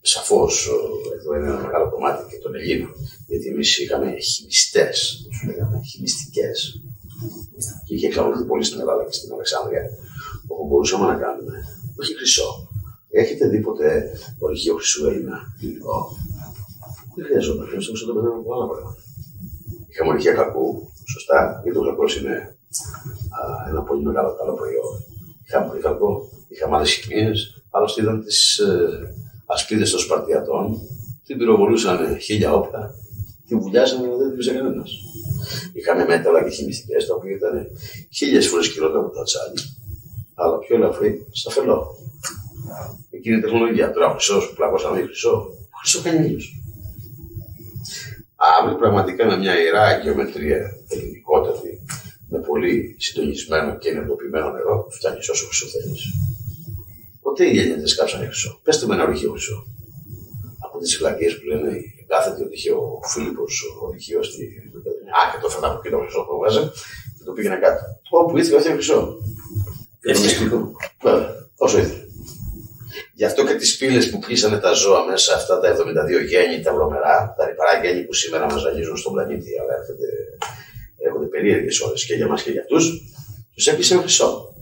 [0.00, 0.68] Σαφώς
[1.18, 2.90] εδώ είναι ένα μεγάλο κομμάτι και των Ελλήνων.
[3.26, 6.82] Γιατί εμείς είχαμε χημιστές, του λέγαμε χημιστικές
[7.84, 9.82] και είχε εξαγωγή πολύ στην Ελλάδα και στην Αλεξάνδρεια,
[10.48, 11.54] όπου μπορούσαμε να κάνουμε.
[12.00, 12.68] Όχι χρυσό.
[13.10, 16.16] Έχετε δει ποτέ ορυχείο χρυσού Έλληνα υλικό.
[17.16, 17.66] Δεν χρειαζόταν.
[17.66, 19.00] Χρειαζόταν το πετάμε από άλλα πράγματα.
[19.88, 22.61] Είχαμε ορυχεία κακού, σωστά, γιατί ο κακός είναι α,
[23.68, 25.04] ένα πολύ μεγάλο καλό προϊόν.
[25.46, 27.30] Είχαμε πολύ κακό, είχαμε άλλε χημίε.
[27.70, 29.14] Άλλωστε είδαν τι ε,
[29.46, 30.78] ασπίδες των Σπαρτιατών,
[31.24, 32.94] την πυροβολούσαν χίλια όπλα,
[33.46, 34.90] την βουλιάζανε δεν την πήρε κανένας.
[35.72, 37.66] Είχαμε μέταλλα και χημιστικές τα οποία ήταν
[38.10, 39.58] χίλιες φορές χειρότερα από τα τσάλι,
[40.34, 41.96] αλλά πιο ελαφρύ στα φελό.
[43.10, 43.92] Εκείνη η τεχνολογία.
[43.92, 46.40] Τώρα χρυσό που πλακώσαμε χρυσό, χρυσό κάνει ήλιο.
[48.36, 50.58] Αύριο πραγματικά με μια ιερά γεωμετρία
[50.88, 51.80] ελληνικότατη,
[52.32, 56.02] με πολύ συντονισμένο και ενεργοποιημένο νερό, φτάνει όσο χρυσό θέλεις.
[57.22, 58.60] Ποτέ οι Έλληνε δεν σκάψανε χρυσό.
[58.62, 59.66] Πετε με ένα ορυχείο χρυσό.
[60.66, 61.70] Από τις φυλακίε που λένε
[62.06, 64.44] κάθεται ότι είχε ο Φίλιππος ο ορυχείος στη
[65.18, 66.62] Α, και το φέτα από το χρυσό που βάζε
[67.16, 67.82] και το πήγαινε κάτω.
[68.10, 68.98] Όπου ήθελε, όχι χρυσό.
[70.00, 70.58] Ευτυχικό.
[71.02, 72.04] Βέβαια, όσο ήθελε.
[73.14, 76.74] Γι' αυτό και τις πύλες που πήσανε τα ζώα μέσα αυτά τα 72 γέννη, τα
[76.74, 80.10] βρωμερά, τα ρηπαρά γέννη που σήμερα μας ζαλίζουν στον πλανήτη, αλλά έρχονται,
[81.12, 82.84] έρχονται περίεργες ώρες και για εμά και για αυτούς,
[83.54, 84.54] τους έπεισε με χρυσό.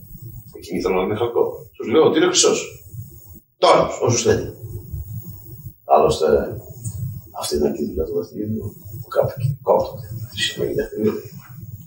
[0.57, 1.45] Εκείνοι ήθελαν να είναι χαλκό.
[1.77, 2.59] Τους λέω ότι είναι χρυσός;
[3.59, 4.49] Τώρα, όσους θέλει.
[5.85, 6.27] Άλλωστε,
[7.41, 8.67] αυτή ήταν και η δουλειά του δαχτυλιδιού
[9.03, 10.07] που κάποιοι κόπτονται.
[10.45, 11.23] Σημαίνει δαχτυλίδι.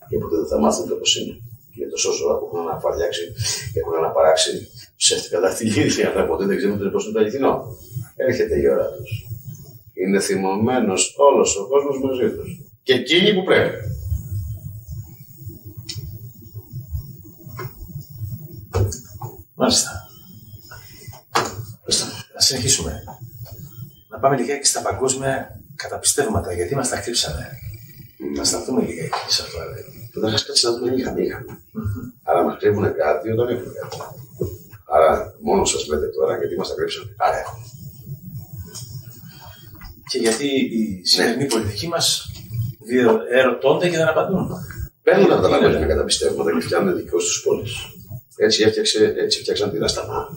[0.10, 1.36] Και ποτέ δεν θα μάθουν το πώ είναι.
[1.76, 3.24] Και τόσο ζώα που έχουν αναπαριάξει
[3.72, 4.52] και έχουν αναπαράξει
[4.96, 7.54] ψεύτικα δαχτυλίδια, αλλά ποτέ δεν ξέρουν πώ είναι το αληθινό.
[8.16, 9.12] Έρχεται η ώρα τους.
[9.94, 12.50] Είναι θυμωμένος όλος ο κόσμος μαζί τους.
[12.84, 13.76] Και εκείνοι που πρέπει.
[19.56, 19.92] Μάλιστα.
[22.34, 23.04] Να συνεχίσουμε.
[24.10, 27.50] Να πάμε λιγάκι στα παγκόσμια καταπιστεύματα, γιατί μας τα κρύψανε.
[28.36, 29.58] Να σταθούμε λιγάκι σε αυτό.
[30.14, 31.60] Καταρχά κάτι να δούμε είχαμε, είχαμε.
[32.24, 33.98] Άρα μας κρύβουν κάτι όταν έχουν κάτι.
[34.86, 37.16] Άρα μόνος σας λέτε τώρα γιατί μας τα κρύψανε.
[37.18, 37.66] Άρα έχουμε.
[40.10, 42.32] Και γιατί η σημερινή πολιτική μας
[43.32, 44.50] ερωτώνται και δεν απαντούν.
[45.04, 47.68] Παίρνουν αυτά τα παγκόσμια καταπιστεύματα και φτιάχνουν δικαιώ τους πόλει.
[48.36, 50.28] Έτσι, έφτιαξε, έτσι φτιάξαν την Ασταμά.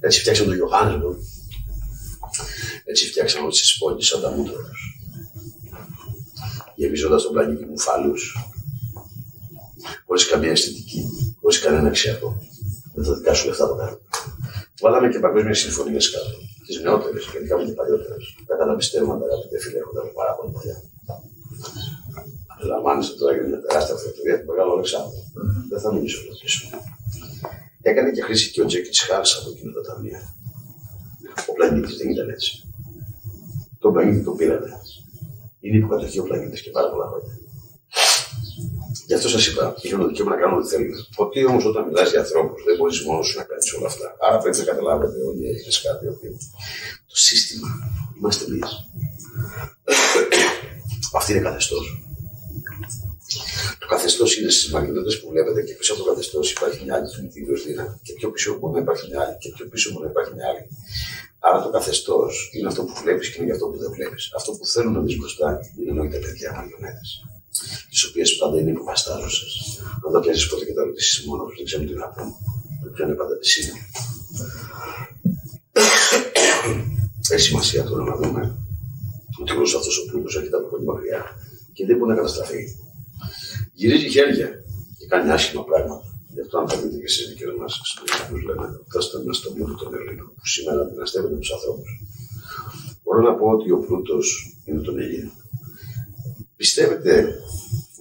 [0.00, 1.16] έτσι φτιάξαν τον Ιωάννη.
[2.84, 4.70] Έτσι φτιάξαν όλες τις πόλεις σαν τα μούτρα του.
[6.74, 8.14] Γεμίζοντας τον πλανήτη μου φάλου.
[10.06, 11.02] Χωρίς καμία αισθητική,
[11.40, 12.36] χωρίς κανένα αξιακό.
[12.94, 14.00] Με τα δικά σου λεφτά το κάνουν.
[14.80, 16.36] Βάλαμε και παγκόσμιες συμφωνίες κάτω.
[16.66, 18.24] Τις νεότερες, γιατί είχαμε και παλιότερες.
[18.46, 20.76] Τα καταπιστεύματα, αγαπητέ φίλε, έχουν πάρα πολύ παλιά.
[22.62, 25.22] Αντιλαμβάνεσαι τώρα για μια τεράστια αυτοκρατορία του Μεγάλου Αλεξάνδρου.
[25.70, 26.62] Δεν θα μιλήσω εδώ πίσω.
[27.82, 30.20] Έκανε και χρήση και ο Τζέκη Χάρ από εκείνα τα ταμεία.
[31.50, 32.50] Ο πλανήτης δεν ήταν έτσι.
[33.78, 34.70] Το πλανήτη το πήρανε.
[35.60, 37.34] Είναι υποκατοχή ο πλανήτης και πάρα πολλά χρόνια.
[39.06, 40.94] Γι' αυτό σας είπα, είχαν το δικαίωμα να κάνουν ό,τι θέλουν.
[41.16, 44.16] Ότι όμως όταν μιλάς για ανθρώπους, δεν μπορείς μόνος σου να κάνεις όλα αυτά.
[44.26, 46.28] Άρα πρέπει να καταλάβετε όλοι έχετε κάτι ότι
[47.10, 47.68] το σύστημα
[48.18, 48.70] είμαστε εμείς.
[51.18, 51.76] Αυτή είναι καθεστώ.
[53.92, 57.08] Το καθεστώς είναι στις μαγνητότητες που βλέπετε και πίσω από το καθεστώς υπάρχει μια άλλη
[57.14, 57.94] κινητήριο δύναμη.
[58.02, 59.36] Και πιο πίσω μπορεί να υπάρχει μια άλλη.
[59.42, 60.62] Και πιο πίσω μπορεί να υπάρχει μια άλλη.
[61.46, 64.22] Άρα το καθεστώς είναι αυτό που βλέπεις και είναι για αυτό που δεν βλέπεις.
[64.38, 65.48] Αυτό που θέλουν να δεις μπροστά
[65.78, 67.04] είναι εννοείται παιδιά μαριονέτε
[67.90, 69.44] τις οποίες πάντα είναι υποβαστάζουσε.
[70.04, 72.28] Αν τα πιάσει ποτέ και τα ρωτήσεις μόνος τους, δεν ξέρουν τι να πούν.
[72.94, 73.74] Ποιο είναι πάντα τη είναι.
[77.34, 78.42] Έχει σημασία τώρα να δούμε
[79.40, 81.22] ότι όλος αυτός ο πλούτος έρχεται από πολύ μακριά
[81.72, 82.64] και δεν μπορεί να καταστραφεί.
[83.72, 84.48] Γυρίζει χέρια
[84.98, 86.06] και κάνει άσχημα πράγματα.
[86.34, 87.66] Γι' αυτό, αν θα δείτε και εσεί δικέ μα
[88.28, 91.90] που λέμε, δώστε μας τον πλούτο των Ελλήνων, που σήμερα δυναστεύεται τους ανθρώπους.
[93.02, 94.18] Μπορώ να πω ότι ο πλούτο
[94.64, 95.32] είναι τον Ελλήνων.
[96.56, 97.34] Πιστεύετε,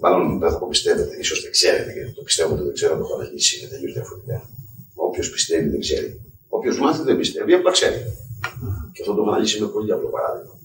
[0.01, 3.03] μάλλον δεν θα πω πιστεύετε, ίσως δεν ξέρετε, γιατί το πιστεύω ότι δεν ξέρω, το
[3.03, 4.49] έχω αναγνήσει, είναι τελείως διαφορετικά.
[4.93, 6.21] Όποιος πιστεύει δεν ξέρει.
[6.47, 7.99] Όποιος μάθει δεν πιστεύει, απλά ξέρει.
[8.93, 10.59] Και αυτό το έχω αναγνήσει με πολύ απλό παράδειγμα.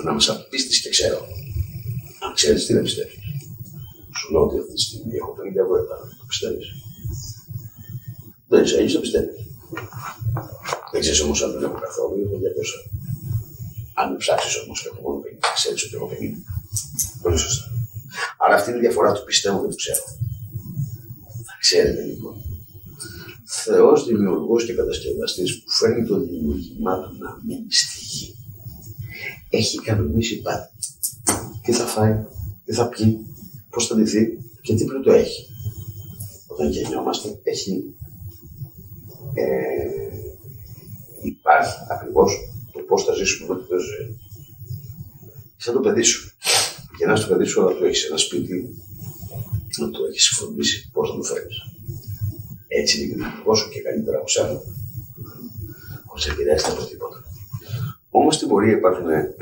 [0.00, 1.18] Ανάμεσα πίστη και ξέρω.
[2.24, 3.27] Αν ξέρεις τι δεν πιστεύεις.
[4.18, 6.04] Σου λέω ότι αυτή τη στιγμή έχω 50 ευρώ επάνω.
[6.18, 6.66] Το πιστεύεις;
[8.48, 9.40] Δεν ξέρει, το πιστεύεις.
[10.92, 12.80] Δεν ξέρεις όμως αν δεν έχω καθόλου, έχω 200.
[14.00, 16.14] Αν ψάξεις όμως και έχω μόνο 50, ξέρεις ότι έχω 50.
[17.22, 17.64] Πολύ σωστά.
[18.38, 20.04] Άρα αυτή είναι η διαφορά του πιστεύω και του ξέρω.
[21.48, 22.34] Θα ξέρετε λοιπόν.
[23.44, 28.34] Θεός δημιουργός και κατασκευαστής που φέρνει το δημιουργήμά του να μείνει στη γη.
[29.50, 30.70] Έχει κανονίσει πάντα.
[31.62, 32.24] Τι θα φάει,
[32.64, 33.18] τι θα πιει,
[33.78, 35.46] πώς θα ντυθεί και τι πλούτο έχει.
[36.46, 37.94] Όταν γεννιόμαστε, έχει.
[39.34, 39.88] Ε,
[41.22, 42.30] υπάρχει ακριβώς
[42.72, 44.18] το πώς θα ζήσουμε με τη ζωή.
[45.56, 46.30] Σαν το παιδί σου
[47.06, 48.76] να στο παιδί σου, αλλά του έχεις ένα σπίτι,
[49.78, 51.56] να το έχεις φροντίσει πώς να το φέρεις.
[52.68, 54.60] Έτσι είναι και το σου και καλύτερα από σένα.
[56.06, 57.22] Χωρίς επηρεάζεται από τίποτα.
[58.10, 59.34] Όμως στην πορεία υπάρχουν ε,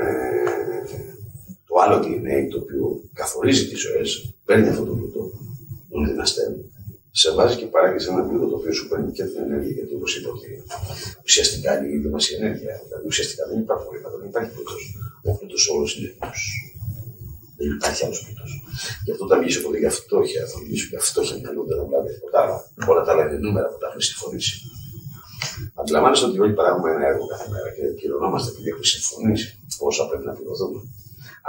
[1.67, 4.09] το άλλο DNA το οποίο καθορίζει τις ζωές,
[4.45, 5.31] παίρνει αυτό το πλούτο,
[5.89, 6.71] τον δυναστεύει,
[7.21, 9.73] σε βάζει και παράγει ένα πλούτο το οποίο σου παίρνει και την ενέργεια.
[9.77, 10.49] Γιατί όπως είπα, ότι
[11.27, 12.73] ουσιαστικά είναι η ίδια μα η ενέργεια.
[12.85, 14.81] Δηλαδή ουσιαστικά δεν υπάρχει χρήματα, δεν υπάρχει πλούτος.
[15.27, 16.09] Ο πλούτος όλος είναι
[17.57, 18.49] δεν υπάρχει άλλος πλούτος.
[19.03, 22.03] Γι' αυτό όταν μιλήσω πολύ για φτώχεια, θα μιλήσω για φτώχεια μυαλού, δεν θα μιλάω
[22.09, 22.55] τίποτα άλλο.
[22.91, 24.55] Όλα τα άλλα είναι νούμερα που τα έχουμε συμφωνήσει.
[25.79, 29.47] Αντιλαμβάνεστε ότι όλοι παράγουμε ένα έργο κάθε μέρα και πληρωνόμαστε επειδή έχουμε συμφωνήσει
[29.79, 30.79] πόσα πρέπει να πληρωθούμε.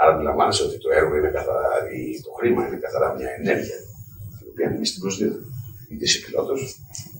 [0.00, 1.68] Άρα αντιλαμβάνεστε ότι το έργο είναι καθαρά,
[2.26, 3.78] το χρήμα είναι καθαρά μια ενέργεια,
[4.38, 5.46] την οποία εμεί την προσδίδουμε.
[5.90, 6.60] Είτε είσαι πιλότος,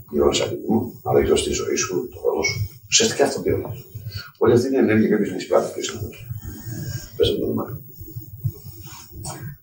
[0.09, 2.59] πληρώνεις αριθμό, αλλά έχει τη ζωή σου, το χρόνο σου.
[2.91, 3.85] Ουσιαστικά αυτό πληρώνει.
[4.43, 6.19] Όλη αυτή την ενέργεια κάποιο είναι εισπράττει ποιο είναι αυτό.
[7.17, 7.81] Πες το δωμάτιο.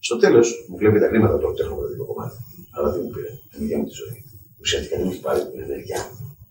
[0.07, 2.37] Στο τέλος, μου βλέπει τα χρήματα το τεχνοκρατικό κομμάτι.
[2.75, 4.17] Αλλά δεν μου πήρε την ίδια μου τη ζωή.
[4.61, 5.99] Ουσιαστικά δεν μου έχει πάρει την ενέργεια.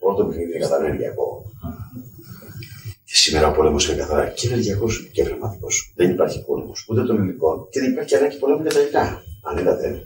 [0.05, 1.27] Όλο το παιχνίδι είναι καθαρά ενεργειακό.
[3.15, 5.69] Και σήμερα ο πόλεμος είναι καθαρά και ενεργειακό και πνευματικό.
[5.95, 9.23] Δεν υπάρχει πόλεμος ούτε των υλικών και δεν υπάρχει ανάγκη πολέμου για τα υλικά.
[9.49, 10.03] Αν είδατε,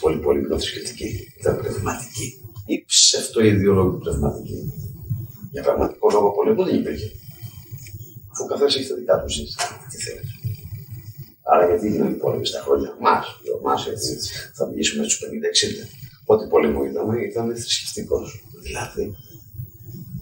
[0.00, 1.08] πολύ πολύ πιο θρησκευτική,
[1.40, 2.26] ήταν πνευματική.
[2.66, 4.72] Ή ψευτοειδεολόγη πνευματική.
[5.50, 7.10] Για πραγματικό λόγο πολέμου δεν υπήρχε.
[8.32, 9.68] Αφού ο καθένας έχει τα δικά του σύστημα.
[9.90, 10.26] Τι θέλει.
[11.52, 13.26] Άρα γιατί γίνανε οι πόλεμοι στα χρόνια μας,
[13.62, 14.12] μας έτσι,
[14.54, 15.88] θα μιλήσουμε στους 50-60.
[16.24, 19.16] Ό,τι πόλεμο είδαμε ήταν θρησκευτικός, δηλαδή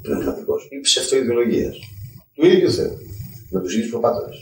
[0.02, 1.70] πνευματικό ή ψευτοειδεολογία.
[2.34, 2.98] Του ίδιου Θεού,
[3.50, 4.36] με τους ίδιους προπάτορες.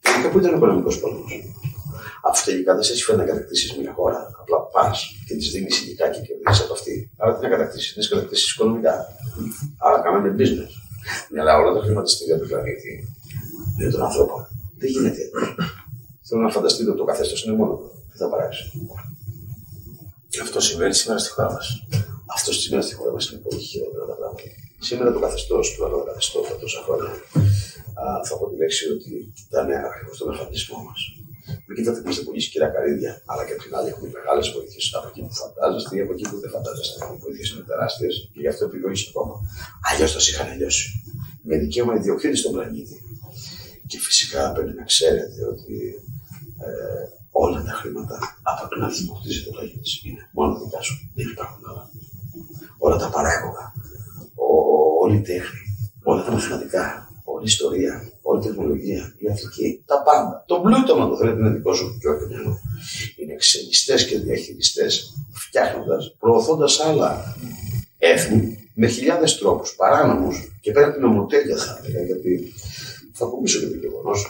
[0.00, 1.32] Τελικά που ήταν ο πολεμικό πόλεμος.
[2.28, 4.96] Αφού τελικά δεν σε συμφέρει να κατακτήσεις μια χώρα, απλά πας
[5.26, 7.10] και της δίνεις υλικά και κερδίζεις από αυτή.
[7.16, 8.94] Άρα τι να κατακτήσεις, να κατακτήσεις οικονομικά.
[9.78, 10.72] Άρα κάναμε business.
[11.30, 12.92] Ναι, αλλά όλα τα χρηματιστήρια του πλανήτη
[13.80, 14.40] είναι των ανθρώπων.
[14.78, 15.22] Δεν γίνεται.
[16.28, 17.74] Θέλω να φανταστείτε ότι το καθεστώς είναι μόνο.
[18.10, 18.64] Τι θα παράξει.
[20.42, 21.86] Αυτό συμβαίνει σήμερα στη χώρα μας.
[22.36, 24.42] Αυτό σήμερα στη χώρα μας είναι πολύ χειρότερα τα πράγματα.
[24.88, 27.12] Σήμερα το καθεστώς, του άλλο καθεστώ τα τόσα χρόνια,
[28.26, 29.12] θα πω τη λέξη ότι
[29.46, 31.00] ήταν ακριβώς τον εμφανισμό μας.
[31.66, 35.06] Μην κοιτάτε είμαστε πολύ σκυρά καρύδια, αλλά και από την άλλη έχουμε μεγάλες βοήθειες από
[35.10, 36.96] εκεί που φαντάζεστε ή από εκεί που δεν φαντάζεστε.
[37.14, 39.34] Οι βοήθειες είναι τεράστιες και γι' αυτό επιλογή ακόμα.
[39.88, 40.86] Αλλιώς θα σε είχαν λιώσει.
[41.48, 42.96] Με δικαίωμα ιδιοκτήτης στον πλανήτη.
[43.90, 45.76] Και φυσικά πρέπει να ξέρετε ότι
[46.66, 46.68] ε,
[47.44, 48.16] όλα τα χρήματα
[48.52, 50.94] από την αρχή που χτίζει το λέγει είναι μόνο δικά σου.
[51.16, 51.84] Δεν υπάρχουν άλλα.
[52.84, 53.64] Όλα τα παράγωγα,
[55.02, 55.60] όλη η τέχνη,
[56.02, 57.92] όλα τα μαθηματικά, όλη η ιστορία,
[58.22, 60.44] όλα πολυτεχνολογία, ιατρική, τα πάντα.
[60.46, 62.58] Το πλούτο, αν το θέλετε, είναι δικό σου και όχι μυαλό.
[63.16, 67.36] Είναι ξενιστές και διαχειριστές, φτιάχνοντας, προωθώντας άλλα
[67.98, 72.52] έθνη με χιλιάδες τρόπους παράνομους και πέρα από την ομοτέλεια, θα έλεγα, γιατί
[73.12, 74.26] θα πω πίσω και το γεγονός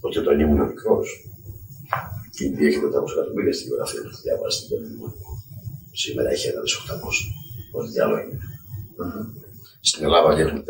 [0.00, 1.08] ότι όταν ήμουν μικρός,
[2.38, 5.08] η Ινδία έχει 500 εκατομμύρια στην γεωγραφία του, διάβασα στην μου.
[5.92, 7.18] Σήμερα έχει ένα 800.
[7.72, 8.38] Πώς διάλογο είναι.
[9.90, 10.64] Στην Ελλάδα όλοι έχουμε 4-5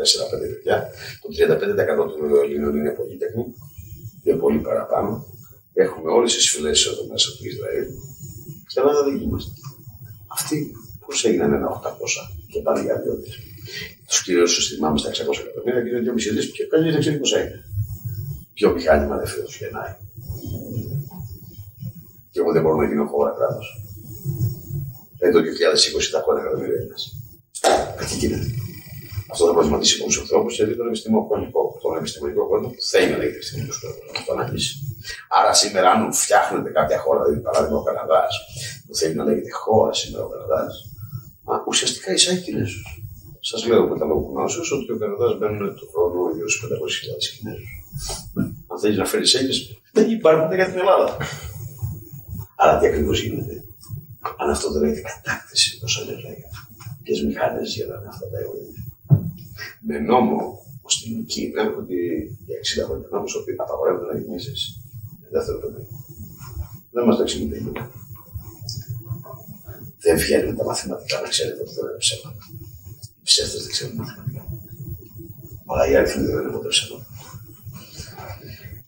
[0.53, 0.77] παιδιά.
[1.21, 3.45] Το 35% των Ελλήνων είναι πολύτεχνοι,
[4.23, 5.25] είναι πολύ παραπάνω.
[5.73, 7.85] Έχουμε όλες τις φυλές εδώ μέσα του Ισραήλ.
[8.69, 9.51] Στην Ελλάδα δεν είμαστε.
[10.27, 10.57] Αυτοί
[11.05, 11.79] πώς έγιναν ένα 800
[12.51, 13.35] και πάνε για δύο δις.
[14.07, 15.13] Τους κυρίω τους θυμάμαι στα 600
[15.43, 17.63] εκατομμύρια και είναι 2,5 δις και κανεί δεν ξέρει πώ έγινε.
[18.53, 19.93] Ποιο μηχάνημα δεν φέρει τους γεννάει.
[22.31, 23.67] Και εγώ δεν μπορώ να γίνω χώρα κράτος.
[25.19, 26.97] Ε, το 2020 τα χώρα εκατομμύρια Έλληνε.
[28.09, 28.47] Τι γίνεται.
[29.31, 33.35] Αυτό θα προβληματίσει πολλού ανθρώπους γιατί τον επιστημονικό, τον επιστημονικό κόσμο που θέλει να λέγεται
[33.35, 34.73] επιστημονικό κόσμο, να το αναλύσει.
[35.39, 38.33] Άρα σήμερα, αν φτιάχνετε κάποια χώρα, δηλαδή παράδειγμα ο Καναδάς,
[38.87, 40.73] που θέλει να λέγεται χώρα σήμερα ο Καναδάς,
[41.67, 42.87] ουσιαστικά εισάγει Κινέζους.
[43.39, 47.37] Σας λέω με τα λόγω γνώσεω ότι ο Καναδάς μπαίνουν το χρόνο γύρω στους 500.000
[47.37, 47.71] Κινέζους.
[48.71, 49.53] Αν θέλεις να φέρεις έγκε,
[49.93, 51.17] δεν υπάρχουν για την Ελλάδα.
[52.55, 53.63] Άρα τι ακριβώς γίνεται;
[54.37, 56.43] Αν αυτό δεν λέγεται κατάκτηση, όπω λέγεται.
[57.03, 58.86] Ποιες μηχάνε γελάνε αυτά τα αιώνια;
[59.87, 61.97] Με νόμο στην Κίνα ότι
[62.45, 64.81] για 60 χρόνια νόμος ότι απαγορεύεται να γεννήσεις
[65.31, 65.87] δεύτερο παιδί.
[66.91, 67.57] Δεν μας το εξηγείται
[69.97, 72.43] Δεν βγαίνουν τα μαθηματικά να ξέρετε ότι δεν είναι ψέματα.
[73.19, 74.41] Οι ψεύτες δεν ξέρουν μαθηματικά.
[75.65, 77.05] Αλλά οι αριθμοί δεν είναι ποτέ ψέματα.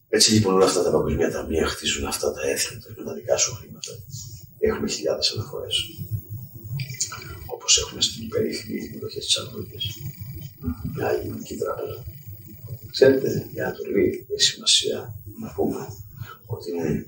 [0.09, 3.55] Έτσι λοιπόν όλα αυτά τα παγκοσμία ταμεία χτίζουν αυτά τα έθνη με τα δικά σου
[3.55, 3.91] χρήματα.
[4.59, 5.75] Έχουμε χιλιάδες αναφορές.
[7.53, 9.85] Όπως έχουμε στην περίφημη εκδοχή της Ανατολικής
[10.95, 11.97] μια ελληνική τράπεζα.
[12.91, 14.97] Ξέρετε, η Ανατολή έχει σημασία
[15.41, 15.87] να πούμε
[16.45, 17.05] ότι είναι,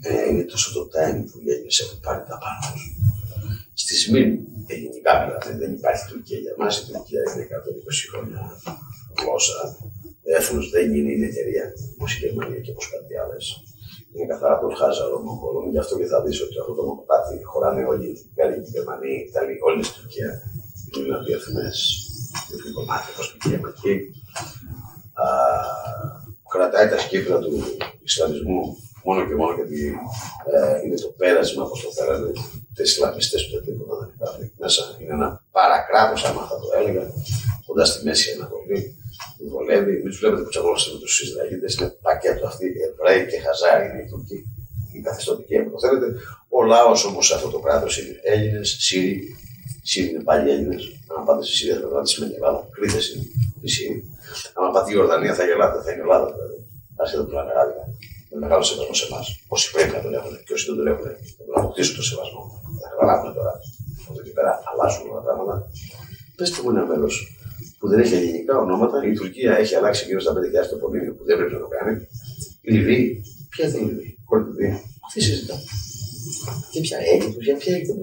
[0.00, 2.82] ε, είναι τόσο το time που οι Έλληνες έχουν πάρει τα πάνω τους.
[3.82, 4.30] Στη ΣΜΗΝ
[4.66, 6.72] ελληνικά δηλαδή δεν υπάρχει Τουρκία για μας.
[6.80, 8.40] Η Τουρκία είναι 120 χρόνια
[9.18, 9.60] γλώσσα.
[10.38, 11.64] Έθνος δεν είναι η εταιρεία
[11.94, 13.44] όπως η Γερμανία και όπως κάτι άλλες.
[14.12, 15.70] Είναι καθαρά το χάζαρο Μογγόλων.
[15.74, 19.12] Γι' αυτό και θα δεις ότι αυτό το μονοπάτι χωράνε όλοι οι Γάλλοι, οι Γερμανοί,
[19.18, 20.30] οι Ιταλοί, όλη στην Τουρκία.
[20.96, 21.68] Είναι διεθνέ
[22.48, 23.94] το κομμάτι, όπως πήγαμε εκεί.
[26.52, 27.52] Κρατάει τα σκύπτρα του
[28.02, 28.60] Ισλαμισμού
[29.06, 29.80] μόνο και μόνο γιατί
[30.54, 32.30] ε, είναι το πέρασμα, όπως το θέλανε,
[32.74, 34.82] τις Ισλαμιστές που δεν τίποτα δεν υπάρχει μέσα.
[35.00, 37.02] Είναι ένα παρακράτος, άμα θα το έλεγα,
[37.66, 38.80] κοντάς στη Μέση Ανατολή.
[39.36, 43.22] Που βολεύει, μην τους βλέπετε που τσαγώναστε με τους Ισραηλίτες, είναι πακέτο αυτοί οι Εβραίοι
[43.30, 44.38] και Χαζάρι, είναι οι Τουρκοί,
[44.92, 46.06] οι καθεστωτικοί, αν το θέλετε.
[46.48, 49.36] Ο λαός όμως σε αυτό το κράτος είναι Έλληνες, Σύριοι,
[49.90, 50.82] Σύριοι είναι πάλι Έλληνες.
[51.14, 52.60] Αν πάτε στη Συρία θα πάτε σημαίνει Ελλάδα.
[52.74, 53.26] Κρήτες είναι
[53.66, 54.02] η Συρία.
[54.58, 56.58] Αν πάτε η Ορδανία θα γελάτε, θα είναι Ελλάδα δηλαδή.
[57.02, 57.84] Άσχετα που λένε άδικα.
[58.30, 59.26] Με μεγάλο σεβασμός σε εμάς.
[59.54, 61.06] Όσοι πρέπει να τον έχουν και όσοι δεν τον έχουν,
[61.36, 62.42] θα τον αποκτήσουν το σεβασμό.
[62.82, 63.54] Θα καταλάβουν τώρα.
[64.08, 65.56] Από εκεί πέρα αλλάζουν όλα τα πράγματα.
[66.38, 67.08] Πετε μου ένα μέρο
[67.78, 68.96] που δεν έχει ελληνικά ονόματα.
[69.10, 70.36] Η Τουρκία έχει αλλάξει γύρω στα 5.000
[70.72, 71.92] τοπονίμια που δεν πρέπει να το κάνει.
[72.66, 73.06] Η Λιβύη,
[73.52, 74.74] ποια είναι η Λιβύη, Κορδιδία.
[75.06, 75.56] Αυτή συζητά.
[76.72, 78.00] Και ποια έγινε, ποια έγινε,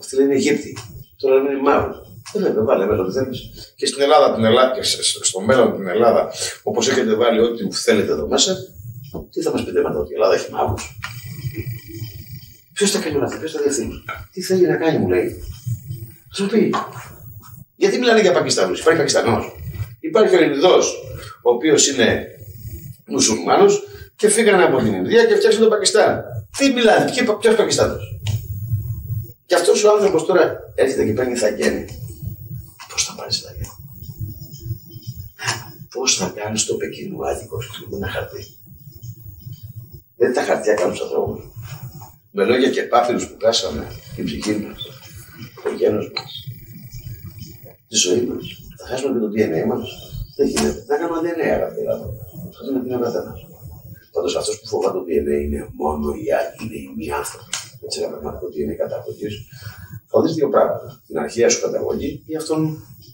[0.00, 0.76] Αυτή λένε Αιγύπτιοι
[1.16, 1.94] τώρα είναι μαύρο.
[2.32, 3.36] Δεν λέμε, βάλε μέσα ό,τι θέλει.
[3.76, 4.82] Και στην Ελλάδα, την Ελλάδα και
[5.22, 8.56] στο μέλλον την Ελλάδα, όπως έχετε βάλει ό,τι θέλετε εδώ μέσα,
[9.30, 10.96] τι θα μας πείτε μετά ότι η Ελλάδα έχει μαύρους;
[12.72, 14.02] Ποιος θα κάνει όλα αυτά, ποιος θα διευθύνει;
[14.32, 15.28] Τι θέλει να κάνει, μου λέει.
[16.28, 16.74] Θα σου πει.
[17.76, 19.52] Γιατί μιλάνε για Πακιστανού, υπάρχει Πακιστανό.
[20.00, 20.76] Υπάρχει ο Ινδό,
[21.42, 22.26] ο οποίος είναι
[23.06, 23.82] μουσουλμάνος
[24.16, 26.22] και φύγανε από την Ινδία και φτιάξαν τον Πακιστάν.
[26.58, 28.20] Τι μιλάνε, ποιος Πακιστάνος;
[29.46, 31.84] Και αυτός ο άνθρωπος τώρα έρχεται και παίρνει θαγγένει.
[32.92, 33.66] Πώς θα πάρεις θαγγένει.
[35.94, 37.58] Πώς θα κάνεις το Πεκίνο άδικο
[37.90, 38.46] με ένα χαρτί;
[40.16, 41.44] Δεν τα χαρτιά κάνουν τους ανθρώπους.
[42.30, 44.82] Με λόγια και πάπυρου που κάσαμε την ψυχή μας,
[45.62, 46.32] το γένος μας,
[47.88, 48.44] τη ζωή μας.
[48.78, 49.88] Θα χάσουμε και το DNA μας.
[50.36, 50.84] Δεν γίνεται.
[50.88, 52.16] Θα κάνουμε DNA, αγαπητοί άνθρωποι.
[52.54, 53.38] Θα δούμε τι είναι ο καθένας.
[54.12, 58.00] Πάντως αυτός που φοβάται το DNA είναι μόνο οι άλλοι, είναι οι μη άνθρωποι έτσι
[58.00, 59.28] ένα πραγματικό ότι είναι καταγωγή,
[60.06, 61.02] θα δεις δύο πράγματα.
[61.06, 62.60] Την αρχαία σου καταγωγή ή αυτόν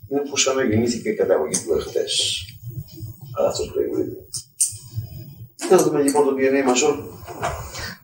[0.09, 2.45] είναι που σαν να γεννήθηκε η καταγωγή του εχθές.
[3.37, 4.17] Αλλά αυτός που έγινε.
[5.69, 7.03] Θα δούμε λοιπόν το DNA μας όλο.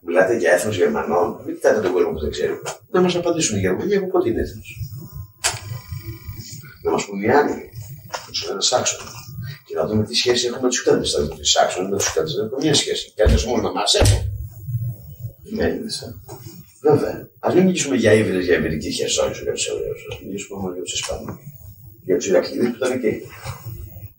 [0.02, 2.52] Μιλάτε για έθνος Γερμανών, μην κοιτάτε τον κόσμο που δεν ξέρει.
[2.90, 4.76] Να μας απαντήσουν οι Γερμανοί από πότε είναι έθνος.
[6.84, 7.70] Να μας πούν οι Άγγλοι,
[8.24, 9.06] που τους λένε Σάξον.
[9.66, 11.06] Και να δούμε τι σχέση έχουμε με τους Κιάντε.
[11.08, 13.12] Θα δούμε τι Σάξον με τους Κιάντε δεν έχουν καμία σχέση.
[13.14, 13.94] Κιάντε μόνο να μας
[15.48, 15.58] έχουν.
[15.58, 15.90] Είναι Έλληνε.
[16.80, 17.28] Βέβαια.
[17.38, 19.92] Α μην μιλήσουμε για ύβριδε, για Αμερική χερσόνησο για του Εβραίου.
[19.92, 21.38] Α μιλήσουμε μόνο για του Ισπανού.
[22.04, 23.12] Για του Ηρακλήδε που ήταν εκεί.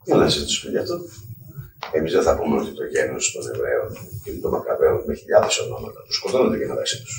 [0.06, 0.96] Δεν να συζητήσουμε γι' αυτό.
[1.92, 3.90] Εμείς δεν θα πούμε ότι το γένος των Εβραίων
[4.24, 7.16] και των Μακαβαίων με χιλιάδες ονόματα τους σκοτώνονται και μεταξύ τους.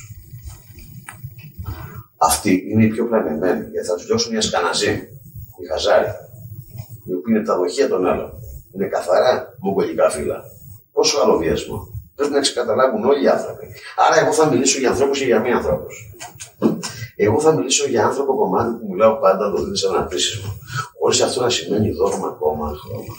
[2.17, 4.93] Αυτοί είναι οι πιο πλανεμένοι γιατί θα τους δώσουν μια σκαναζή,
[5.63, 6.07] η χαζάρι,
[7.09, 8.33] η οποία είναι τα δοχεία των άλλων.
[8.75, 10.43] Είναι καθαρά μογγολικά φύλλα.
[10.93, 12.00] Πόσο άλλο βιασμό.
[12.21, 13.67] Πρέπει να ξεκαταλάβουν όλοι οι άνθρωποι.
[14.05, 15.95] Άρα, εγώ θα μιλήσω για ανθρώπους και για μη ανθρώπους.
[17.17, 20.03] Εγώ θα μιλήσω για άνθρωπο κομμάτι που μιλάω πάντα το δίνει ένα
[20.43, 20.53] μου.
[20.99, 23.15] Χωρίς αυτό να σημαίνει δόγμα, ακόμα χρώμα.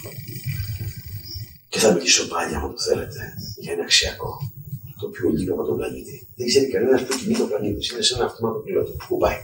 [1.69, 3.21] Και θα μιλήσω πάλι, αν το θέλετε,
[3.61, 4.31] για ένα αξιακό.
[4.99, 6.15] Το πιο λίγο από τον πλανήτη.
[6.37, 7.81] Δεν ξέρει κανένας που κινεί το πλανήτη.
[7.91, 8.91] Είναι σε ένα αυτόματο πιλότο.
[9.07, 9.39] Πού πάει.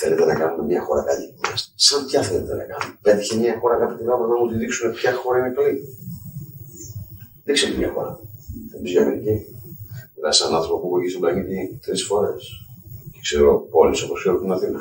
[0.00, 1.26] Θέλετε να κάνουμε μια χώρα καλή.
[1.74, 2.98] Σαν ποια θέλετε να κάνουμε.
[3.02, 5.82] Πέτυχε μια χώρα αγαπητή να μου τη δείξουν ποια χώρα είναι καλή.
[7.44, 8.12] Δείξε μια χώρα.
[8.70, 9.36] Θα πει για Αμερική.
[10.14, 12.42] Μιλά σαν άνθρωπο που έχει στον πλανήτη τρεις φορές.
[13.12, 14.80] Και ξέρω πόλεις όπως ξέρω την Αθήνα.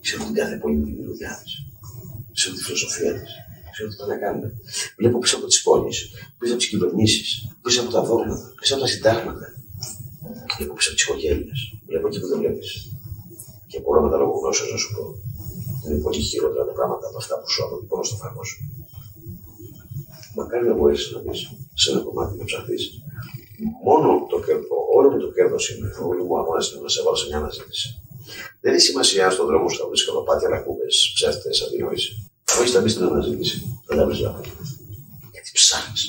[0.00, 1.52] Ξέρω την κάθε πόλη με την δουλειά της.
[2.32, 3.32] Ξέρω τη φιλοσοφία της.
[3.72, 4.48] Ξέρω τι πάνε να κάνουμε.
[4.98, 5.96] Βλέπω πίσω από τις πόλεις,
[6.38, 7.28] πίσω από τις κυβερνήσεις,
[7.62, 9.46] πίσω από τα δόγματα, πίσω από τα συντάγματα.
[10.56, 11.60] Βλέπω πίσω από τις οικογένειες.
[11.88, 12.70] Βλέπω εκεί που δεν βλέπεις.
[13.70, 15.04] Και μπορώ με τα λόγω γνώσεω να σου πω.
[15.84, 18.58] Είναι πολύ χειρότερα τα πράγματα από αυτά που σου από πάνω στο φαγό σου.
[20.34, 21.40] Μακάρι να μπορέσεις να πεις
[21.74, 22.76] σε ένα κομμάτι να ψαχθεί.
[23.84, 25.88] Μόνο το κέρδο, όλο με το κέρδο είναι.
[26.10, 27.88] Όλοι μου αγώνε να σε βάλω σε μια αναζήτηση.
[28.60, 32.10] Δεν έχει σημασία στον δρόμο σου θα βρεις καλοπάτια, λακκούβε, ψεύτες, αντινόηση.
[32.60, 33.56] Όχι, θα μπεις στην αναζήτηση.
[33.86, 34.18] Δεν θα βρεις
[35.32, 36.02] Γιατί ψάχνεις.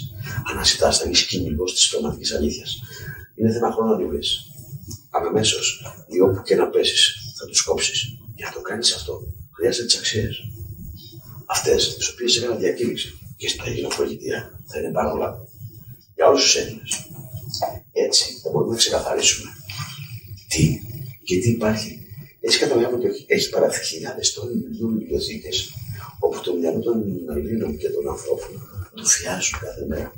[0.52, 2.72] Αναζητάς, θα γίνεις κυνηγός της πνευματική αλήθειας.
[3.36, 4.30] Είναι θέμα χρόνου να τη βρεις.
[5.10, 5.66] Αμέσως,
[6.08, 8.00] ή όπου και να πέσεις, θα τους κόψεις.
[8.36, 9.22] Για να το κάνεις αυτό,
[9.56, 10.36] χρειάζεται τις αξίες.
[11.46, 15.30] Αυτές, τις οποίες έκανα διακήρυξη και στα γενοφρογητεία, θα είναι πάρα πολλά.
[16.16, 16.92] Για όλους τους Έλληνες.
[17.92, 19.50] Έτσι, θα μπορούμε να ξεκαθαρίσουμε
[20.48, 20.80] τι
[21.24, 21.92] και τι υπάρχει.
[22.40, 24.54] Έτσι καταλαβαίνουμε ότι έχει παράθει χιλιάδες τόνοι
[25.00, 25.74] βιβλιοθήκες
[26.20, 26.96] όπου το μυαλό των
[27.36, 28.52] Ελλήνων και των ανθρώπων
[28.96, 30.12] του φιάζουν κάθε μέρα.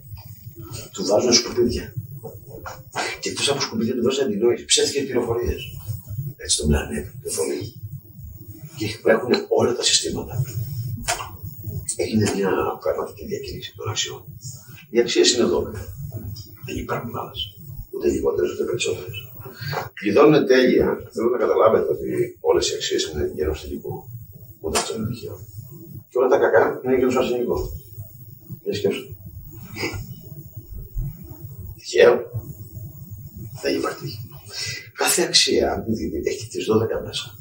[0.93, 1.93] Του βάζουν σκουπίδια.
[3.19, 5.61] Και εκτός από σκουπίδια του βάζουν αντινόηση, ψεύτικες πληροφορίες.
[6.35, 7.61] Έτσι τον πλανήτη, πληροφορίε.
[8.77, 10.43] Και έχουν όλα τα συστήματα.
[11.95, 12.51] Έγινε μια
[12.83, 14.21] πραγματική διακήρυξη των αξιών.
[14.89, 15.61] Οι αξίες είναι εδώ.
[16.65, 17.41] Δεν υπάρχουν άλλες.
[17.91, 19.17] Ούτε λιγότερες ούτε περισσότερες.
[19.93, 20.87] Κλειδώνουν τέλεια.
[21.13, 24.09] Θέλω να καταλάβετε ότι όλες οι αξίες είναι γένο τελικού.
[24.59, 25.37] Ούτε αυτό είναι τυχαίο.
[26.09, 27.71] Και όλα τα κακά είναι γύρω στο αρσενικό.
[28.63, 29.15] Για σκέψου.
[31.75, 32.13] Τυχαίο.
[33.61, 34.07] Δεν υπάρχει
[34.95, 37.34] Κάθε αξία, αν τη δείτε, έχει τις 12 μέσα.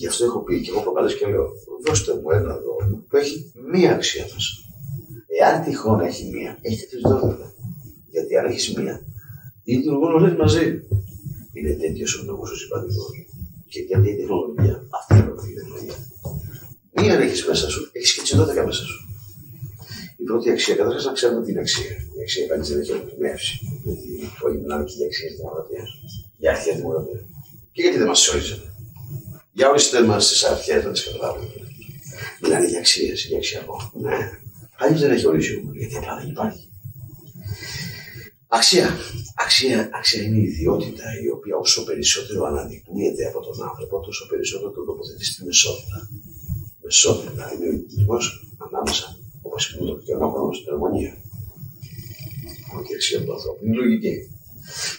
[0.00, 1.46] Γι' αυτό έχω πει και εγώ προκαλώ και λέω:
[1.86, 3.36] Δώστε μου ένα δώρο που έχει
[3.72, 4.52] μία αξία μέσα.
[5.40, 7.34] Εάν τυχόν έχει μία, έχει τι 12.
[8.14, 8.94] Γιατί αν έχεις μία,
[9.64, 10.66] λειτουργούν όλες μαζί.
[11.52, 13.04] Είναι τέτοιος ο νόμο ο σημαντικό.
[13.72, 15.98] Και γιατί η τεχνολογία, αυτή είναι η τεχνολογία.
[16.98, 19.00] Μία έχεις μέσα σου, έχεις και τις 12 μέσα σου.
[20.16, 21.92] Η πρώτη αξία, καταρχάς να ξέρουμε την αξία.
[22.16, 23.54] Η αξία κανεί δεν έχει ερμηνεύσει.
[23.84, 24.10] Γιατί
[24.44, 25.88] όλοι μιλάνε και για αξίε δημοκρατίας.
[26.40, 27.20] Για αρχαία δημοκρατία.
[27.72, 28.69] Και γιατί δεν μας σώριζε.
[29.52, 31.48] Για όλε τι μας τις αρχές να τις καταλάβουμε.
[32.40, 33.92] Μιλάνε για αξίες, για αξιακό.
[33.94, 34.16] Ναι.
[34.76, 36.68] Κανείς δεν έχει ορίσει όμως, γιατί απλά δεν υπάρχει.
[38.48, 38.96] Αξία.
[39.34, 44.70] Αξία, αξία είναι η ιδιότητα η οποία όσο περισσότερο αναδεικνύεται από τον άνθρωπο, τόσο περισσότερο
[44.70, 46.08] τον τοποθετεί στη μεσότητα
[46.90, 48.18] μεσότητα, είναι ο ειδισμό
[48.66, 51.12] ανάμεσα, όπως είπε το πιθανόχρονο, στην αρμονία.
[52.72, 53.64] Από τη αξία του ανθρώπου.
[53.64, 54.14] Είναι λογική.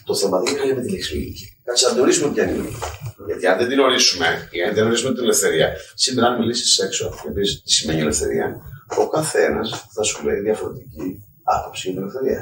[0.04, 1.51] Το θέμα δεν είναι με τη λέξη λογική.
[1.72, 2.80] Κάτσε να το ορίσουμε ποια είναι η λογική.
[3.26, 7.14] Γιατί αν δεν την ορίσουμε, ή αν δεν ορίσουμε την ελευθερία, σήμερα αν μιλήσεις έξω
[7.24, 8.62] και πεις τι σημαίνει ελευθερία,
[9.02, 12.42] ο καθένας θα σου λέει διαφορετική άποψη για την ελευθερία.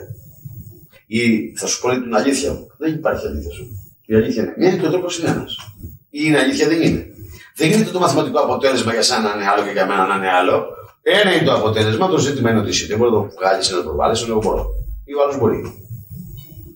[1.07, 1.21] Ή
[1.57, 2.67] θα σου πει την αλήθεια μου.
[2.77, 3.65] Δεν υπάρχει αλήθεια σου.
[4.05, 5.55] Η αλήθεια είναι μία και ο τρόπος είναι ένας.
[6.09, 7.05] Ή είναι αλήθεια, δεν είναι.
[7.55, 10.31] Δεν γίνεται το μαθηματικό αποτέλεσμα για σένα να είναι άλλο και για μένα να είναι
[10.39, 10.65] άλλο.
[11.01, 13.71] Ένα είναι το αποτέλεσμα, το ζήτημα είναι ότι εσύ δεν μπορείς να το βγάλεις ή
[13.71, 14.65] να το προβάλλεις, ενώ μπορώ.
[15.05, 15.59] Ή ο άλλος μπορεί.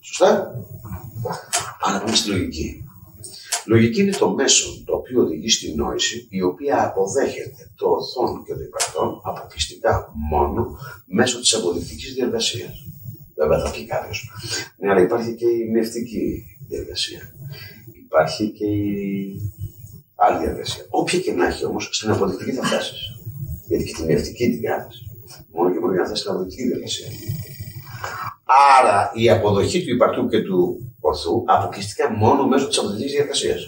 [0.00, 0.54] Σωστά;
[1.86, 2.84] Άρα πάμε στη λογική.
[3.66, 8.54] Λογική είναι το μέσο το οποίο οδηγεί στη νόηση, η οποία αποδέχεται το ορθόν και
[8.54, 12.68] το υπαρκτόν αποκλειστικά μόνο μέσω της αποδεικτικής διεργασία.
[13.36, 14.30] Βέβαια θα πει κάποιος.
[14.78, 17.20] Ναι, αλλά υπάρχει και η νευτική διεργασία.
[18.04, 19.52] Υπάρχει και η
[20.14, 20.86] άλλη διαδικασία.
[20.88, 23.00] Όποια και να έχει όμως, στην αποδεικτική θα φτάσεις.
[23.68, 25.02] Γιατί και την ευτική την κάνεις.
[25.52, 27.06] Μόνο και μόνο για να φτάσεις στην αποδεικτική διαδικασία.
[28.78, 30.78] Άρα η αποδοχή του υπαρτού και του
[31.08, 33.60] ορθού αποκλειστικά μόνο μέσω της αποδεικτική διαδικασίας.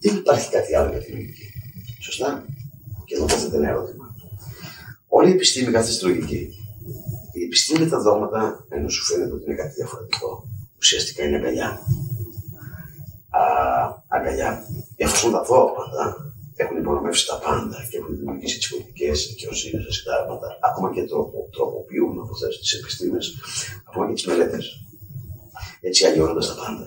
[0.00, 1.46] Δεν υπάρχει κάτι άλλο για την λογική.
[2.00, 2.44] Σωστά;
[3.04, 4.14] Και εδώ τίθεται ένα ερώτημα.
[5.08, 6.40] Όλη η επιστήμη κάθεται στη λογική.
[7.32, 10.48] Η επιστήμη με τα δόγματα, ενώ σου φαίνεται ότι είναι κάτι διαφορετικό,
[10.78, 11.68] ουσιαστικά είναι αγκαλιά.
[13.30, 13.42] Α,
[14.08, 14.50] αγκαλιά.
[14.96, 16.04] Εφόσον τα δόγματα
[16.56, 21.48] έχουν υπονομεύσει τα πάντα και έχουν δημιουργήσει τις πολιτικές δικαιοσύνες, τα συντάγματα, ακόμα και τροπο,
[21.52, 23.34] τροποποιούν όπως θες τις επιστήμες,
[23.88, 24.64] ακόμα και τις μελέτες.
[25.80, 26.86] Έτσι αλλοιώνοντα τα πάντα.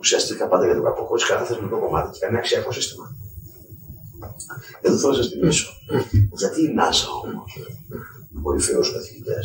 [0.00, 3.16] Ουσιαστικά πάντα για τον κακό, χωρί κανένα θεσμικό κομμάτι και κανένα αξιακό σύστημα.
[4.80, 5.68] Εδώ θέλω να σας θυμίσω.
[6.38, 7.58] Γιατί η NASA όμως,
[8.32, 9.38] οι κορυφαίους καθηγητέ,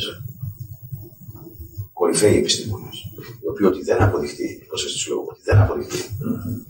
[1.93, 2.97] κορυφαίοι επιστήμονες,
[3.41, 5.97] οι οποίοι ότι δεν αποδειχτεί, προσέξτε του λόγου, ότι δεν αποδειχτεί,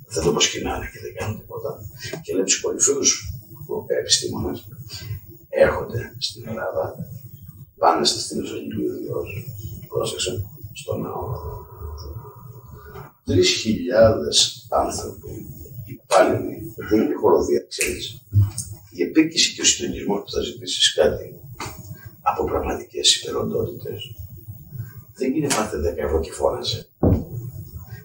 [0.07, 1.71] δεν το προσκυνάνε και δεν κάνουν τίποτα.
[2.23, 3.09] Και λέει τους κορυφαίους
[3.99, 4.67] επιστήμονες
[5.49, 6.95] έρχονται στην Ελλάδα,
[7.77, 8.57] πάνε στη στήλη του
[8.99, 9.23] Διό,
[9.87, 11.27] πρόσεξε, στο ναό.
[13.29, 15.45] Τρεις χιλιάδες άνθρωποι
[15.85, 18.25] υπάλληλοι, δεν είναι χοροδία, ξέρεις.
[18.91, 21.35] Η επίκηση και ο συντονισμός που θα ζητήσεις κάτι
[22.21, 24.15] από πραγματικές υπεροντότητες
[25.13, 26.89] δεν είναι πάτε 10 ευρώ και φώναζε.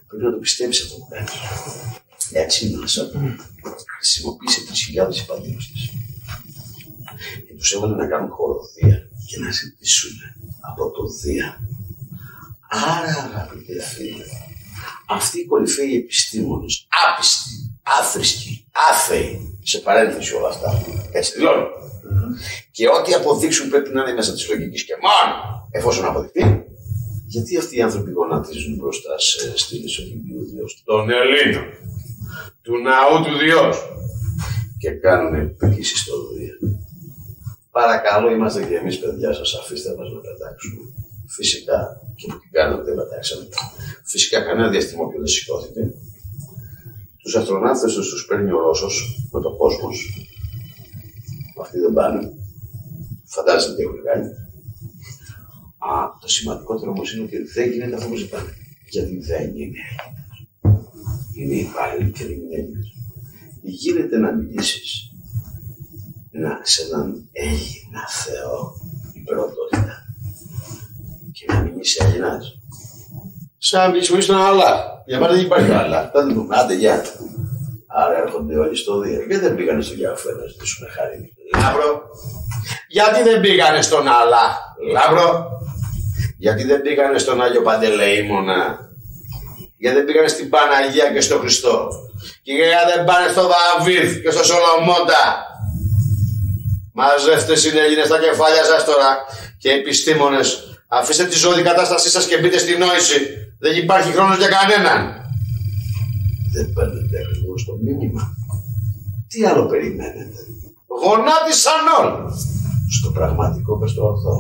[0.07, 1.33] Πρέπει να το πιστέψεις αυτό που κάνεις.
[2.33, 3.03] Έτσι η NASA
[3.97, 4.61] χρησιμοποίησε
[5.09, 5.91] 3.000 υπαλλήλους της.
[7.47, 10.13] Και τους έβαλε να κάνουν χοροδία και να ζητήσουν
[10.61, 11.69] από το Δία.
[12.69, 14.25] Άρα, αγαπητέ φίλε,
[15.09, 17.51] αυτοί οι κορυφαίοι επιστήμονες, άπιστοι,
[18.01, 20.83] άφριστοι, άθεοι, σε παρένθεση όλα αυτά,
[21.13, 21.67] έτσι τελειώνουν.
[22.71, 25.35] Και ό,τι αποδείξουν πρέπει να είναι μέσα της λογικής και μόνο
[25.71, 26.65] εφόσον αποδειχτεί,
[27.27, 31.65] γιατί αυτοί οι άνθρωποι γονατίζουν μπροστά σε στήλες Ολυμπίου Διός, των Ελλήνων,
[32.63, 33.77] του ναού του Διός
[34.79, 36.57] και κάνουν επίκηση στο Δία.
[37.71, 40.83] Παρακαλώ, είμαστε και εμείς παιδιά σας, αφήστε μας να πετάξουμε.
[41.37, 43.49] Φυσικά και που την κάνετε δεν πετάξαμε.
[44.05, 45.83] Φυσικά κανένα διαστημόπιο δεν σηκώθηκε.
[47.23, 50.29] Τους αστροναύτες τους τους παίρνει ο Ρώσος με το κόσμος.
[51.61, 52.33] Αυτοί δεν πάνε.
[53.25, 54.29] Φαντάζεστε τι έχουν κάνει.
[55.79, 58.55] Α, το σημαντικότερο όμως είναι ότι δεν γίνεται αυτό που ζητάνε.
[58.91, 59.83] Γιατί δεν είναι
[61.35, 62.95] Είναι υπάλληλοι και δεν είναι Έλληνες.
[63.63, 65.13] Γίνεται να μιλήσεις
[66.31, 68.75] να, σε έναν Έλληνα Θεό
[69.15, 70.04] υπηκοότητα
[71.47, 72.59] και να μην είσαι Έλληνας.
[73.59, 75.03] Σαν να μιλήσει στον Αλλάχ.
[75.07, 76.11] Για μένα δεν υπάρχει Αλλάχ.
[76.13, 76.57] Θα δούμε.
[76.59, 77.05] Άντε, γεια.
[77.87, 79.19] Άρα έρχονται όλοι στο Δία.
[79.19, 81.35] Γιατί δεν πήγανε στο Γιαχβέ να ζητήσουν χάρη.
[81.61, 82.03] Λάμπρο.
[82.89, 84.45] Γιατί δεν πήγανε στον Αλλάχ;
[84.93, 85.47] Λάμπρο.
[86.39, 88.79] Γιατί δεν πήγανε στον Άγιο Παντελεήμονα;
[89.79, 91.89] Γιατί δεν πήγανε στην Παναγία και στο Χριστό;
[92.43, 95.25] Και γιατί δεν πάνε στο Δαβίδ και στο Σολομώντα.
[96.93, 99.11] Μαζεύτες συνέλληνες στα κεφάλια σας τώρα
[99.59, 100.74] και επιστήμονες.
[101.01, 103.19] Αφήστε τη ζωή κατάστασή σας και μπείτε στην νόηση.
[103.59, 104.99] Δεν υπάρχει χρόνος για κανέναν.
[106.55, 108.23] Δεν παίρνετε ακριβώς το μήνυμα.
[109.29, 110.41] Τι άλλο περιμένετε;
[111.03, 112.23] Γονάτισαν όλοι.
[112.97, 114.37] Στο πραγματικό πες το ορθό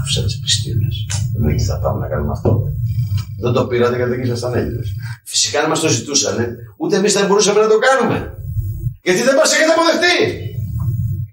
[0.00, 1.06] άφησα τις επιστήμες.
[1.34, 2.50] Δεν εκεί θα πάμε να κάνουμε αυτό.
[3.40, 4.88] Δεν το πήρατε γιατί δεν ήσασταν Έλληνες.
[5.24, 8.36] Φυσικά αν μας το ζητούσαν, ούτε εμείς δεν μπορούσαμε να το κάνουμε.
[9.02, 10.16] Γιατί δεν μας έχετε αποδεχτεί.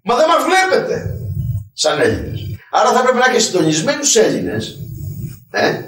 [0.03, 0.95] Μα δεν μας βλέπετε
[1.73, 2.48] σαν Έλληνες.
[2.71, 4.77] Άρα θα πρέπει να και συντονισμένους Έλληνες.
[5.51, 5.81] Ε,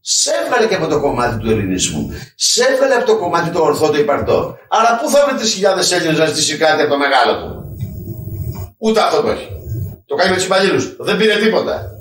[0.00, 2.12] σε έβγαλε και από το κομμάτι του ελληνισμού.
[2.34, 4.58] Σε έβγαλε από το κομμάτι του ορθό το υπαρτό.
[4.68, 7.76] Άρα πού θα βρει 3.000 Έλληνες να ζητήσει κάτι από το μεγάλο του;
[8.78, 9.48] Ούτε αυτό το έχει.
[10.06, 10.96] Το κάνει με τους υπαλλήλους.
[10.98, 11.98] Δεν πήρε τίποτα.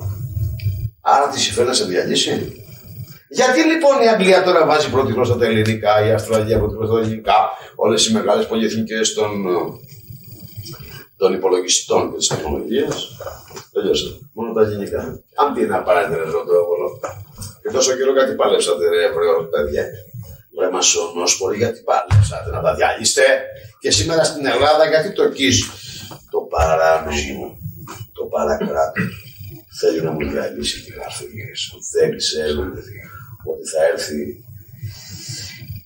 [1.01, 2.63] Άρα τη συμφέρει να σε διαλύσει.
[3.29, 6.99] Γιατί λοιπόν η Αγγλία τώρα βάζει πρώτη γλώσσα τα ελληνικά, η Αυστραλία πρώτη γλώσσα τα
[6.99, 7.35] ελληνικά,
[7.75, 9.29] όλες οι μεγάλες πολυεθνικές των,
[11.17, 13.07] των υπολογιστών και της τεχνολογίας.
[13.77, 14.07] Τελειώσε.
[14.33, 15.01] Μόνο τα ελληνικά.
[15.41, 16.73] Αν τι να πάρετε τον τρόπο.
[17.61, 19.07] Και τόσο καιρό κάτι πάλεψατε, ρε
[19.51, 19.85] παιδιά.
[20.59, 23.25] Ρε μασονόσποροι, γιατί πάλεψατε να τα διαλύσετε.
[23.81, 25.57] Και σήμερα στην Ελλάδα γιατί το κείς
[26.31, 27.57] το παράνομο,
[28.13, 29.01] το παρακράτο
[29.79, 31.25] θέλει να μου διαλύσει τη γραφή
[31.55, 31.77] σου.
[31.93, 32.71] Δεν ξέρουν
[33.51, 34.43] ότι θα έρθει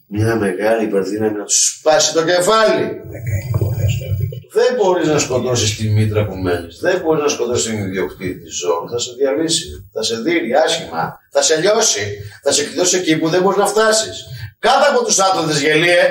[0.07, 2.83] μια μεγάλη υπερδύναμη να του σπάσει το κεφάλι.
[3.09, 4.30] Δεν
[4.77, 6.79] μπορείς να σκοτώσεις τη μήτρα που μένεις.
[6.79, 8.89] Δεν μπορείς να σκοτώσεις την ιδιοκτήτη τη ζώων.
[8.89, 9.89] Θα σε διαλύσει.
[9.93, 11.19] Θα σε δίνει άσχημα.
[11.31, 12.17] Θα σε λιώσει.
[12.43, 14.25] Θα σε κλειδώσει εκεί που δεν μπορείς να φτάσεις.
[14.59, 16.03] Κάτω από τους άτομου γελίε.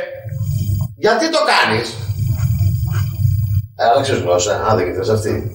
[0.97, 1.89] Γιατί το κάνεις;
[3.77, 4.67] Άλλαξε γλώσσα.
[4.69, 5.53] Αν δεν κοιτάς αυτή.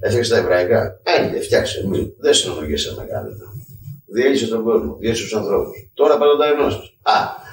[0.00, 1.00] Έφτιαξε τα εβραϊκά.
[1.02, 1.78] Έγινε, φτιάξε.
[2.20, 3.44] Δεν συνολογίσαι να κάνετε.
[4.14, 5.90] Διέλυσε τον κόσμο, διέλυσε τους ανθρώπους.
[5.94, 6.78] Τώρα τα ενώσει.
[7.02, 7.12] Α,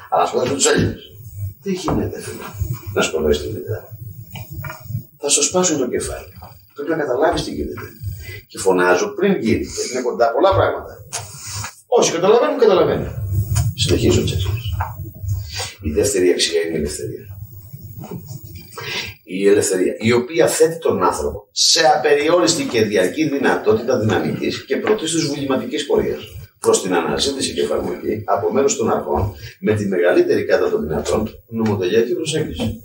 [0.09, 1.01] αλλά σκοτώσαι τους Έλληνες.
[1.61, 2.43] Τι γίνεται, φίλε,
[2.93, 4.00] να σκοτώσεις τη μητέρα.
[5.17, 6.25] Θα σου σπάσουν το κεφάλι.
[6.73, 7.87] Πρέπει να καταλάβεις τι γίνεται.
[8.47, 10.93] Και φωνάζω πριν γίνει, γιατί είναι κοντά πολλά πράγματα.
[11.87, 13.13] Όσοι καταλαβαίνουν, καταλαβαίνουν.
[13.75, 14.61] Συνεχίζω τσέσσερι.
[15.81, 17.31] Η δεύτερη αξία είναι η ελευθερία
[19.33, 25.27] η ελευθερία, η οποία θέτει τον άνθρωπο σε απεριόριστη και διαρκή δυνατότητα δυναμικής και πρωτίστως
[25.27, 26.23] βουληματικής πορείας
[26.59, 31.29] προς την αναζήτηση και εφαρμογή από μέρους των αρχών με τη μεγαλύτερη κατά των δυνατών
[31.47, 32.83] νομοτελειακή προσέγγιση.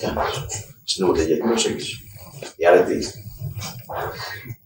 [0.00, 0.36] Κάνεις.
[0.84, 1.96] Στην νομοτελειακή προσέγγιση.
[2.56, 3.06] Η αρετή.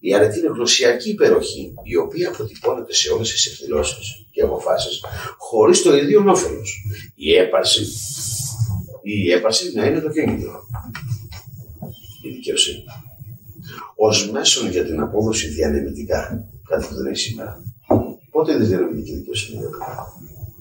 [0.01, 5.01] Η αρετή είναι γνωσιακή υπεροχή η οποία αποτυπώνεται σε όλες τις εκδηλώσεις και αποφάσεις
[5.39, 6.83] χωρίς το ίδιο όφελος.
[7.15, 7.87] Η έπαρση,
[9.03, 10.67] η έπαρση να είναι το κίνητρο.
[12.23, 12.85] Η δικαιοσύνη.
[13.97, 17.63] Ω μέσον για την απόδοση διανεμητικά, κάτι που δεν έχει σήμερα.
[18.31, 19.61] Πότε είδε διανεμητική δικαιοσύνη,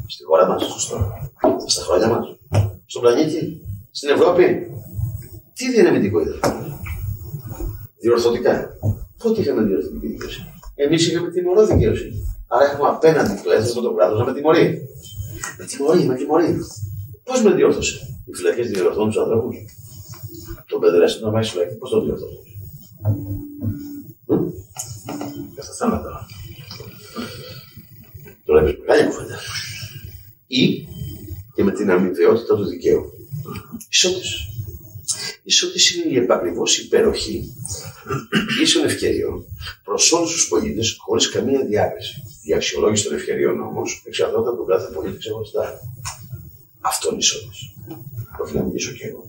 [0.08, 1.14] Στη χώρα μας, σωστό.
[1.66, 2.38] Στα χρόνια μας,
[2.86, 3.62] στον πλανήτη,
[3.98, 4.44] στην Ευρώπη.
[5.54, 6.40] Τι διανεμητικό είδε.
[8.00, 8.78] Διορθωτικά.
[9.18, 10.48] Πότε είχαμε διορθωτική δικαιοσύνη.
[10.76, 12.16] Εμείς είχαμε τιμωρό δικαιοσύνη.
[12.48, 14.82] Άρα έχουμε απέναντι το έθνο το κράτο να με τιμωρεί.
[15.58, 16.58] Με τιμωρεί, με τιμωρεί.
[17.24, 19.56] Πώς με διόρθωσε; Οι φυλακές διορθώνουν τους ανθρώπους.
[20.68, 22.40] Το παιδρέσαι να πάει στη φυλακή, πώς το διορθώνει.
[25.56, 26.10] Κατά θάνατο.
[28.46, 29.38] Τώρα είπες μεγάλη κουβέντα.
[30.48, 30.88] Ή
[31.56, 33.15] και με την αμοιβαιότητα του δικαίου.
[33.90, 34.38] Ισότηση.
[35.44, 37.54] Ισότηση είναι η επακριβώς υπεροχή
[38.62, 39.46] ίσων ευκαιριών
[39.84, 42.24] προς όλους τους πολίτες χωρίς καμία διάκριση.
[42.44, 45.80] Η αξιολόγηση των ευκαιριών όμως εξαρτάται από τον κάθε πολίτη ξεχωριστά.
[46.82, 47.74] Αυτό είναι ισότηση.
[48.38, 49.26] Το φιλαμιλήσω και εγώ.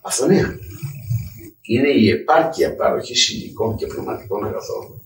[0.00, 0.58] Αυθονία.
[1.60, 5.02] Είναι η επάρκεια παροχής υλικών και πνευματικών αγαθών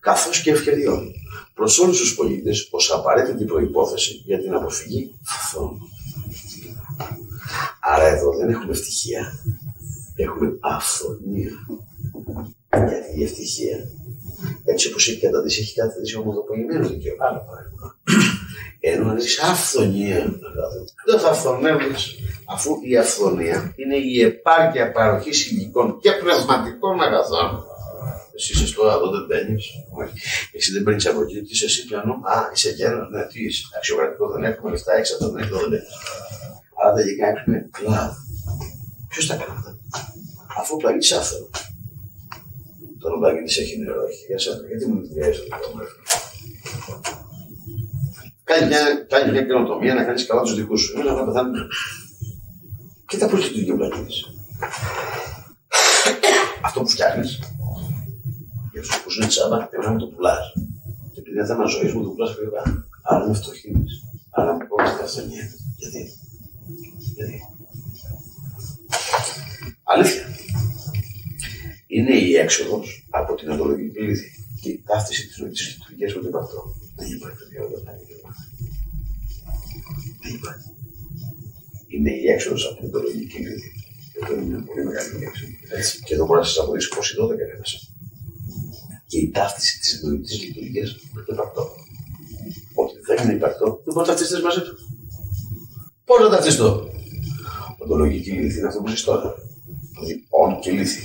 [0.00, 1.12] καθώς και ευκαιριών
[1.54, 5.80] προς όλους τους πολίτες ως απαραίτητη προπόθεση για την αποφυγή φθών.
[7.80, 9.32] Άρα εδώ δεν έχουμε ευτυχία,
[10.16, 11.50] έχουμε αυθονία.
[12.70, 13.78] Γιατί η ευτυχία,
[14.64, 17.26] έτσι όπως έχει καταδείξει, έχει καταδείξει ομοδοποιημένο δικαίωμα.
[17.26, 17.96] Άλλο παράδειγμα.
[18.80, 20.38] Ενώ αν έχεις αυθονία,
[21.06, 21.94] δεν θα αυθονεύει,
[22.46, 27.64] αφού η αυθονία είναι η επάρκεια παροχής υλικών και πνευματικών αγαθών.
[28.34, 29.66] Εσύ είσαι τώρα εδώ, δεν παίρνεις.
[30.52, 32.12] Εσύ δεν παίρνεις από εκεί, τι είσαι εσύ πιανό.
[32.12, 33.62] Α, είσαι γέρος, ναι, τι είσαι.
[33.76, 35.82] Αξιοκρατικό δεν έχουμε, λεφτά έξω, δεν έχουμε,
[36.84, 37.22] δεν έχει.
[37.22, 38.14] Άρα τελικά έχουμε κλάδο.
[39.08, 39.78] Ποιος τα κάνει αυτά;
[40.60, 41.48] Αφού ο πλανήτη άφθονο.
[43.00, 44.66] Τώρα ο πλανήτη έχει νερό, έχει για σένα.
[44.70, 45.78] Γιατί μου διαβάζει αυτό το
[48.48, 48.82] Κάνει μια,
[49.12, 51.00] κάνει μια καινοτομία να κάνεις καλά τους δικούς σου.
[51.00, 51.58] Ένα να πεθάνει.
[53.08, 54.14] Κοίτα πώς λειτουργεί ο πλανήτη.
[56.62, 57.38] Αυτό που φτιάχνεις
[58.72, 60.52] για τους δικούς είναι τσάμπα, πρέπει να το πουλάς.
[61.12, 62.62] Και επειδή είναι θέμα ζωής μου, το πουλάς ακριβά.
[63.02, 63.92] Άρα με φτωχύνεις.
[64.30, 65.44] Άρα με κόβει την αυθονία.
[65.76, 66.00] Γιατί;
[67.14, 67.40] Γιατί.
[69.82, 70.24] Αλήθεια.
[71.86, 74.30] Είναι η έξοδος από την οντολογική λύθη
[74.60, 76.74] και η ταύτιση της νοητική λειτουργίας με τον παυτό.
[76.96, 77.92] Δεν υπάρχει τέτοια όταν να
[80.22, 80.68] Δεν υπάρχει.
[81.86, 83.70] Είναι η έξοδος από την οντολογική λύθη.
[84.12, 86.02] Και αυτό είναι μια πολύ μεγάλη λέξη.
[86.04, 87.78] Και εδώ μπορώ να σας αποδείξω πως η 12 είναι μέσα.
[89.06, 91.64] Και η ταύτιση της νοητική λειτουργίας με τον παυτό.
[92.74, 94.87] Ότι δεν είναι υπαρκτό, δεν μπορεί να ταυτιστεί μαζί τους.
[96.08, 96.90] Πώς να ταυτιστώ.
[97.78, 99.34] Οντολογική λύθη είναι αυτό που ζει τώρα.
[99.92, 101.02] Δηλαδή, όν και λύθη.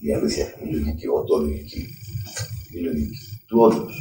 [0.00, 1.82] Η αλήθεια, η λογική, οντολογική.
[2.70, 3.94] Η λογική του όντως.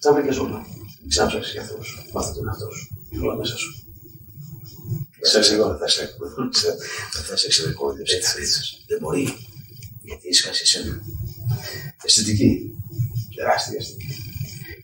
[0.00, 0.66] Τα βρήκε όλα.
[1.00, 2.06] Μην ξαναψάξει για Θεός.
[2.12, 2.86] Μάθε τον εαυτό σου.
[3.10, 3.70] Είναι όλα μέσα σου.
[5.20, 6.16] Ξέρεις εγώ δεν θα σε
[7.14, 8.04] δεν θα σε εξεδεκόδιο.
[8.86, 9.22] Δεν μπορεί.
[10.02, 11.02] Γιατί είσαι χάσει εσένα.
[12.04, 12.50] Αισθητική.
[13.36, 14.23] Τεράστια αισθητική.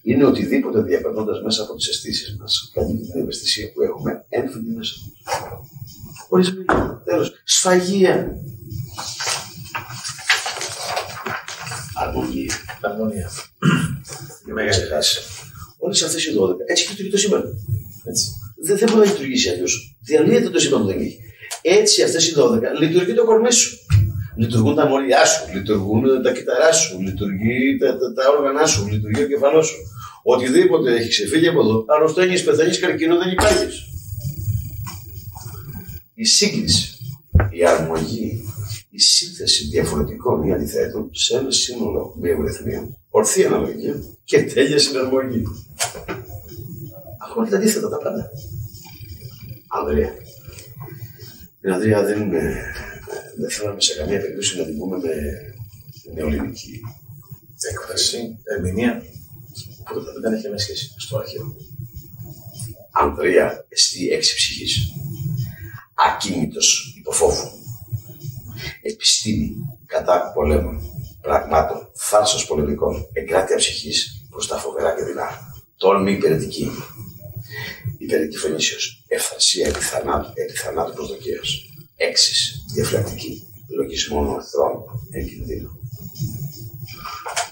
[0.03, 4.95] Είναι οτιδήποτε διαπερνώντας μέσα από τις αισθήσεις μας κάνει την ευαισθησία που έχουμε έμφυτη μέσα.
[6.29, 7.03] Χωρίς μήνυμα.
[7.05, 7.33] Τέλος.
[7.45, 8.37] Σφαγεία.
[11.95, 12.55] Αρμονία.
[12.81, 13.31] Αρμονία.
[14.45, 15.21] Για να ξεχάσει.
[15.79, 16.55] Όλες αυτές οι 12.
[16.67, 17.43] Έτσι και λειτουργεί το σύμπαν.
[18.05, 18.25] Έτσι.
[18.63, 19.97] Δεν, δεν μπορεί να λειτουργήσει αλλιώς.
[20.01, 21.19] Διαλύεται το σύμπαν που δεν έχει.
[21.63, 23.79] Έτσι αυτές οι 12 λειτουργεί το κορμί σου.
[24.41, 29.23] Λειτουργούν τα μωριά σου, λειτουργούν τα κυταρά σου, λειτουργεί τα, τα, τα όργανα σου, λειτουργεί
[29.23, 29.77] ο κεφαλός σου.
[30.23, 33.85] Οτιδήποτε έχει ξεφύγει από εδώ, αρρωσταίνει, πεθαίνεις, καρκίνο δεν υπάρχεις.
[36.15, 36.97] Η σύγκριση,
[37.51, 38.45] η αρμογή,
[38.91, 43.95] η σύνθεση διαφορετικών ή αντιθέτων σε ένα σύνολο με ευρεθμία, ορθή αναλογία
[44.25, 45.43] και τέλεια συναρμογή.
[47.29, 48.31] Ακόμα και τα αντίθετα τα πάντα.
[49.69, 50.13] Ανδρέα.
[51.61, 52.63] Την Ανδρέα δεν, είναι,
[53.41, 55.15] δεν θέλαμε σε καμία περίπτωση να την πούμε με
[56.15, 56.81] νεοελληνική
[57.71, 59.03] έκφραση, ερμηνεία.
[59.81, 61.57] Οπότε δεν έχει καμία σχέση στο αρχαίο.
[62.91, 64.93] Ανδρέα, εστί έξι ψυχής.
[65.95, 67.51] Ακίνητος υποφόβου.
[68.83, 69.57] Επιστήμη
[69.87, 70.81] κατά πολέμων,
[71.21, 75.29] πραγμάτων, θάρσος πολεμικών, εγκράτεια ψυχής προς τα φοβερά και δεινά.
[75.77, 76.71] Τόλμη υπηρετική.
[77.99, 79.05] Υπηρετική φωνήσεως.
[79.09, 81.70] Ευθρασία επί θανάτου, επί θανάτου προσδοκίας.
[82.03, 83.45] Έξις διαφυλακτική.
[83.69, 85.81] Λογισμών ορθρών εν κινδύνου.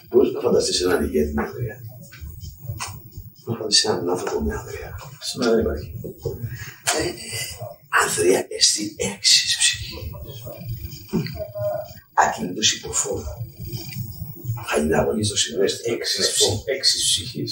[0.08, 1.76] Μπορείς να φανταστείς έναν ηγέτη με Ανδρέα.
[3.44, 4.96] Να φανταστείς έναν άνθρωπο με Ανδρέα.
[5.20, 5.94] Σήμερα δεν υπάρχει.
[6.98, 7.12] Ε,
[8.02, 10.10] Ανδρέα, εστί έξι ψυχή.
[12.14, 13.22] Ακίνητος υποφόρου.
[14.66, 15.96] Χαλιναγωγή στο συνέστημα.
[16.76, 17.44] Έξι ψυχή.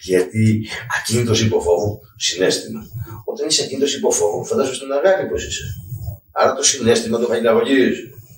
[0.00, 0.68] Γιατί
[0.98, 2.86] ακίνητο υποφόβου, συνέστημα.
[3.24, 5.64] Όταν είσαι ακίνητο υποφόβου, φαντάζομαι στον αγάπη πώς είσαι.
[6.32, 7.90] Άρα το συνέστημα το χαλιναγωγεί,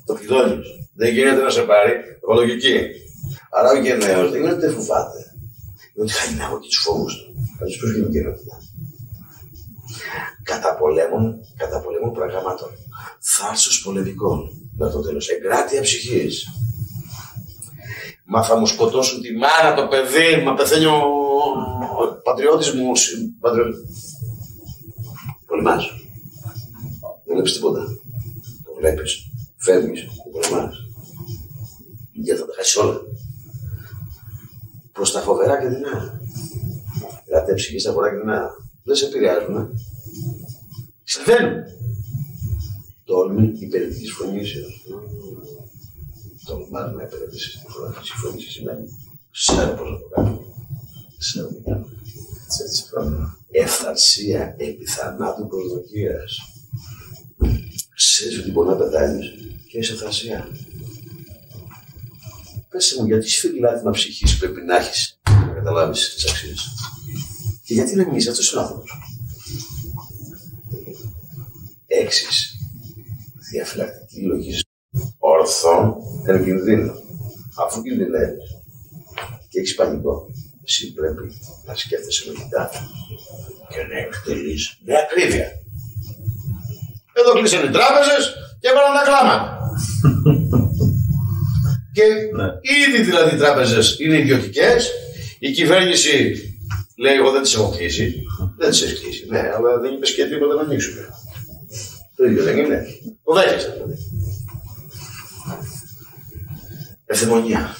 [0.07, 0.57] το κλειδώνει.
[0.95, 1.93] Δεν γίνεται να σε πάρει
[2.35, 2.79] λογική.
[3.51, 5.19] Άρα ο γενναίο δεν είναι ότι δεν φοβάται.
[5.95, 7.35] Είναι ότι χαλιναγωγεί τους φόβους του.
[7.59, 8.57] Θα τους γίνει κοινότητα.
[10.43, 12.69] Καταπολέμων, καταπολέμων πραγμάτων.
[13.21, 14.39] Θάρσο πολεμικών.
[14.77, 15.29] Με το τέλος.
[15.29, 16.47] Εγκράτεια ψυχής.
[18.25, 20.97] Μα θα μου σκοτώσουν τη μάνα, το παιδί, μα πεθαίνει ο,
[22.01, 22.93] ο πατριώτης μου.
[23.41, 23.77] Πατριώτη.
[25.47, 26.02] Πολεμάς.
[27.33, 27.85] Δεν βλέπεις τίποτα.
[28.65, 29.31] Το βλέπεις.
[29.57, 30.07] Φεύγεις.
[30.33, 30.77] Πολεμάς.
[32.13, 33.01] Γιατί θα τα χάσεις όλα.
[34.93, 36.21] Προς τα φοβερά και δεινά.
[37.25, 38.51] Δηλαδή ψυχής στα φορά και δεινά.
[38.83, 39.57] Δεν σε επηρεάζουν.
[39.57, 39.69] Ε.
[41.05, 41.63] Συμβαίνουν.
[43.05, 44.85] Τόλμη υπερδικής φωνήσεως
[46.45, 48.85] τολμάς να επενδύσεις τη φορά τη συμφωνή σημαίνει
[49.31, 50.45] ξέρω πώς να το κάνω.
[51.19, 51.87] Ξέρω τι κάνω.
[52.65, 53.39] Έτσι πράγμα.
[53.51, 56.52] Ευθαρσία επί θανάτου προσδοκίας.
[57.95, 59.27] Ξέρεις ότι μπορεί να πεθάνεις
[59.69, 60.49] και είσαι ευθαρσία.
[62.69, 66.69] Πες μου γιατί σφυριλάτημα ψυχής πρέπει να έχεις να καταλάβεις τις αξίες.
[67.65, 68.91] Και γιατί να μην είσαι αυτός ο άνθρωπος.
[71.87, 72.57] Έξις.
[73.51, 74.65] Διαφυλακτική λογική
[75.19, 75.97] ορθό
[76.27, 76.93] εν κινδύνο.
[77.67, 78.57] Αφού κινδυνεύεις
[79.49, 80.31] και έχεις πανικό,
[80.65, 81.33] εσύ πρέπει
[81.67, 82.71] να σκέφτεσαι λογικά
[83.69, 85.62] και να εκτελείς με ακρίβεια.
[87.19, 88.23] Εδώ κλείσανε οι τράπεζες
[88.61, 89.59] και έβαλαν τα κλάματα.
[91.97, 92.03] και
[92.37, 92.47] ναι.
[92.83, 94.91] ήδη δηλαδή οι τράπεζες είναι ιδιωτικές,
[95.39, 96.17] η κυβέρνηση
[96.97, 98.23] λέει: Εγώ δεν τις έχω κλείσει.
[98.59, 99.27] Δεν τις έχεις κλείσει.
[99.29, 101.09] Ναι, αλλά δεν είπες και τίποτα να ανοίξουμε.
[102.17, 102.87] Το ίδιο δεν είναι.
[103.25, 103.95] Το δέχεσαι δηλαδή.
[107.07, 107.77] Ευδαιμονία.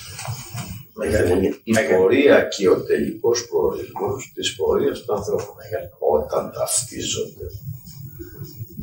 [1.65, 5.53] Η πορεία και ο τελικός προορισμός της πορείας του ανθρώπου.
[5.99, 7.47] Όταν ταυτίζονται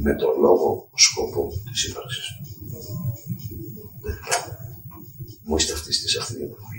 [0.01, 2.27] με το λόγο σκοπό της ύπαρξης.
[5.43, 6.35] Μου είστε αυτή τη αυτή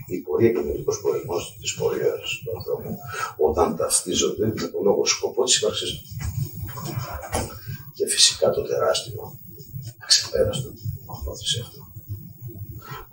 [0.07, 2.99] η πορεία και ο τελικό προορισμό της πορείας του ανθρώπου
[3.37, 5.91] όταν ταυτίζονται με το λόγο σκοπό της ύπαρξης.
[7.95, 9.39] Και φυσικά το τεράστιο,
[9.99, 10.73] αξεπέραστο,
[11.07, 11.91] αυτό θησέφτο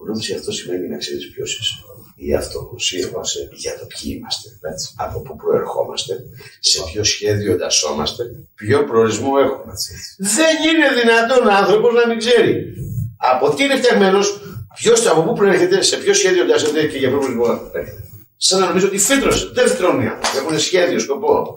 [0.07, 1.75] γνώση αυτό σημαίνει να ξέρεις ποιος είσαι.
[2.19, 3.21] Η αυτογνωσία μα
[3.63, 6.13] για το ποιοι είμαστε, έτσι, από πού προερχόμαστε,
[6.59, 8.23] σε ποιο σχέδιο εντασσόμαστε,
[8.55, 9.73] ποιο προορισμό έχουμε.
[10.17, 12.73] Δεν είναι δυνατόν άνθρωπος να μην ξέρει
[13.17, 14.41] από τι είναι φτιαγμένος,
[14.75, 18.07] ποιος από πού προέρχεται, σε ποιο σχέδιο εντάσσεται και για ποιο προορισμό έρχεται.
[18.37, 20.05] Σαν να νομίζω ότι φύτρωσε, δεν φυτρώνει
[20.37, 21.55] Έχουν σχέδιο, σκοπό.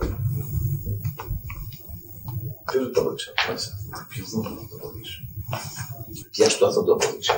[2.70, 3.31] Ποιο το αποδείξει
[4.09, 5.27] Ποιος το αποδείξει.
[6.31, 7.32] Ποια στο αυτό το αποδείξει.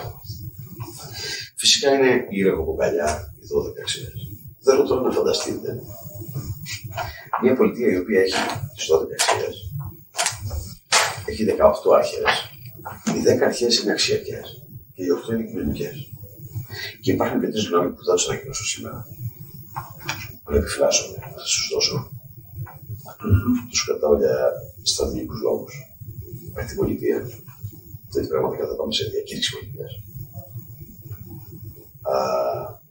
[1.56, 4.08] Φυσικά είναι η ρεχοκοκαλιά, οι 12 αξίε.
[4.64, 5.82] Θέλω τώρα να φανταστείτε
[7.42, 8.42] μια πολιτεία η οποία έχει
[8.76, 9.56] τις 12 αξίες,
[11.26, 12.22] έχει 18 αρχέ.
[13.14, 14.46] Οι 10 αρχές είναι αξιακές
[14.94, 15.94] και οι 8 είναι κοινωνικές.
[17.00, 19.06] Και υπάρχουν και τρεις γνώμοι που θα τους ανακοινώσω σήμερα.
[20.44, 21.04] Αλλά επιφυλάσσω,
[21.36, 21.96] θα σου δώσω.
[23.70, 24.34] Τους κρατάω για
[24.82, 25.74] στρατηγικούς λόγους.
[26.54, 27.18] Με την πολιτεία.
[28.10, 29.92] Δηλαδή πραγματικά θα πάμε σε διακήρυξη πολιτείας.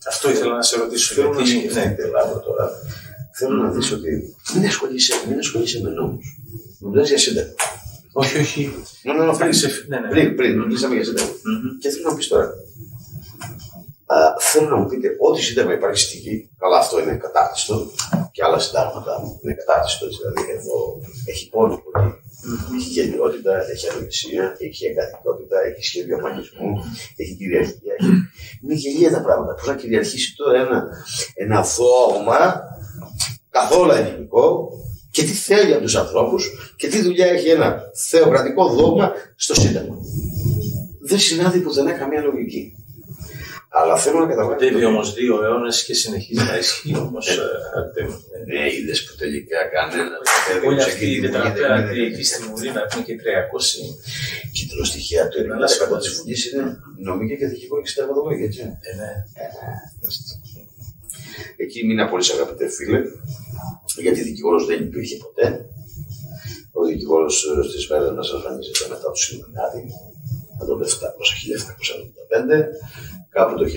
[0.08, 1.14] Αυτό ήθελα να σε ρωτήσω.
[1.14, 1.96] Θέλω να σκεφτείτε ναι.
[2.46, 2.70] τώρα.
[3.38, 6.40] Θέλω να δεις ότι μην ασχολείσαι, μην ασχολείσαι με νόμους.
[6.80, 7.54] Μιλάς για σύνταγμα.
[8.14, 8.74] Όχι, όχι.
[9.04, 9.52] Ναι, ναι, πριν,
[9.88, 10.10] ναι, ναι.
[10.10, 11.32] πριν, πριν, μιλήσαμε για συνταγμα
[11.82, 12.46] Και θέλω να μου πεις τώρα.
[14.06, 17.92] Α, θέλω να μου πείτε ό,τι σύνταγμα υπάρχει στη γη, καλά αυτό είναι κατάρτιστο
[18.32, 20.06] και άλλα συντάγματα είναι κατάρτιστο.
[20.08, 22.22] Δηλαδή εδώ έχει πόνο πολύ
[22.76, 26.72] έχει γελιότητα, έχει αγωνισία, έχει εγκαθιτότητα, έχει σχέδιο μαγισμού,
[27.16, 27.96] έχει κυριαρχία.
[28.64, 29.54] Είναι γελία τα πράγματα.
[29.54, 30.88] Πώς να κυριαρχήσει τώρα ένα,
[31.36, 32.62] ένα δόγμα
[33.50, 34.70] καθόλου ελληνικό
[35.12, 39.96] και τι θέλει από τους ανθρώπους και τι δουλειά έχει ένα θεοκρατικό δόγμα στο Σύνταγμα.
[41.02, 42.74] Δεν συνάδει πουθενά καμία λογική.
[43.82, 44.56] Αλλά θέλω να καταλάβω.
[44.60, 47.28] Δεύει όμως δύο αιώνες και συνεχίζει να ισχύει όμως.
[47.30, 48.04] Ε,
[48.52, 50.18] ναι, είδες που τελικά κανένα.
[50.68, 53.22] Όλη αυτή η τετραπέρα έχει στη Βουλή να πούμε και 300.
[54.56, 55.38] Και το στοιχεία του
[55.96, 56.64] 90% της Βουλή είναι
[57.08, 58.62] νομική και δικηγόρη και συνταγματολόγια, έτσι.
[58.90, 59.12] Ε, ναι.
[61.58, 63.00] Ε, εκεί μείνα πολύ αγαπητέ φίλε,
[64.04, 65.66] γιατί δικηγόρος δεν υπήρχε ποτέ.
[66.72, 67.36] Ο δικηγόρος
[67.70, 69.82] στις μέρες μας εμφανίζεται μετά του Ιλουμινάτη,
[70.58, 70.84] με το 1700-1775
[73.32, 73.68] κάπου το 1800,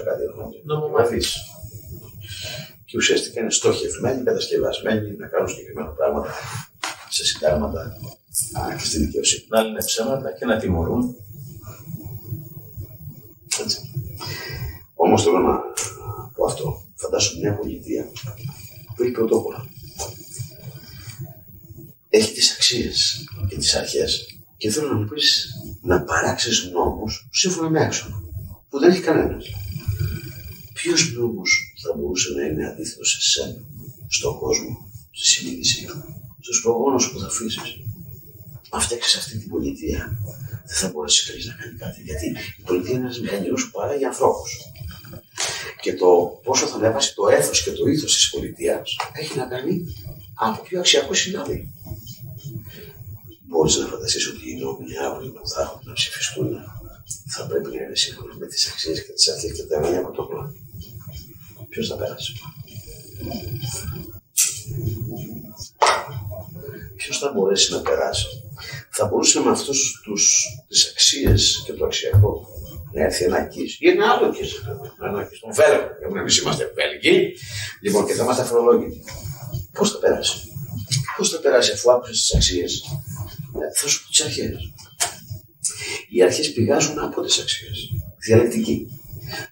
[0.00, 0.22] 1700 κάτι
[0.64, 1.36] νομομαθείς.
[2.84, 6.30] Και ουσιαστικά είναι στοχευμένοι, κατασκευασμένοι να κάνουν συγκεκριμένα πράγματα
[7.08, 7.96] σε συντάγματα
[8.78, 9.44] και στη δικαιοσύνη.
[9.48, 11.16] Να λένε ψέματα και να τιμωρούν.
[13.62, 13.78] Έτσι.
[14.94, 15.58] Όμως θέλω να
[16.34, 16.82] πω αυτό.
[16.94, 18.04] Φαντάσου μια πολιτεία
[18.96, 19.68] που έχει πρωτόκολλα.
[22.08, 24.37] Έχει τις αξίες και τις αρχές.
[24.58, 25.48] Και θέλω να μου πεις
[25.82, 28.22] να παράξεις νόμους σύμφωνα με άξονα
[28.68, 29.44] που δεν έχει κανένας.
[30.72, 33.60] Ποιος νόμος θα μπορούσε να είναι αντίθετος σε σένα,
[34.08, 36.04] στον κόσμο, στη συνείδησή του,
[36.40, 37.76] στου προγόνου που θα αφήσεις;
[38.70, 40.20] Αν φτιάξει αυτή την πολιτεία,
[40.66, 42.02] δεν θα μπορέσεις κανείς να κάνει κάτι.
[42.02, 42.26] Γιατί
[42.58, 44.50] η πολιτεία είναι ένας μηχανισμό που παράγει ανθρώπους.
[45.82, 49.84] Και το πόσο θα ανέβασει το έθος και το ήθος της πολιτείας έχει να κάνει
[50.34, 51.72] από ποιο αξιακό συνάδει.
[53.48, 56.48] Μπορείς να φανταστείς ότι οι νόμοι αύριο που θα έχουν να ψηφιστούν
[57.34, 60.52] θα πρέπει να είναι σύμφωνα με τις αξίες και τις αρχές και τα εννέα πρωτόκολλα.
[61.68, 62.32] Ποιος θα πέρασε.
[66.96, 68.26] Ποιος θα μπορέσει να περάσει;
[68.90, 69.98] Θα μπορούσε με αυτούς
[70.68, 72.46] τις αξίες και το αξιακό
[72.92, 74.52] να έρθει ένα κις ή ένα άλλο κις.
[75.04, 76.18] Ένα κις τον Βέλγο.
[76.18, 77.34] Εμείς είμαστε Βέλγοι.
[77.82, 79.04] Λοιπόν και θα είμαστε αφρολόγητοι.
[79.72, 80.38] Πώς θα περάσει;
[81.16, 82.82] Πώς θα περάσει αφού άκουσες τις αξίες;
[83.64, 84.56] Ε, θα σου πω τις αρχές.
[86.10, 87.88] Οι αρχές πηγάζουν από τις αξίες.
[88.26, 88.86] Διαλεκτική.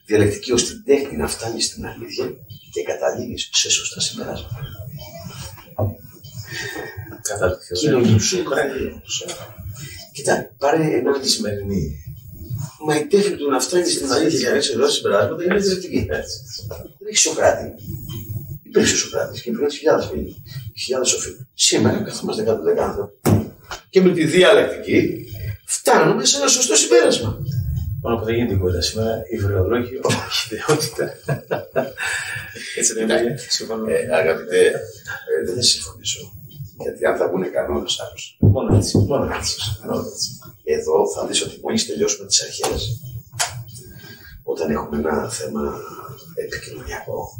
[0.06, 2.24] Διαλεκτική ώστε την τέχνη να φτάνεις στην αλήθεια
[2.72, 4.58] και καταλήγεις σε σωστά συμπεράσματα.
[7.22, 8.42] Κατά τη Κοινωνική
[10.12, 12.04] Κοιτά, πάρε ένα τη σημερινή.
[12.86, 16.06] Μα η τέχνη του να φτάνεις στην αλήθεια και να έχει εδώ συμπεράσματα είναι διαλεκτική.
[16.08, 17.74] Δεν έχει Σοκράτη.
[18.62, 20.42] Υπήρξε Σοκράτης και υπήρχαν χιλιάδες φίλοι.
[20.76, 21.30] Χιλιάδες σοφοί.
[21.54, 23.02] Σήμερα καθόμαστε κάτω δεκάδε.
[23.90, 25.26] Και με τη διαλεκτική
[25.64, 27.38] φτάνουμε σε ένα σωστό συμπέρασμα.
[28.02, 31.12] Μόνο που δεν γίνεται κουβέντα σήμερα, η βρεολόγη, όχι ιδεότητα.
[32.76, 33.34] Έτσι δεν είναι.
[33.88, 36.32] Ε, αγαπητέ, ε, δεν θα συμφωνήσω.
[36.78, 38.34] Γιατί αν θα βγουν κανόνες, άκουσα.
[38.38, 38.96] Μόνο έτσι.
[38.96, 39.60] Μόνο έτσι.
[40.64, 43.00] Εδώ θα δεις ότι μόλις τελειώσουμε τις αρχές,
[44.42, 45.80] όταν έχουμε ένα θέμα
[46.34, 47.38] επικοινωνιακό,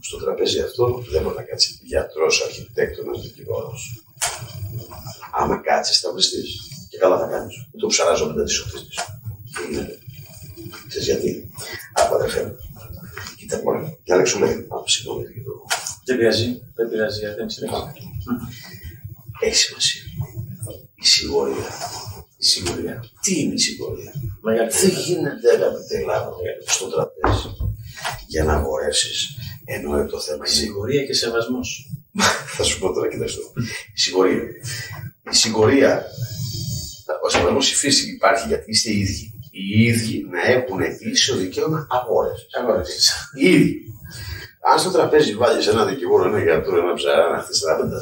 [0.00, 4.04] στο τραπέζι αυτό δεν μπορεί να κάτσει γιατρός, αρχιτέκτονας, δικηγόρος.
[5.32, 6.60] Άμα κάτσεις, θα βριστείς.
[6.88, 7.54] Και καλά θα κάνεις.
[7.80, 8.82] Το ψαράζω μετά τις οφείλε.
[9.54, 9.98] Τι γίνεται.
[10.88, 11.50] Ξέρεις γιατί;
[11.92, 12.56] Από αδερφέ μου.
[13.36, 13.98] Κοίτα μόνο.
[14.02, 15.52] Και Άλεξο λέει, πάμε συγγνώμη για το...
[16.04, 16.62] Δεν πειράζει.
[16.74, 17.20] Δεν πειράζει.
[17.36, 17.92] Δεν συνεχίζει.
[19.40, 20.02] Έχει σημασία.
[20.94, 21.70] Η σιγουριά.
[22.36, 23.04] Η σιγουριά.
[23.22, 26.36] Τι είναι η σιγουριά; Μεγάλη Δεν γίνεται αγαπητέ λάβο
[26.66, 27.48] στο τραπέζι
[28.26, 30.56] για να αγορέσει ενώ το θέμα είναι.
[30.56, 31.90] Σιγουρία και σεβασμός.
[32.56, 33.40] Θα σου πω τώρα, κοιτάξτε.
[33.94, 34.42] Η σιγουρία.
[35.30, 36.04] Η σιγουρία,
[37.24, 39.32] ο σεβασμό η φύση υπάρχει γιατί είστε οι ίδιοι.
[39.50, 40.80] Οι ίδιοι να έχουν
[41.12, 42.46] ίσο δικαίωμα αγόρευση.
[42.60, 43.12] Αγόρευση.
[43.34, 43.76] Οι ίδιοι.
[44.70, 48.00] Αν στο τραπέζι βάλεις ένα δικηγόρο, ένα γιατρό, ένα ψαρά, ένα θεσσαράπεντα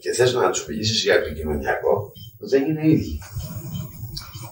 [0.00, 3.18] και θες να τους μιλήσει για επικοινωνιακό, δεν είναι ίδιοι.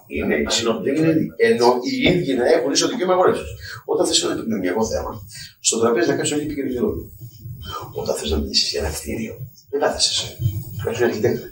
[0.06, 0.80] Είναι ίσο.
[0.82, 1.28] Δεν είναι ίδιοι.
[1.36, 3.42] Ενώ οι ίδιοι να έχουν ίσο δικαίωμα αγόρευση.
[3.84, 5.10] Όταν θες ένα επικοινωνιακό θέμα,
[5.60, 6.92] στο τραπέζι να κάνεις όλοι επικοινωνιακό.
[7.94, 9.34] Όταν θες να μιλήσεις για ένα κτίριο,
[9.70, 10.36] δεν κάθεσαι εσύ.
[10.84, 11.48] Κάποιοι αρχιτέκτονε.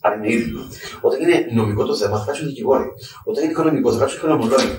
[0.00, 0.58] Άρα είναι ίδιο.
[1.00, 2.86] Όταν είναι νομικό το θέμα, θα κάτσουν δικηγόροι.
[3.24, 4.78] Όταν είναι οικονομικό, θα κάτσουν οικονομολόγοι.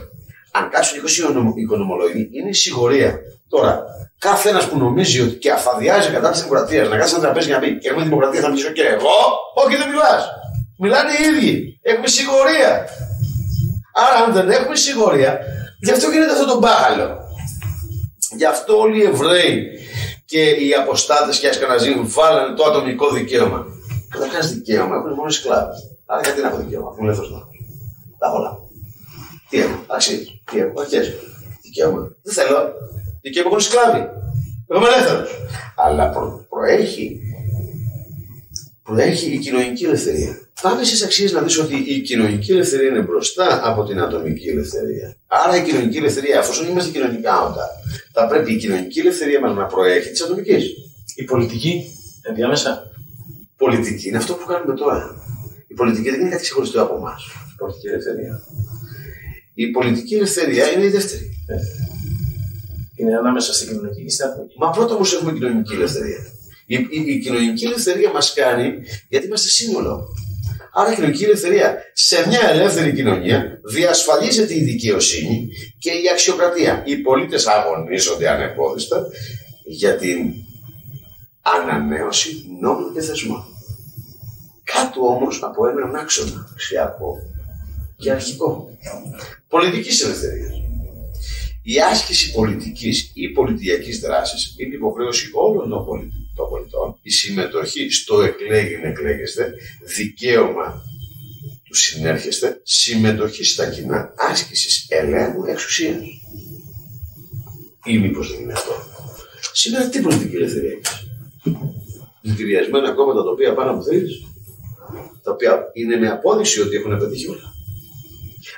[0.51, 3.19] Αν κάτσουν 20 οικονομολόγοι, είναι η σιγουρία.
[3.47, 3.83] Τώρα,
[4.17, 7.55] κάθε ένας που νομίζει ότι και αφαδιάζει κατά της δημοκρατίας να κάτσει ένα τραπέζι για
[7.57, 9.17] να πει και έχουμε δημοκρατία, θα μιλήσω και εγώ.
[9.63, 10.23] Όχι, δεν μιλάς.
[10.77, 11.79] Μιλάνε οι ίδιοι.
[11.81, 12.71] Έχουμε σιγουρία.
[13.93, 15.39] Άρα, αν δεν έχουμε σιγουρία,
[15.79, 17.07] γι' αυτό γίνεται αυτό το μπάχαλο.
[18.37, 19.67] Γι' αυτό όλοι οι Εβραίοι
[20.25, 23.65] και οι αποστάτες και οι Ασκαναζοί βάλανε το ατομικό δικαίωμα.
[24.09, 25.75] Καταρχά δικαίωμα έχουν μόνο σκλάβοι.
[26.05, 27.49] Άρα γιατί να έχω δικαίωμα, αφού είναι ελεύθερο
[28.17, 28.59] Τα όλα.
[29.49, 30.17] Τι έχω, αξίε,
[30.51, 31.13] τι έχω, αρχές.
[31.61, 32.15] Δικαίωμα.
[32.21, 32.73] Δεν θέλω.
[33.21, 34.09] Δικαίωμα έχουν σκλάβοι.
[34.67, 35.25] Εγώ είμαι ελεύθερο.
[35.75, 37.19] Αλλά προ, προέχει,
[38.83, 40.37] προέχει η κοινωνική ελευθερία.
[40.63, 45.17] Πάμε στι αξίες να δεις ότι η κοινωνική ελευθερία είναι μπροστά από την ατομική ελευθερία.
[45.27, 47.67] Άρα η κοινωνική ελευθερία, αφού είμαστε κοινωνικά όντα,
[48.13, 50.57] θα πρέπει η κοινωνική ελευθερία μας να προέχει τη ατομική.
[51.15, 51.73] Η πολιτική
[52.21, 52.91] ενδιάμεσα.
[53.57, 55.03] Πολιτική είναι αυτό που κάνουμε τώρα.
[55.67, 57.23] Η πολιτική δεν είναι κάτι ξεχωριστό από εμάς.
[57.53, 58.43] Η πολιτική ελευθερία.
[59.53, 61.25] Η πολιτική ελευθερία είναι η δεύτερη.
[61.47, 61.55] Ε,
[62.95, 64.55] είναι ανάμεσα στην κοινωνική και στην ατομική.
[64.57, 66.21] Μα πρώτα όμως έχουμε κοινωνική ελευθερία.
[66.65, 68.67] Η, η, η κοινωνική ελευθερία μας κάνει
[69.09, 70.07] γιατί είμαστε σύνολο.
[70.75, 76.83] Άρα η κοινωνική ελευθερία σε μια ελεύθερη κοινωνία διασφαλίζεται η δικαιοσύνη και η αξιοκρατία.
[76.85, 79.07] Οι πολίτες αγωνίζονται ανεπόδιστα
[79.65, 80.33] για την
[81.41, 83.43] ανανέωση νόμων και θεσμών.
[84.63, 87.17] Κάτω όμως από έναν άξονα αξιακό
[87.97, 88.77] και αρχικό.
[89.47, 90.51] Πολιτικής ελευθερίας.
[91.63, 96.22] Η άσκηση πολιτικής ή πολιτιακής δράσης είναι υποχρέωση όλων των πολιτών.
[97.01, 99.53] Η συμμετοχή στο εκλέγην εκλέγεστε,
[99.95, 100.81] δικαίωμα
[101.63, 106.01] του συνέρχεστε, συμμετοχή στα κοινά, άσκησης ελέγχου εξουσίας.
[107.85, 108.71] Ή μήπως δεν είναι αυτό.
[109.53, 111.07] Σήμερα τι πολιτική ελευθερία έχεις;
[112.21, 114.01] Δηλητηριασμένα κόμματα τα οποία πάνε από τρει,
[115.23, 117.53] τα οποία είναι με απόδειξη ότι έχουν πετύχει όλα.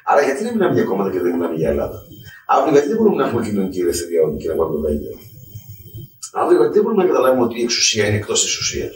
[0.04, 2.02] Άρα γιατί δεν μιλάμε για κόμματα και δεν μιλάμε για Ελλάδα;
[2.46, 5.20] Αύριο γιατί δεν μπορούμε να έχουμε κοινωνική ελευθερία όλοι και να πάμε το ίδιο.
[6.34, 8.90] Αύριο γιατί δεν μπορούμε να καταλάβουμε ότι η εξουσία είναι εκτός της ουσία.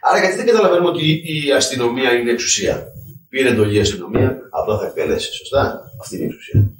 [0.00, 2.92] Άρα γιατί δεν καταλαβαίνουμε ότι η αστυνομία είναι εξουσία;
[3.28, 5.32] Πήρε εντολή η αστυνομία, απλά θα εκτελέσει.
[5.32, 6.70] Σωστά; Αυτή είναι η εξουσία.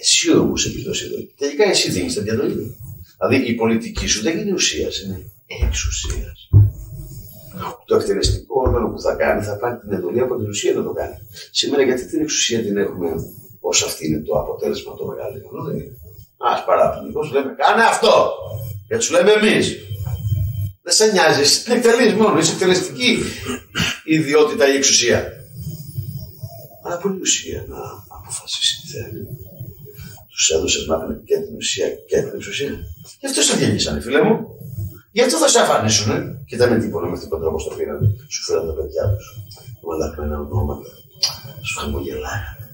[0.00, 1.34] Εσύ όμως έχει δώσει εντολή.
[1.36, 2.76] Τελικά εσύ δίνεις τα διαδρομή.
[3.18, 5.30] Δηλαδή η πολιτική σου δεν είναι ουσίας, είναι
[5.64, 6.48] εξουσίας.
[7.86, 10.92] Το εκτελεστικό όργανο που θα κάνει θα πάρει την εντολή από την ουσία να το
[10.92, 11.16] κάνει.
[11.50, 13.08] Σήμερα γιατί την εξουσία την έχουμε
[13.60, 15.62] ως αυτή είναι το αποτέλεσμα το μεγαλύτερο.
[15.64, 15.96] Δεν είναι;
[16.50, 18.32] Α παραπληκτικό λέμε κάνε αυτό.
[18.88, 19.76] Και του λέμε εμείς.
[20.82, 22.38] Δεν σε νοιάζει, την εκτελείς μόνο.
[22.38, 23.18] Είσαι εκτελεστική
[24.04, 25.32] ιδιότητα ή εξουσία.
[26.82, 27.78] Αλλά πολύ ουσία να
[28.08, 29.28] αποφασίσει τι θέλει.
[30.30, 32.70] Τους έδωσες να και την ουσία και την εξουσία.
[33.20, 34.36] Γι' αυτό σε διαλύσανε, φίλε μου.
[35.12, 36.44] Γι' αυτό θα σε αφανίσουν.
[36.46, 38.08] Κοίτα με τίποτα με αυτόν τον τρόπο στο πήρανε.
[38.28, 39.26] Σου φέραν τα παιδιά τους.
[40.16, 40.88] Με ονόματα.
[41.62, 42.70] Σου χαμογελάγανε.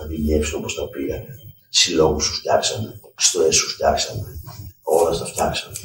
[0.00, 1.47] Να δημιεύσουν όπως τα πήγανε.
[1.68, 3.00] Συλλόγους σου φτιάξανε.
[3.16, 4.40] Στο σου φτιάξανε.
[4.82, 5.76] Όλα τα φτιάξανε.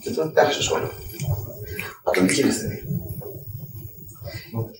[0.00, 0.90] Και τώρα φτιάξε όλα.
[2.04, 2.82] Ατομική ελευθερία.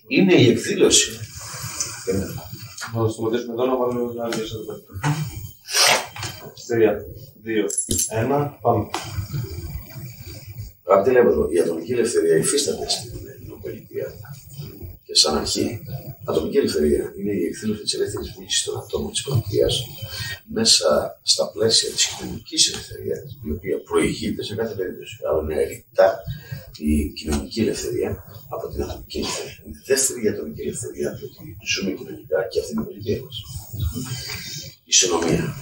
[0.07, 1.11] Είναι η εκδήλωση.
[2.93, 4.44] Θα σταματήσουμε εδώ να βάλουμε ένα δύο
[6.66, 7.05] Τρία,
[7.43, 7.66] δύο,
[8.09, 8.86] ένα, πάμε.
[10.86, 14.07] Αγαπητοί λέμε η ατομική ελευθερία υφίσταται στην Ελληνοπολιτεία
[14.41, 14.41] και
[15.12, 15.82] σαν αρχή.
[16.24, 19.84] Ατομική ελευθερία είναι η εκδήλωση της ελεύθερης βούληση των ατόμων της πολιτείας
[20.44, 25.16] μέσα στα πλαίσια της κοινωνικής ελευθερίας, η οποία προηγείται σε κάθε περίπτωση.
[25.28, 26.09] Αλλά είναι ρητά
[26.78, 29.56] η κοινωνική ελευθερία από την ατομική ελευθερία.
[29.64, 33.36] Είναι η δεύτερη η ατομική ελευθερία, διότι ζούμε κοινωνικά και αυτή είναι η πολιτεία μας.
[34.84, 35.55] Ισονομία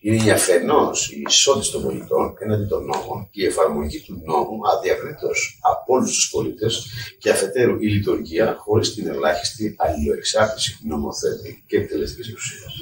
[0.00, 4.60] είναι η αφενός η ισότητα των πολιτών έναντι των νόμων και η εφαρμογή του νόμου
[4.76, 5.30] αδιακρίτω
[5.60, 6.86] από όλους τους πολίτες
[7.18, 12.72] και αφετέρου η λειτουργία χωρίς την ελάχιστη αλληλοεξάρτηση νομοθέτη και εκτελεστικής εξουσίας.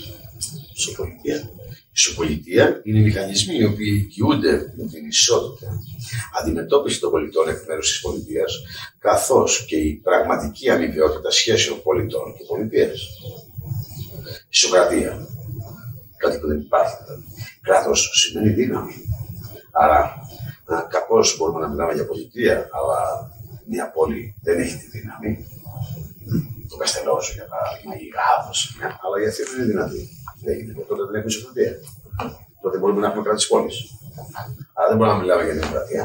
[0.77, 1.37] Ισοπολιτεία.
[1.37, 5.69] Η ισοπολιτεία είναι οι μηχανισμοί οι οποίοι οικειούνται με την ισότητα
[6.41, 8.53] αντιμετώπιση των πολιτών εκ μέρους της πολιτείας,
[8.99, 13.01] καθώς και η πραγματική αμοιβαιότητα σχέσεων πολιτών και πολιτείας.
[14.49, 15.29] Ισοκρατία
[16.23, 16.97] κάτι που δεν υπάρχει.
[17.67, 18.97] Κράτος σημαίνει δύναμη.
[19.83, 20.01] Άρα,
[20.95, 22.99] κακώ μπορούμε να μιλάμε για πολιτεία, αλλά
[23.73, 25.31] μια πόλη δεν έχει τη δύναμη.
[26.71, 28.53] Το Καστελό, για παράδειγμα, η Γάδο,
[29.03, 30.03] αλλά η Αθήνα είναι δυνατή.
[30.45, 30.83] Δεν γίνεται.
[30.89, 31.73] Τότε δεν έχουμε ισοκρατία.
[32.63, 33.79] Τότε μπορούμε να έχουμε κράτη πόλης.
[34.77, 36.03] Άρα δεν μπορούμε να μιλάμε για δημοκρατία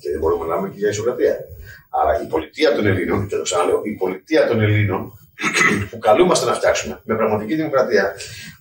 [0.00, 1.34] και δεν μπορούμε να μιλάμε και για ισοκρατία.
[2.00, 5.00] Άρα η πολιτεία των Ελλήνων, και το ξαναλέω, η πολιτεία των Ελλήνων
[5.90, 8.14] που καλούμαστε να φτιάξουμε με πραγματική δημοκρατία,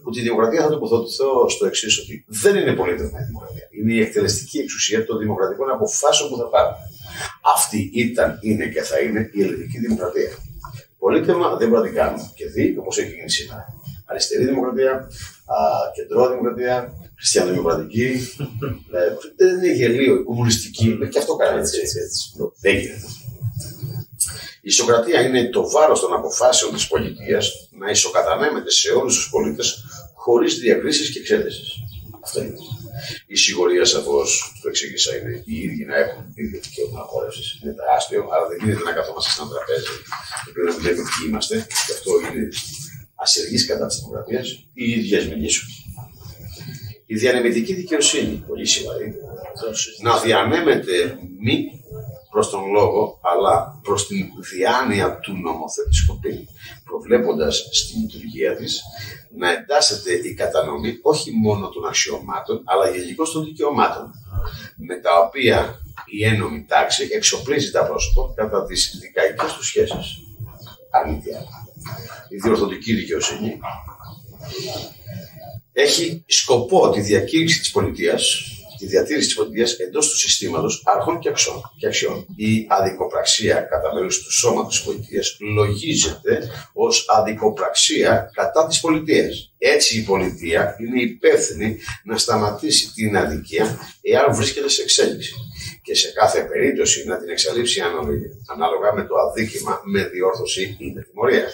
[0.04, 3.68] που τη δημοκρατία θα τοποθετηθώ στο εξής, ότι δεν είναι πολίτευμα η δημοκρατία.
[3.72, 6.76] Είναι η εκτελεστική εξουσία των δημοκρατικών αποφάσεων που θα πάρουν.
[7.56, 10.32] Αυτή ήταν, είναι και θα είναι η ελληνική δημοκρατία.
[11.00, 13.66] Πολίτευμα δεν μπορεί να την κάνουμε και δει όπως έχει γίνει σήμερα.
[14.06, 15.08] Αριστερή δημοκρατία,
[15.96, 18.08] κεντρό δημοκρατία, χριστιανοδημοκρατική.
[18.94, 20.98] Ε, δεν είναι γελίο, η κομμουνιστική.
[21.12, 21.80] Και αυτό κάνει έτσι.
[21.82, 22.22] έτσι, έτσι.
[22.62, 23.08] Δεν γίνεται.
[24.64, 29.84] Η ισοκρατία είναι το βάρος των αποφάσεων της πολιτείας να ισοκατανέμεται σε όλους τους πολίτες
[30.14, 31.62] χωρίς διακρίσεις και εξαίρεσει.
[32.24, 32.56] Αυτό είναι.
[33.28, 37.60] Η σιγουρία σαφώς, το εξήγησα, είναι οι ίδιοι να έχουν ίδιο δικαίωμα αγόρευση.
[37.64, 39.94] Είναι τεράστιο, αλλά δεν γίνεται να καθόμαστε σε ένα τραπέζι
[40.44, 41.56] και πρέπει να βλέπουμε ποιοι είμαστε,
[41.86, 42.48] και αυτό είναι
[43.24, 45.68] ασυργής κατά της δημοκρατίας, οι ίδιες μιλήσουν.
[47.06, 49.18] Η διανεμητική δικαιοσύνη, πολύ σημαντική,
[50.02, 50.96] να διανέμεται
[51.46, 51.56] μη
[52.32, 56.48] προς τον λόγο, αλλά προς την διάνοια του νομοθετικοπή,
[56.84, 58.82] προβλέποντας στη λειτουργία της
[59.38, 64.12] να εντάσσεται η κατανομή όχι μόνο των αξιωμάτων, αλλά γενικώς των δικαιωμάτων,
[64.76, 70.18] με τα οποία η ένωμη τάξη εξοπλίζει τα πρόσωπα κατά τις δικαϊκές τους σχέσεις.
[70.92, 71.40] Αλήθεια.
[72.30, 73.60] Η διορθωτική δικαιοσύνη
[75.74, 78.42] έχει σκοπό τη διακήρυξη της πολιτείας
[78.82, 82.26] τη διατήρηση της πολιτεία εντός του συστήματος αρχών και, αξιών, και αξιών.
[82.36, 89.54] Η αδικοπραξία κατά μέρους του σώματος της πολιτείας λογίζεται ως αδικοπραξία κατά της πολιτείας.
[89.58, 95.34] Έτσι η πολιτεία είναι υπεύθυνη να σταματήσει την αδικία εάν βρίσκεται σε εξέλιξη
[95.84, 97.82] και σε κάθε περίπτωση να την εξαλείψει
[98.54, 101.48] ανάλογα με το αδίκημα με διόρθωση ή με τιμωρία.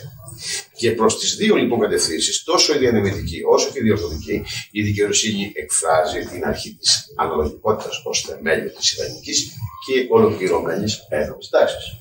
[0.78, 5.52] Και προς τις δύο λοιπόν κατευθύνσεις, τόσο η διανεμητική όσο και η διορθωτική, η δικαιοσύνη
[5.56, 9.52] εκφράζει την αρχή της αναλογικότητας ως θεμέλιο της ιδανικής
[9.86, 11.98] και ολοκληρωμένης ένωμης τάξης.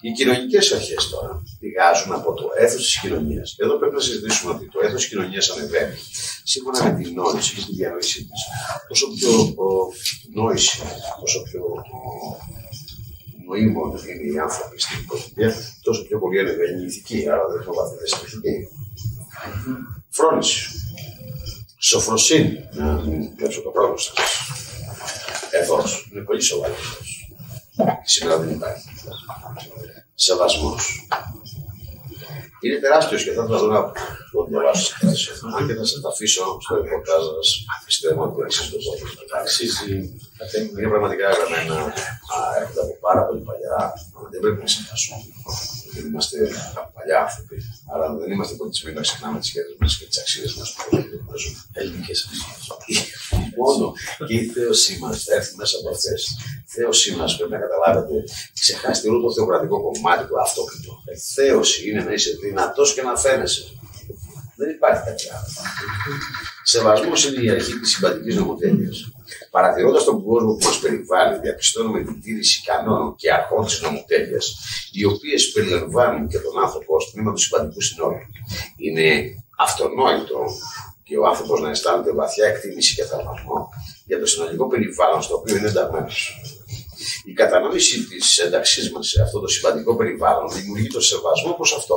[0.00, 3.56] Οι κοινωνικές αρχές τώρα πηγάζουν από το έθος της κοινωνίας.
[3.58, 5.98] Εδώ πρέπει να συζητήσουμε ότι το έθος της κοινωνίας ανεβαίνει
[6.44, 8.40] σύμφωνα με την νόηση και τη διανόησή της.
[8.88, 9.30] Όσο πιο
[9.64, 9.68] ο,
[10.34, 10.82] νόηση,
[11.22, 11.62] όσο πιο
[13.50, 17.28] νοήμων είναι οι άνθρωποι στην πολιτεία, τόσο πιο πολύ ανεβαίνει η ηθική.
[17.32, 18.68] Άρα δεν θα βαθύνει στην ηθική.
[20.08, 20.60] Φρόνηση.
[21.78, 22.68] Σοφροσύνη.
[22.72, 24.14] Να μην κλέψω το πρόβλημα σας.
[25.50, 26.98] Εδώ είναι πολύ σοβαρός.
[28.04, 28.88] Σήμερα δεν υπάρχει.
[30.14, 31.06] Σεβασμός.
[32.64, 33.82] Είναι τεράστιο και θα ήθελα να
[34.32, 34.88] το διαβάσω.
[35.56, 38.94] Αν και θα σα τα αφήσω στο ρεπορτάζ σα, πιστεύω ότι αξίζει το ζώο.
[39.40, 39.92] Αξίζει.
[40.78, 41.74] Είναι πραγματικά γραμμένα,
[42.58, 43.76] έρχονται από πάρα πολύ παλιά,
[44.32, 45.18] δεν πρέπει να ξεχάσουμε.
[45.94, 46.36] Δεν είμαστε
[46.80, 47.56] από παλιά άνθρωποι,
[47.92, 50.82] άρα δεν είμαστε πολιτισμένοι να ξεχνάμε τις σχέσεις μας και τις αξίες μας που
[51.72, 53.29] Ελληνικές αξίες.
[53.56, 56.36] Μόνος και η θέωσή μας θα έρθει μέσα από αυτές.
[56.66, 58.24] Θέωσή μας πρέπει να καταλάβετε,
[58.60, 60.92] ξεχάστε όλο το θεοκρατικό κομμάτι του αυτόκριτο.
[61.34, 63.64] Θέωση είναι να είσαι δυνατός και να φαίνεσαι.
[64.56, 65.50] Δεν υπάρχει κάτι άλλο.
[66.62, 68.90] Σεβασμός είναι η αρχή της συμπατικής νομοθέτεια.
[69.50, 74.38] Παρατηρώντας τον κόσμο που μας περιβάλλει, διαπιστώνουμε την τήρηση κανόνων και αρχών της νομοθέτεια,
[74.92, 78.16] οι οποίες περιλαμβάνουν και τον άνθρωπο ως τμήμα του συμπαντικού συνόλου.
[78.76, 79.06] Είναι
[79.58, 80.40] αυτονόητο
[81.10, 83.68] και ο άνθρωπος να αισθάνεται βαθιά εκτίμηση και θαυμασμό
[84.06, 86.40] για το συνολικό περιβάλλον στο οποίο είναι ενταγμένος.
[87.24, 91.96] Η κατανόηση της ένταξής μας σε αυτό το σημαντικό περιβάλλον δημιουργεί το σεβασμό προς αυτό.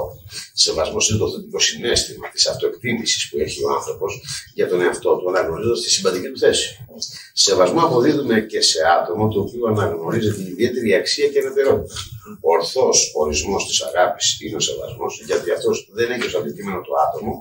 [0.54, 4.22] Σεβασμός είναι το θετικό συνέστημα της αυτοεκτίμησης που έχει ο άνθρωπος
[4.54, 6.86] για τον εαυτό του, αναγνωρίζοντας τη σημαντική του θέση.
[7.34, 11.94] Σεβασμό αποδίδουμε και σε άτομο το οποίο αναγνωρίζει την ιδιαίτερη αξία και ελευθερότητα.
[12.42, 16.94] Ο ορθός ορισμός της αγάπης είναι ο σεβασμός, γιατί αυτός δεν έχει ως αντικείμενο το
[17.06, 17.32] άτομο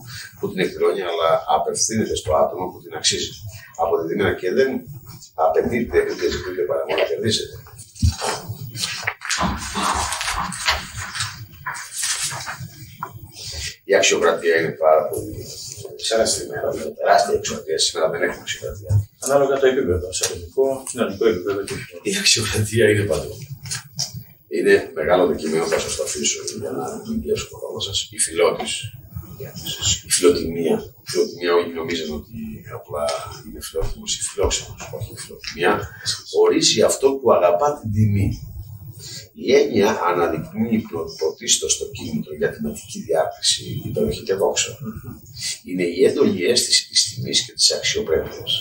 [0.40, 3.30] που την εκδηλώνει, αλλά απευθύνεται στο άτομο που την αξίζει.
[3.82, 4.70] Αποδεδειμένα και δεν
[5.34, 7.56] απαιτείται ούτε ζητούνται παρά μόνο να κερδίσετε.
[13.84, 15.46] Η αξιοκρατία είναι πάρα πολύ
[16.02, 16.70] Ξανά στη μέρα.
[16.98, 17.78] τεράστια αξιοκρατία.
[17.78, 19.08] Σήμερα δεν έχουμε αξιοκρατία.
[19.18, 23.32] Ανάλογα το επίπεδο, σε ελληνικό, κοινωνικό επίπεδο και Η αξιοκρατία είναι παντού.
[24.48, 28.08] Είναι μεγάλο το κείμενο, θα σας το αφήσω για να μην πιέσω το χρόνο σας.
[28.10, 28.72] Η φιλότης,
[30.06, 30.76] η φιλοτιμία.
[31.04, 32.38] Η φιλοτιμία, όλοι νομίζουν ότι
[32.78, 33.04] απλά
[33.46, 34.90] είναι φιλότιμος ή φιλόξενος.
[34.96, 35.88] Όχι, η φιλοτιμία
[36.42, 38.28] ορίζει αυτό που αγαπά την τιμή.
[39.34, 40.84] Η έννοια αναδεικνύει
[41.18, 44.78] πρωτίστως το κίνητρο για την ηθική διάκριση, υπεροχή και δόξα.
[45.64, 48.52] Είναι η έντονη αίσθηση της τιμής και της αξιοπρέπειας.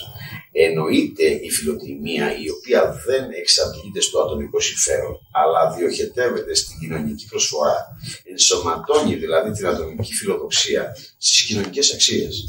[0.52, 7.86] Εννοείται η φιλοτιμία η οποία δεν εξαντλείται στο ατομικό συμφέρον, αλλά διοχετεύεται στην κοινωνική προσφορά.
[8.24, 12.44] Ενσωματώνει δηλαδή την ατομική φιλοδοξία στις κοινωνικές αξίες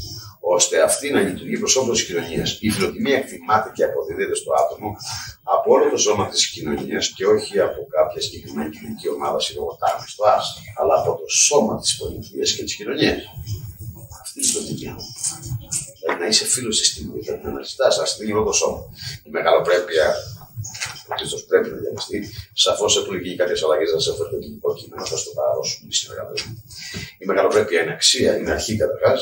[0.46, 2.58] ώστε αυτή να λειτουργεί προς όφελος της κοινωνίας.
[2.60, 4.96] Η φιλοτιμία εκτιμάται και αποδίδεται στο άτομο
[5.42, 10.24] από όλο το σώμα της κοινωνίας και όχι από κάποια συγκεκριμένη κοινωνική ομάδα συλλογοτάμι στο
[10.24, 13.22] άστρο, αλλά από το σώμα της πολιτείας και της κοινωνίας.
[14.20, 14.96] Αυτή είναι η φιλοτιμία.
[16.04, 18.80] Δηλαδή να είσαι φίλος της τιμής, δηλαδή να αναζητάς, να στείλει όλο το σώμα.
[19.24, 20.14] Η μεγαλοπρέπεια
[21.08, 22.18] Christos πρέπει να διαβαστεί.
[22.64, 26.12] Σαφώς έχουν γίνει κάποιες αλλαγές, να σε φέρω το ελληνικό κείμενο, θα στο παραδώσουμε στην
[26.48, 26.62] μου.
[27.22, 29.20] Η μεγαλοπρέπεια είναι αξία, είναι αρχή καταρχάς.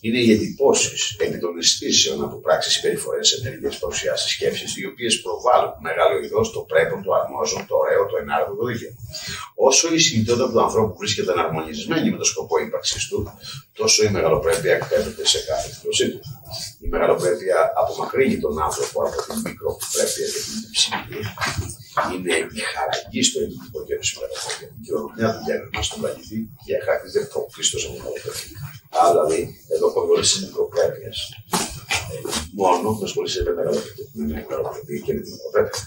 [0.00, 5.72] Είναι οι εντυπώσεις επί των αισθήσεων από πράξεις, συμπεριφορές, ενέργειες, παρουσιάσεις, σκέψεις, οι οποίες προβάλλουν
[5.88, 8.92] μεγάλο ειδό το πρέπον, το αρμόζον, το ωραίο, το ενάρετο, το δίκαιο.
[9.54, 13.18] Όσο η συνειδητότητα του ανθρώπου βρίσκεται αναρμονισμένη με το σκοπό ύπαρξη του,
[13.72, 16.20] τόσο η μεγαλοπρέπεια εκπέμπεται σε κάθε εκδοσή του.
[16.84, 21.20] Η μεγαλοπρέπεια απομακρύνει τον άνθρωπο από την μικροπρέπεια και την ψυχή.
[22.12, 24.32] Είναι η χαραγή στο ελληνικό γέρο σήμερα.
[24.76, 28.58] Η κληρονομιά του γέννημα στον πλανήτη και χαρακτηρίζεται πρωτίστω από μεγαλοπρέπεια.
[29.00, 29.40] Άρα δηλαδή,
[29.74, 31.12] εδώ κολλήσει τη μικροπρέπεια.
[32.60, 33.50] Μόνο να ασχολείσαι με
[34.12, 35.80] την μεγαλοπρέπεια και με την μικροπρέπεια.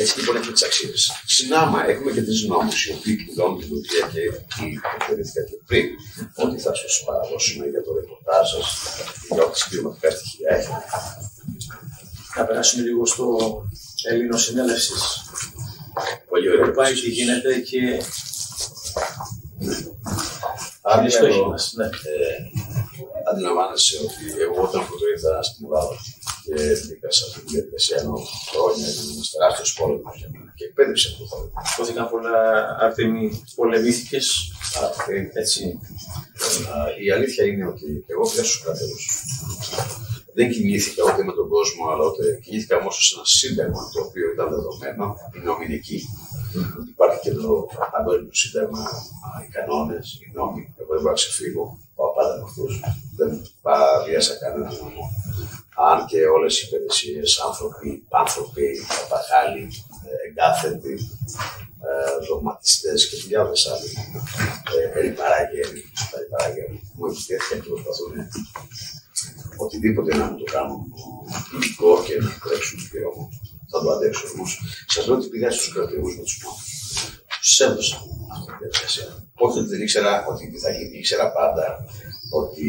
[0.00, 1.00] Έτσι λοιπόν έχουμε τις αξίες.
[1.36, 4.20] Συνάμα έχουμε και τρεις νόμους οι οποίοι κλειδώνουν την πολιτεία και
[4.62, 5.86] οι αναφέρθηκα και πριν
[6.44, 8.66] ότι θα σας παραδώσουμε για το ρεπορτάζ σας
[9.34, 10.84] για ό,τι κλιματικά στοιχεία έχετε.
[12.36, 13.26] Να περάσουμε λίγο στο
[14.10, 15.02] Έλληνο συνέλευσης.
[16.28, 16.70] Πολύ ωραία.
[16.70, 18.02] Πάει τι γίνεται και.
[20.82, 21.72] Άρα, οι στόχοι μας.
[21.76, 21.88] Ναι.
[23.32, 25.96] Ε, αντιλαμβάνεσαι ότι εγώ όταν πρώτο ήρθα στην Ελλάδα
[26.44, 26.54] και
[26.84, 28.16] μπήκα σε αυτή τη διαδικασία ενώ
[28.50, 31.48] χρόνια ήταν ένα τεράστιος πόλεμος για μένα και εκπαίδευσε αυτό το θέμα.
[31.72, 32.36] Υπόθηκαν πολλά
[32.84, 33.24] Αρτέμι,
[33.58, 34.26] πολεμήθηκες.
[35.42, 35.62] Έτσι.
[36.72, 38.98] Α, Η αλήθεια είναι ότι εγώ πήρα στους κρατέρου.
[40.34, 44.26] Δεν κινήθηκα ούτε με τον κόσμο, αλλά ούτε κινήθηκα όμως σε ένα σύνταγμα το οποίο
[44.34, 45.04] ήταν δεδομένο,
[45.36, 45.98] η νομινική.
[46.94, 48.82] Υπάρχει και το παγκόσμιο σύνταγμα,
[49.44, 50.62] οι κανόνες, οι νόμοι.
[50.78, 51.64] Εγώ δεν μπορώ να ξεφύγω.
[52.02, 52.64] Πάω πάντα με αυτού.
[53.18, 53.30] Δεν
[53.62, 55.02] παραβίασα κανέναν νόμο.
[55.90, 57.88] Αν και όλες οι υπηρεσίες, άνθρωποι,
[58.22, 58.66] άνθρωποι,
[59.00, 59.64] παπαγάλοι,
[60.26, 60.94] εγκάθετοι,
[62.28, 63.90] δογματιστές και χιλιάδε άλλοι
[64.94, 65.82] περιπαράγγελοι,
[66.94, 68.12] μου επιτέθηκαν και προσπαθούν
[69.64, 70.80] οτιδήποτε να μου το κάνουν
[71.54, 73.28] υλικό και να τρέξουν του πυρόμου.
[73.70, 74.50] Θα το αντέξω όμως.
[74.86, 76.62] Σας λέω ότι πήγα στους κρατικού με τους νόμου.
[77.42, 77.96] Τους έδωσα
[78.34, 79.06] αυτή τη διαδικασία.
[79.44, 81.64] Όχι ότι δεν ήξερα ότι θα γίνει, ήξερα πάντα
[82.40, 82.64] ότι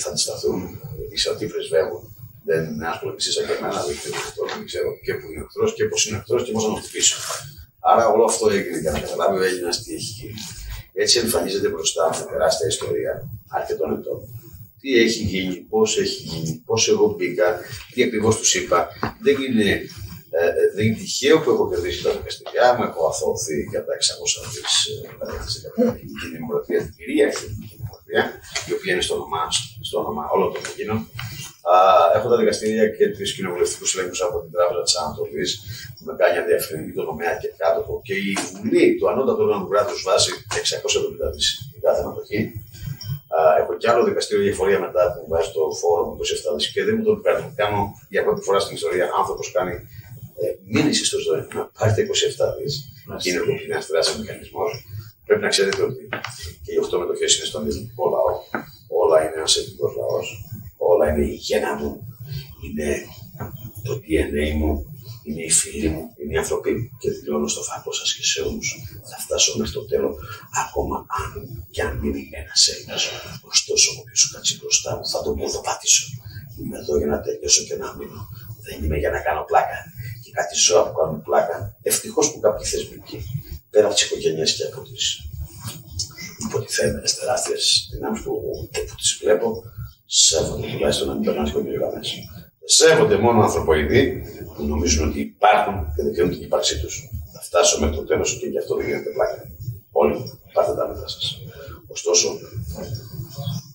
[0.00, 0.60] θα αντισταθούν,
[1.12, 2.02] ήξερα ότι πρεσβεύουν.
[2.48, 6.06] Δεν είναι ένα πολεμιστή σαν και εμένα, δεν ξέρω και που είναι εχθρός και πώς
[6.06, 7.16] είναι εχθρός και πώς να τον χτυπήσω.
[7.80, 10.40] Άρα όλο αυτό έγινε για να καταλάβει ο Έλληνας τι έχει γίνει.
[10.92, 13.12] Έτσι εμφανίζεται μπροστά με τεράστια ιστορία
[13.48, 14.18] αρκετών ετών
[14.86, 17.60] τι έχει γίνει, πώς έχει γίνει, πώς εγώ μπήκα,
[17.92, 18.88] τι ακριβώς τους είπα.
[19.22, 19.80] Δεν είναι,
[20.38, 23.92] ε, ε, δεν είναι τυχαίο που έχω κερδίσει τα δικαστηριά μου, έχω αθώθει για τα
[23.92, 24.60] 600 δι
[24.90, 28.22] ε, ελληνική δημοκρατία, την κυρίαρχη ελληνική δημοκρατία,
[28.68, 29.42] η οποία είναι στο όνομα,
[29.88, 30.98] στο όνομα όλων των Ελλήνων.
[32.16, 35.50] Έχω τα δικαστήρια και του κοινοβουλευτικούς ελέγχους από την Τράπεζα της Ανατολής,
[35.94, 37.80] που με κάνει αδιαφερεινή το τομέα και κάτω.
[38.06, 41.42] Και η Βουλή, το ανώτατο όργανο του κράτους, βάζει 670 δι
[41.84, 42.40] κάθε ανατοχή
[43.60, 46.14] έχω κι άλλο δικαστήριο για φορεία μετά που βάζει το φόρο με
[46.52, 47.52] 27 δις και δεν μου το κάνει.
[47.56, 50.05] Κάνω για πρώτη φορά στην ιστορία άνθρωπος κάνει ε,
[50.74, 52.68] μήνυση στο ζωή να πάρει τα 27 δι
[53.22, 54.70] και είναι ένας τεράστιο μηχανισμός.
[55.24, 56.08] Πρέπει να ξέρετε ότι
[56.62, 58.32] και οι 8 μετοχές είναι στον ελληνικό λαό.
[59.02, 60.26] Όλα είναι ένας ελληνικό λαός.
[60.76, 61.90] Όλα είναι η γέννα μου.
[62.64, 62.88] Είναι
[63.86, 64.72] το DNA μου
[65.26, 68.40] είναι οι φίλοι μου, είναι οι άνθρωποι μου και δηλώνω στο φακό σας και σε
[68.40, 68.68] όλους.
[69.10, 70.14] Θα φτάσω μέχρι το τέλος,
[70.64, 71.30] ακόμα αν
[71.70, 73.02] και αν μείνει ένας Έλληνας.
[73.52, 75.34] Ωστόσο, όποιο σου κάτσει μπροστά μου θα τον
[75.66, 76.06] πατήσω.
[76.58, 78.20] Είμαι εδώ για να τελειώσω και να μείνω.
[78.64, 79.78] Δεν είμαι για να κάνω πλάκα.
[80.36, 81.76] Και κάτι ζώα που κάνουν πλάκα.
[81.82, 83.18] Ευτυχώς που κάποιοι θεσμικοί,
[83.70, 85.20] πέρα από τις οικογένειες και από τις
[86.46, 88.32] υποτιθέμενες τεράστιες δυνάμεις που,
[88.88, 89.62] που τις βλέπω,
[90.06, 92.08] σέβονται τουλάχιστον να μην περνάνε γραμμές
[92.66, 94.22] σέβονται μόνο ανθρωποειδοί
[94.56, 97.08] που νομίζουν ότι υπάρχουν και δεν ξέρουν την ύπαρξή τους.
[97.32, 99.50] Θα φτάσω μέχρι το τέλος και γι' αυτό δεν γίνεται πλάκα.
[99.90, 101.38] Όλοι πάρτε τα μέτρα σας.
[101.86, 102.38] Ωστόσο,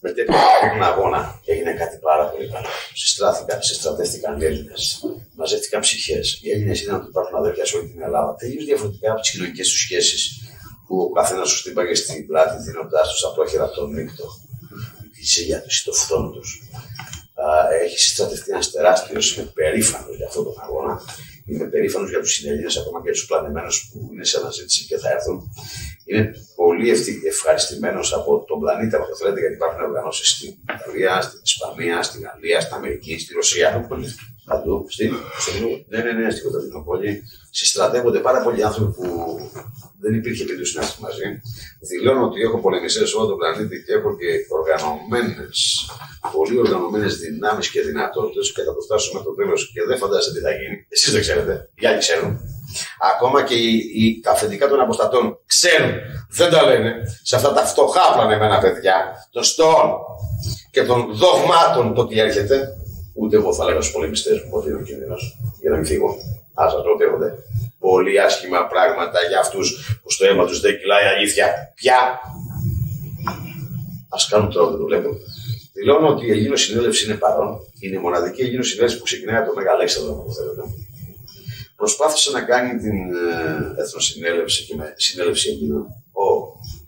[0.03, 0.35] με τέτοιο
[0.81, 2.67] αγώνα έγινε κάτι πάρα πολύ καλό.
[2.93, 5.01] Συστράφηκαν, συστρατεύτηκαν οι Έλληνες,
[5.35, 6.39] μαζεύτηκαν ψυχές.
[6.41, 8.35] Οι Έλληνες είδαν ότι υπάρχουν αδέρφια σε όλη την Ελλάδα.
[8.35, 10.21] Τελείως διαφορετικά από τις κοινωνικές τους σχέσεις
[10.87, 14.25] που ο καθένας τους τύπαγε στην πλάτη, δίνοντάς τους απόχειρα τον νύχτο,
[15.13, 16.61] τη ζήλια του, το φθόνο τους
[17.81, 19.35] έχει συστρατευτεί ένας τεράστιος.
[19.35, 21.01] Είμαι περήφανος για αυτόν τον αγώνα.
[21.45, 25.09] Είμαι περήφανος για τους συνέλληνε, ακόμα και τους πλανεμένου που είναι σε αναζήτηση και θα
[25.11, 25.37] έρθουν.
[26.05, 26.89] Είμαι πολύ
[27.27, 32.21] ευχαριστημένος από τον πλανήτη, από το θέλετε, γιατί υπάρχουν οργανώσεις στην Ιταλία, στην Ισπανία, στην
[32.21, 33.87] Γαλλία, στην Αμερική, στη Ρωσία.
[34.51, 34.85] Παντού.
[34.89, 35.11] Στην.
[35.91, 37.23] Ναι, ναι, ναι, στην Κωνσταντινούπολη.
[37.59, 39.05] Συστρατεύονται πάρα πολλοί άνθρωποι που
[40.01, 41.27] δεν υπήρχε περίπτωση να είμαστε μαζί.
[41.89, 45.57] Δηλώνω ότι έχω πολεμιστές σε όλο τον πλανήτη και έχω και οργανωμένες,
[46.35, 50.41] πολύ οργανωμένες δυνάμεις και δυνατότητες και θα το φτάσουμε το τέλος και δεν φαντάζεστε τι
[50.47, 50.77] θα γίνει.
[50.95, 52.31] Εσείς δεν ξέρετε, οι άλλοι ξέρουν.
[53.13, 55.93] Ακόμα και οι, οι, τα αφεντικά των αποστατών ξέρουν,
[56.29, 56.91] δεν τα λένε,
[57.23, 58.97] σε αυτά τα φτωχά πλανεμένα παιδιά,
[59.31, 59.89] των στόχων
[60.71, 62.75] και των δογμάτων το τι έρχεται,
[63.13, 66.09] ούτε εγώ θα λέγω στου πολεμιστέ μου ότι είναι ο κίνδυνος για να μην φύγω.
[66.53, 67.43] Α σας ρωτήσετε
[67.79, 69.67] πολύ άσχημα πράγματα για αυτούς
[70.01, 71.73] που στο αίμα τους δεν κυλάει αλήθεια.
[71.75, 71.99] Πια.
[74.15, 75.09] Α κάνουν τώρα, δεν το βλέπω.
[75.73, 77.59] Δηλώνω ότι η Ελλήνο Συνέλευση είναι παρόν.
[77.79, 80.61] Είναι η μοναδική Ελλήνο Συνέλευση που ξεκινάει από το Μέγα Αλέξανδρο, αν θέλετε.
[81.75, 82.97] Προσπάθησε να κάνει την
[83.77, 85.81] ε, Εθνοσυνέλευση και με συνέλευση Ελλήνων
[86.11, 86.25] ο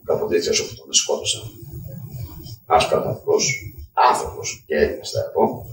[0.06, 1.42] Καποντέτσια όπου τον σκότωσαν.
[2.70, 3.36] Ένας πραγματικό
[4.12, 5.66] άνθρωπος και Έλληνας, θα πω.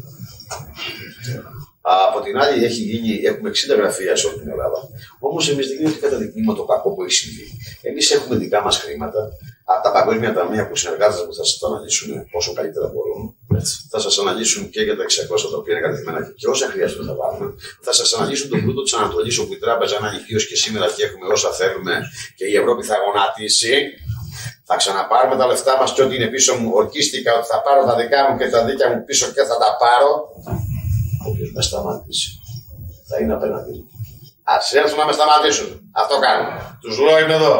[1.83, 4.79] Από την άλλη, έχει γίνει, έχουμε 60 γραφεία σε όλη την Ελλάδα.
[5.19, 7.47] Όμως, εμείς δεν είναι ότι καταδεικνύουμε το κακό που έχει συμβεί.
[7.83, 9.21] Εμείς έχουμε δικά μας χρήματα
[9.73, 12.09] από τα παγκόσμια ταμεία που συνεργάζονται που θα σας το αναλύσουν
[12.39, 13.23] όσο καλύτερα μπορούν.
[13.91, 17.15] Θα σας αναλύσουν και για τα 600 τα οποία είναι κατευθυμένα και όσα χρειάζεται θα
[17.21, 17.47] βάλουμε.
[17.81, 21.03] Θα σας αναλύσουν τον πλούτο της Ανατολής όπου η τράπεζα είναι ανοιχτή και σήμερα και
[21.05, 21.95] έχουμε όσα θέλουμε
[22.37, 23.73] και η Ευρώπη θα γονατίσει.
[24.71, 26.71] Θα ξαναπάρουμε τα λεφτά μας και ό,τι είναι πίσω μου.
[26.81, 29.71] Ορκίστηκα ότι θα πάρω τα δικά μου και τα δίκια μου πίσω και θα τα
[29.83, 30.11] πάρω
[31.29, 32.31] όποιος με σταματήσει
[33.11, 33.85] θα είναι απέναντι μου.
[34.53, 35.69] Α έρθουν να με σταματήσουν.
[36.03, 36.49] Αυτό κάνουν.
[36.83, 37.55] Τους λέω είμαι εδώ.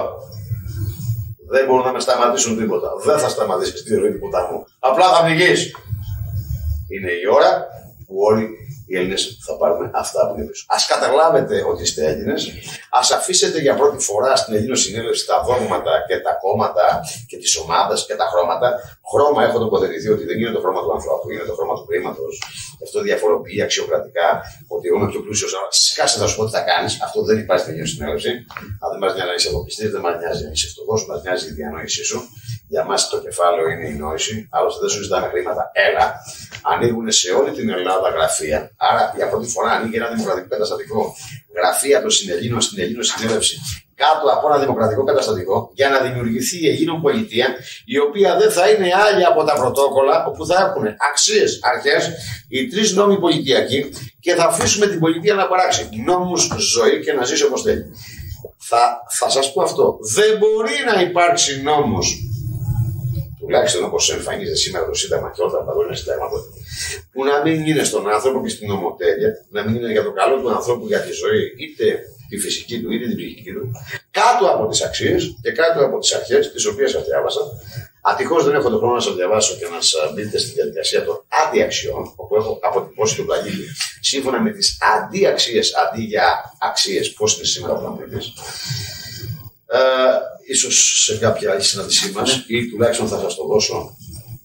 [1.53, 2.89] Δεν μπορούν να με σταματήσουν τίποτα.
[3.07, 4.59] Δεν θα σταματήσεις τη ροή τίποτα μου.
[4.78, 5.61] Απλά θα πνιγείς.
[6.93, 7.51] Είναι η ώρα
[8.07, 8.45] που όλοι
[8.91, 10.65] οι Έλληνες θα πάρουν αυτά που είναι πίσω.
[10.75, 12.41] Α καταλάβετε ότι είστε Έλληνες,
[12.91, 16.87] ας αφήσετε για πρώτη φορά στην Ελλήνο Συνέλευση τα δόγματα και τα κόμματα
[17.29, 18.69] και τις ομάδες και τα χρώματα.
[19.12, 22.25] Χρώμα έχω τοποθετηθεί ότι δεν είναι το χρώμα του ανθρώπου, είναι το χρώμα του χρήματο.
[22.85, 24.28] Αυτό διαφοροποιεί αξιοκρατικά
[24.74, 25.48] ότι εγώ είμαι πιο πλούσιο.
[25.70, 26.93] Σκάσε να σου πω τι θα κάνεις.
[27.02, 28.31] Αυτό δεν υπάρχει στην Ελλήνο Συνέλευση.
[28.82, 31.47] Αν δεν μα νοιάζει να είσαι αποκριστή, δεν μα νοιάζει να είσαι φτωχό, μα νοιάζει
[31.51, 32.20] η διανόησή σου.
[32.69, 35.70] Για μας το κεφάλαιο είναι η νόηση, άλλωστε δεν σου ζητάνε χρήματα.
[35.89, 36.15] Έλα,
[36.62, 38.70] ανοίγουν σε όλη την Ελλάδα γραφεία.
[38.77, 41.15] Άρα για πρώτη φορά ανοίγει ένα δημοκρατικό καταστατικό.
[41.56, 43.56] Γραφεία των συνελλήνων στην Ελλήνων συνέλευση
[44.02, 47.47] κάτω από ένα δημοκρατικό καταστατικό για να δημιουργηθεί η Ελλήνων πολιτεία,
[47.85, 52.10] η οποία δεν θα είναι άλλη από τα πρωτόκολλα, όπου θα έχουν αξίες, αρχές,
[52.48, 53.90] οι τρεις νόμοι πολιτιακοί
[54.20, 57.85] και θα αφήσουμε την πολιτεία να παράξει νόμους ζωή και να ζήσει όπως θέλει.
[58.59, 58.82] Θα,
[59.18, 59.98] θα σας πω αυτό.
[60.14, 62.06] Δεν μπορεί να υπάρξει νόμος
[63.51, 66.36] τουλάχιστον όπως εμφανίζεται σήμερα το Σύνταγμα και όλα τα παγκόσμια συντάγματα,
[67.12, 70.36] που να μην είναι στον άνθρωπο και στην ομοτέλεια, να μην είναι για το καλό
[70.40, 71.86] του ανθρώπου για τη ζωή, είτε
[72.28, 73.64] τη φυσική του είτε την ψυχική του,
[74.10, 77.40] κάτω από τις αξίες και κάτω από τις αρχές, τις οποίες σας διάβασα.
[78.02, 81.24] Ατυχώς δεν έχω τον χρόνο να σας διαβάσω και να σας μπείτε στη διαδικασία των
[81.43, 83.64] αντιαξιών, όπου έχω αποτυπώσει τον πλανήτη
[84.01, 86.27] σύμφωνα με τις αντιαξίες αντί για
[86.60, 88.32] αξίες, πώς είναι σήμερα ο πλανήτης.
[89.72, 89.80] Ε,
[90.52, 93.97] ίσως σε κάποια άλλη συνάντησή μας ή τουλάχιστον θα σας το δώσω.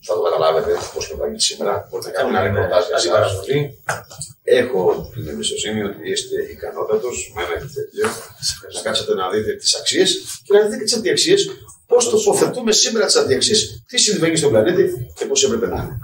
[0.08, 1.88] Θα το καταλάβετε πώ το θα γίνει σήμερα.
[1.90, 3.30] Μπορείτε να κάνουμε άλλη προτάσει για εσά.
[4.44, 8.08] Έχω την εμπιστοσύνη ότι είστε ικανότατος με ένα τέτοιο
[8.74, 10.10] να κάτσετε να δείτε τις αξίες
[10.44, 11.50] και να δείτε και τις αντιαξίες.
[11.88, 15.98] Πώς τοποθετούμε σήμερα τις αντιαξίες, τι συμβαίνει στον πλανήτη και πώς έπρεπε να είναι.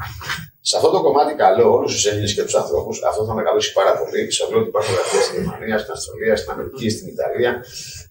[0.63, 3.73] Σε αυτό το κομμάτι καλώ όλους τους Έλληνες και τους ανθρώπους, αυτό θα με καλώσει
[3.73, 4.31] πάρα πολύ.
[4.31, 7.51] Σα λέω ότι υπάρχουν γραφεία στην Γερμανία, στην Αυστραλία, στην Αμερική, στην Ιταλία.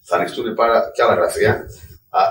[0.03, 1.65] Θα ανοιχτούν πάρα και άλλα γραφεία.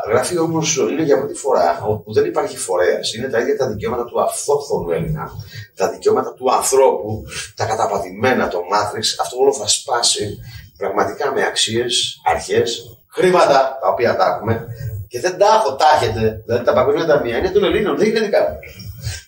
[0.08, 3.14] Γραφεία όμως είναι για πρώτη φορά όπου δεν υπάρχει φορέας.
[3.14, 5.30] Είναι τα ίδια τα δικαιώματα του αυτόχθονου Έλληνα,
[5.76, 7.24] τα δικαιώματα του ανθρώπου,
[7.56, 9.18] τα καταπατημένα, το μάτριξ.
[9.20, 10.38] Αυτό όλο θα σπάσει
[10.76, 14.66] πραγματικά με αξίες, αρχές, χρήματα τα οποία τα έχουμε
[15.08, 16.42] και δεν τα έχω, τα έχετε.
[16.44, 18.58] Δηλαδή τα παγκόσμια ταμεία είναι των Ελλήνων, δεν είναι δικά μου.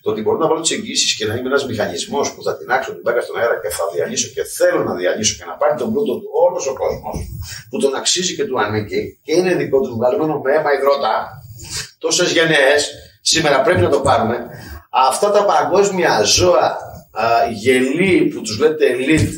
[0.03, 2.91] Το ότι μπορώ να βάλω τις εγγύσει και να είμαι ένας μηχανισμός που θα τεινάξω
[2.93, 5.93] την μπάκα στον αέρα και θα διαλύσω και θέλω να διαλύσω και να πάρει τον
[5.93, 7.17] πλούτο του όλος ο κόσμος
[7.71, 11.15] που τον αξίζει και του ανήκει και είναι δικό του βγαλμένο με αίμα υδρότα
[11.99, 12.91] τόσες γενναίες,
[13.21, 14.37] σήμερα πρέπει να το πάρουμε.
[14.91, 16.67] Αυτά τα παγκόσμια ζώα
[17.11, 19.33] α, γελοί που τους λέτε elite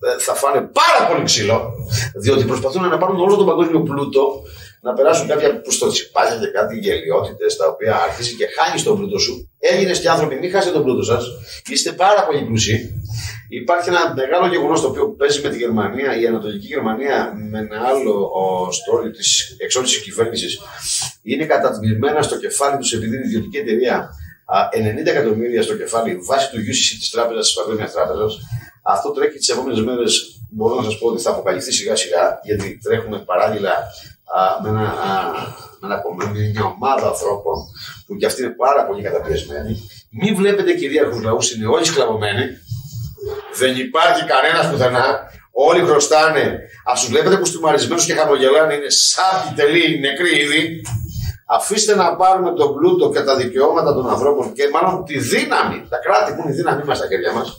[0.00, 1.72] ε, θα φάνε πάρα πολύ ξύλο,
[2.14, 4.42] διότι προσπαθούν να πάρουν όλο τον παγκόσμιο πλούτο
[4.80, 8.96] να περάσουν κάποια που στο τσιπάζια και κάτι γελιότητες τα οποία αρχίζει και χάνει τον
[8.96, 9.50] πλούτο σου.
[9.58, 11.24] Έλληνε και άνθρωποι, μην χάσετε τον πλούτο σας.
[11.66, 13.02] Είστε πάρα πολύ πλούσιοι.
[13.48, 17.80] Υπάρχει ένα μεγάλο γεγονός το οποίο παίζει με τη Γερμανία, η Ανατολική Γερμανία, με ένα
[17.86, 18.30] άλλο
[18.78, 20.60] story της εξόντηση κυβέρνησης.
[21.22, 24.10] Είναι κατατμημένα στο κεφάλι τους επειδή είναι ιδιωτική εταιρεία
[25.02, 28.38] 90 εκατομμύρια στο κεφάλι βάσει του UCC της Τράπεζας της Παγκόσμιας Τράπεζας.
[28.82, 30.40] Αυτό τρέχει τις επόμενες μέρες.
[30.50, 33.72] Μπορώ να σας πω ότι θα αποκαλυφθεί σιγά σιγά, γιατί τρέχουμε παράλληλα
[34.62, 34.94] με, ένα,
[35.80, 37.56] με ένα κομμάτι, μια ομάδα ανθρώπων
[38.06, 39.72] που κι αυτοί είναι πάρα πολύ καταπιεσμένοι.
[40.10, 42.44] Μην βλέπετε κυρίαρχου λαού, είναι όλοι σκλαβωμένοι.
[43.58, 45.06] Δεν υπάρχει κανένας πουθενά.
[45.52, 46.44] Όλοι χρωστάνε.
[46.90, 50.82] Α τους βλέπετε κουστούμαρισμένους και χαμογελάνε, είναι σαν τελεί νεκροί ήδη.
[51.46, 55.96] Αφήστε να πάρουμε τον πλούτο και τα δικαιώματα των ανθρώπων και μάλλον τη δύναμη, τα
[55.96, 57.56] κράτη που είναι η δύναμή μας στα χέρια μας,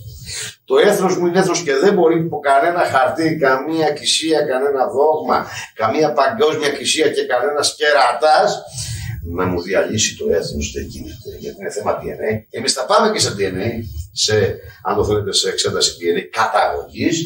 [0.65, 5.47] το έθνος μου είναι έθνος και δεν μπορεί από κανένα χαρτί, καμία κησία, κανένα δόγμα,
[5.75, 8.63] καμία παγκόσμια κησία και κανένας κερατάς
[9.31, 12.45] να μου διαλύσει το έθνος δεν γίνεται, γιατί είναι θέμα DNA.
[12.49, 13.69] Εμείς θα πάμε και σε DNA,
[14.11, 17.17] σε, αν το θέλετε σε εξέταση DNA καταγωγής,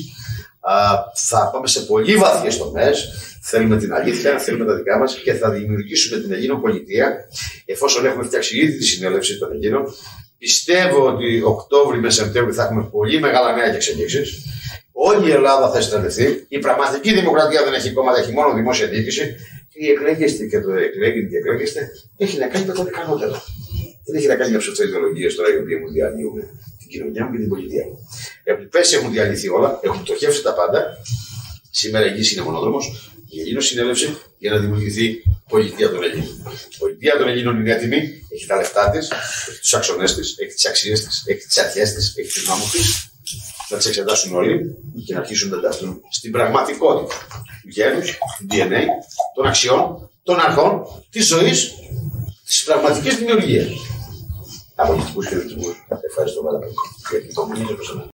[1.13, 3.09] θα πάμε σε πολύ βαθιές τομές.
[3.45, 7.15] Θέλουμε την αλήθεια, θέλουμε τα δικά μας και θα δημιουργήσουμε την Ελλήνων πολιτεία,
[7.65, 9.83] εφόσον έχουμε φτιάξει ήδη τη συνέλευση των Ελλήνων,
[10.45, 14.27] Πιστεύω ότι Οκτώβρη με Σεπτέμβρη θα έχουμε πολύ μεγάλα νέα και εξελίξεις.
[14.91, 16.45] Όλη η Ελλάδα θα συναντηθεί.
[16.47, 19.35] Η πραγματική δημοκρατία δεν έχει κόμματα, έχει μόνο δημόσια διοίκηση.
[19.71, 21.81] Και η εκλέγεστε και το εκλέγετε και εκλέγεστε
[22.17, 23.41] έχει να κάνει με τον ικανότερο.
[24.05, 26.37] Δεν έχει να κάνει με ψευδοειδεολογίε τώρα οι οποίοι μου διαλύουν
[26.79, 27.97] την κοινωνία μου και την πολιτεία μου.
[28.43, 30.79] Επειδή πέρσι έχουν διαλυθεί όλα, έχουν πτωχεύσει τα πάντα.
[31.71, 32.85] Σήμερα εγγύηση είναι μονόδρομος.
[33.29, 34.07] Η Ελλήνων συνέλευσε
[34.43, 36.35] για να δημιουργηθεί πολιτεία των Ελλήνων.
[36.73, 37.99] Η πολιτεία των Ελλήνων είναι έτοιμη,
[38.33, 39.11] έχει τα λεφτά της,
[39.49, 42.71] έχει τους άξονές της, έχει τις αξίες της, έχει τις αρχές της, έχει τη νόμους
[42.71, 43.09] της.
[43.67, 44.75] Θα τις εξετάσουν όλοι
[45.05, 47.15] και να αρχίσουν να ενταχθούν στην πραγματικότητα
[47.61, 48.83] του γένους, του DNA,
[49.35, 51.73] των αξιών, των αρχών, της ζωής,
[52.45, 53.69] της πραγματικής δημιουργίας.
[54.75, 55.75] Από πολιτικού χαιρετισμού.
[56.09, 56.73] Ευχαριστώ πάρα πολύ.
[57.09, 57.41] Γιατί το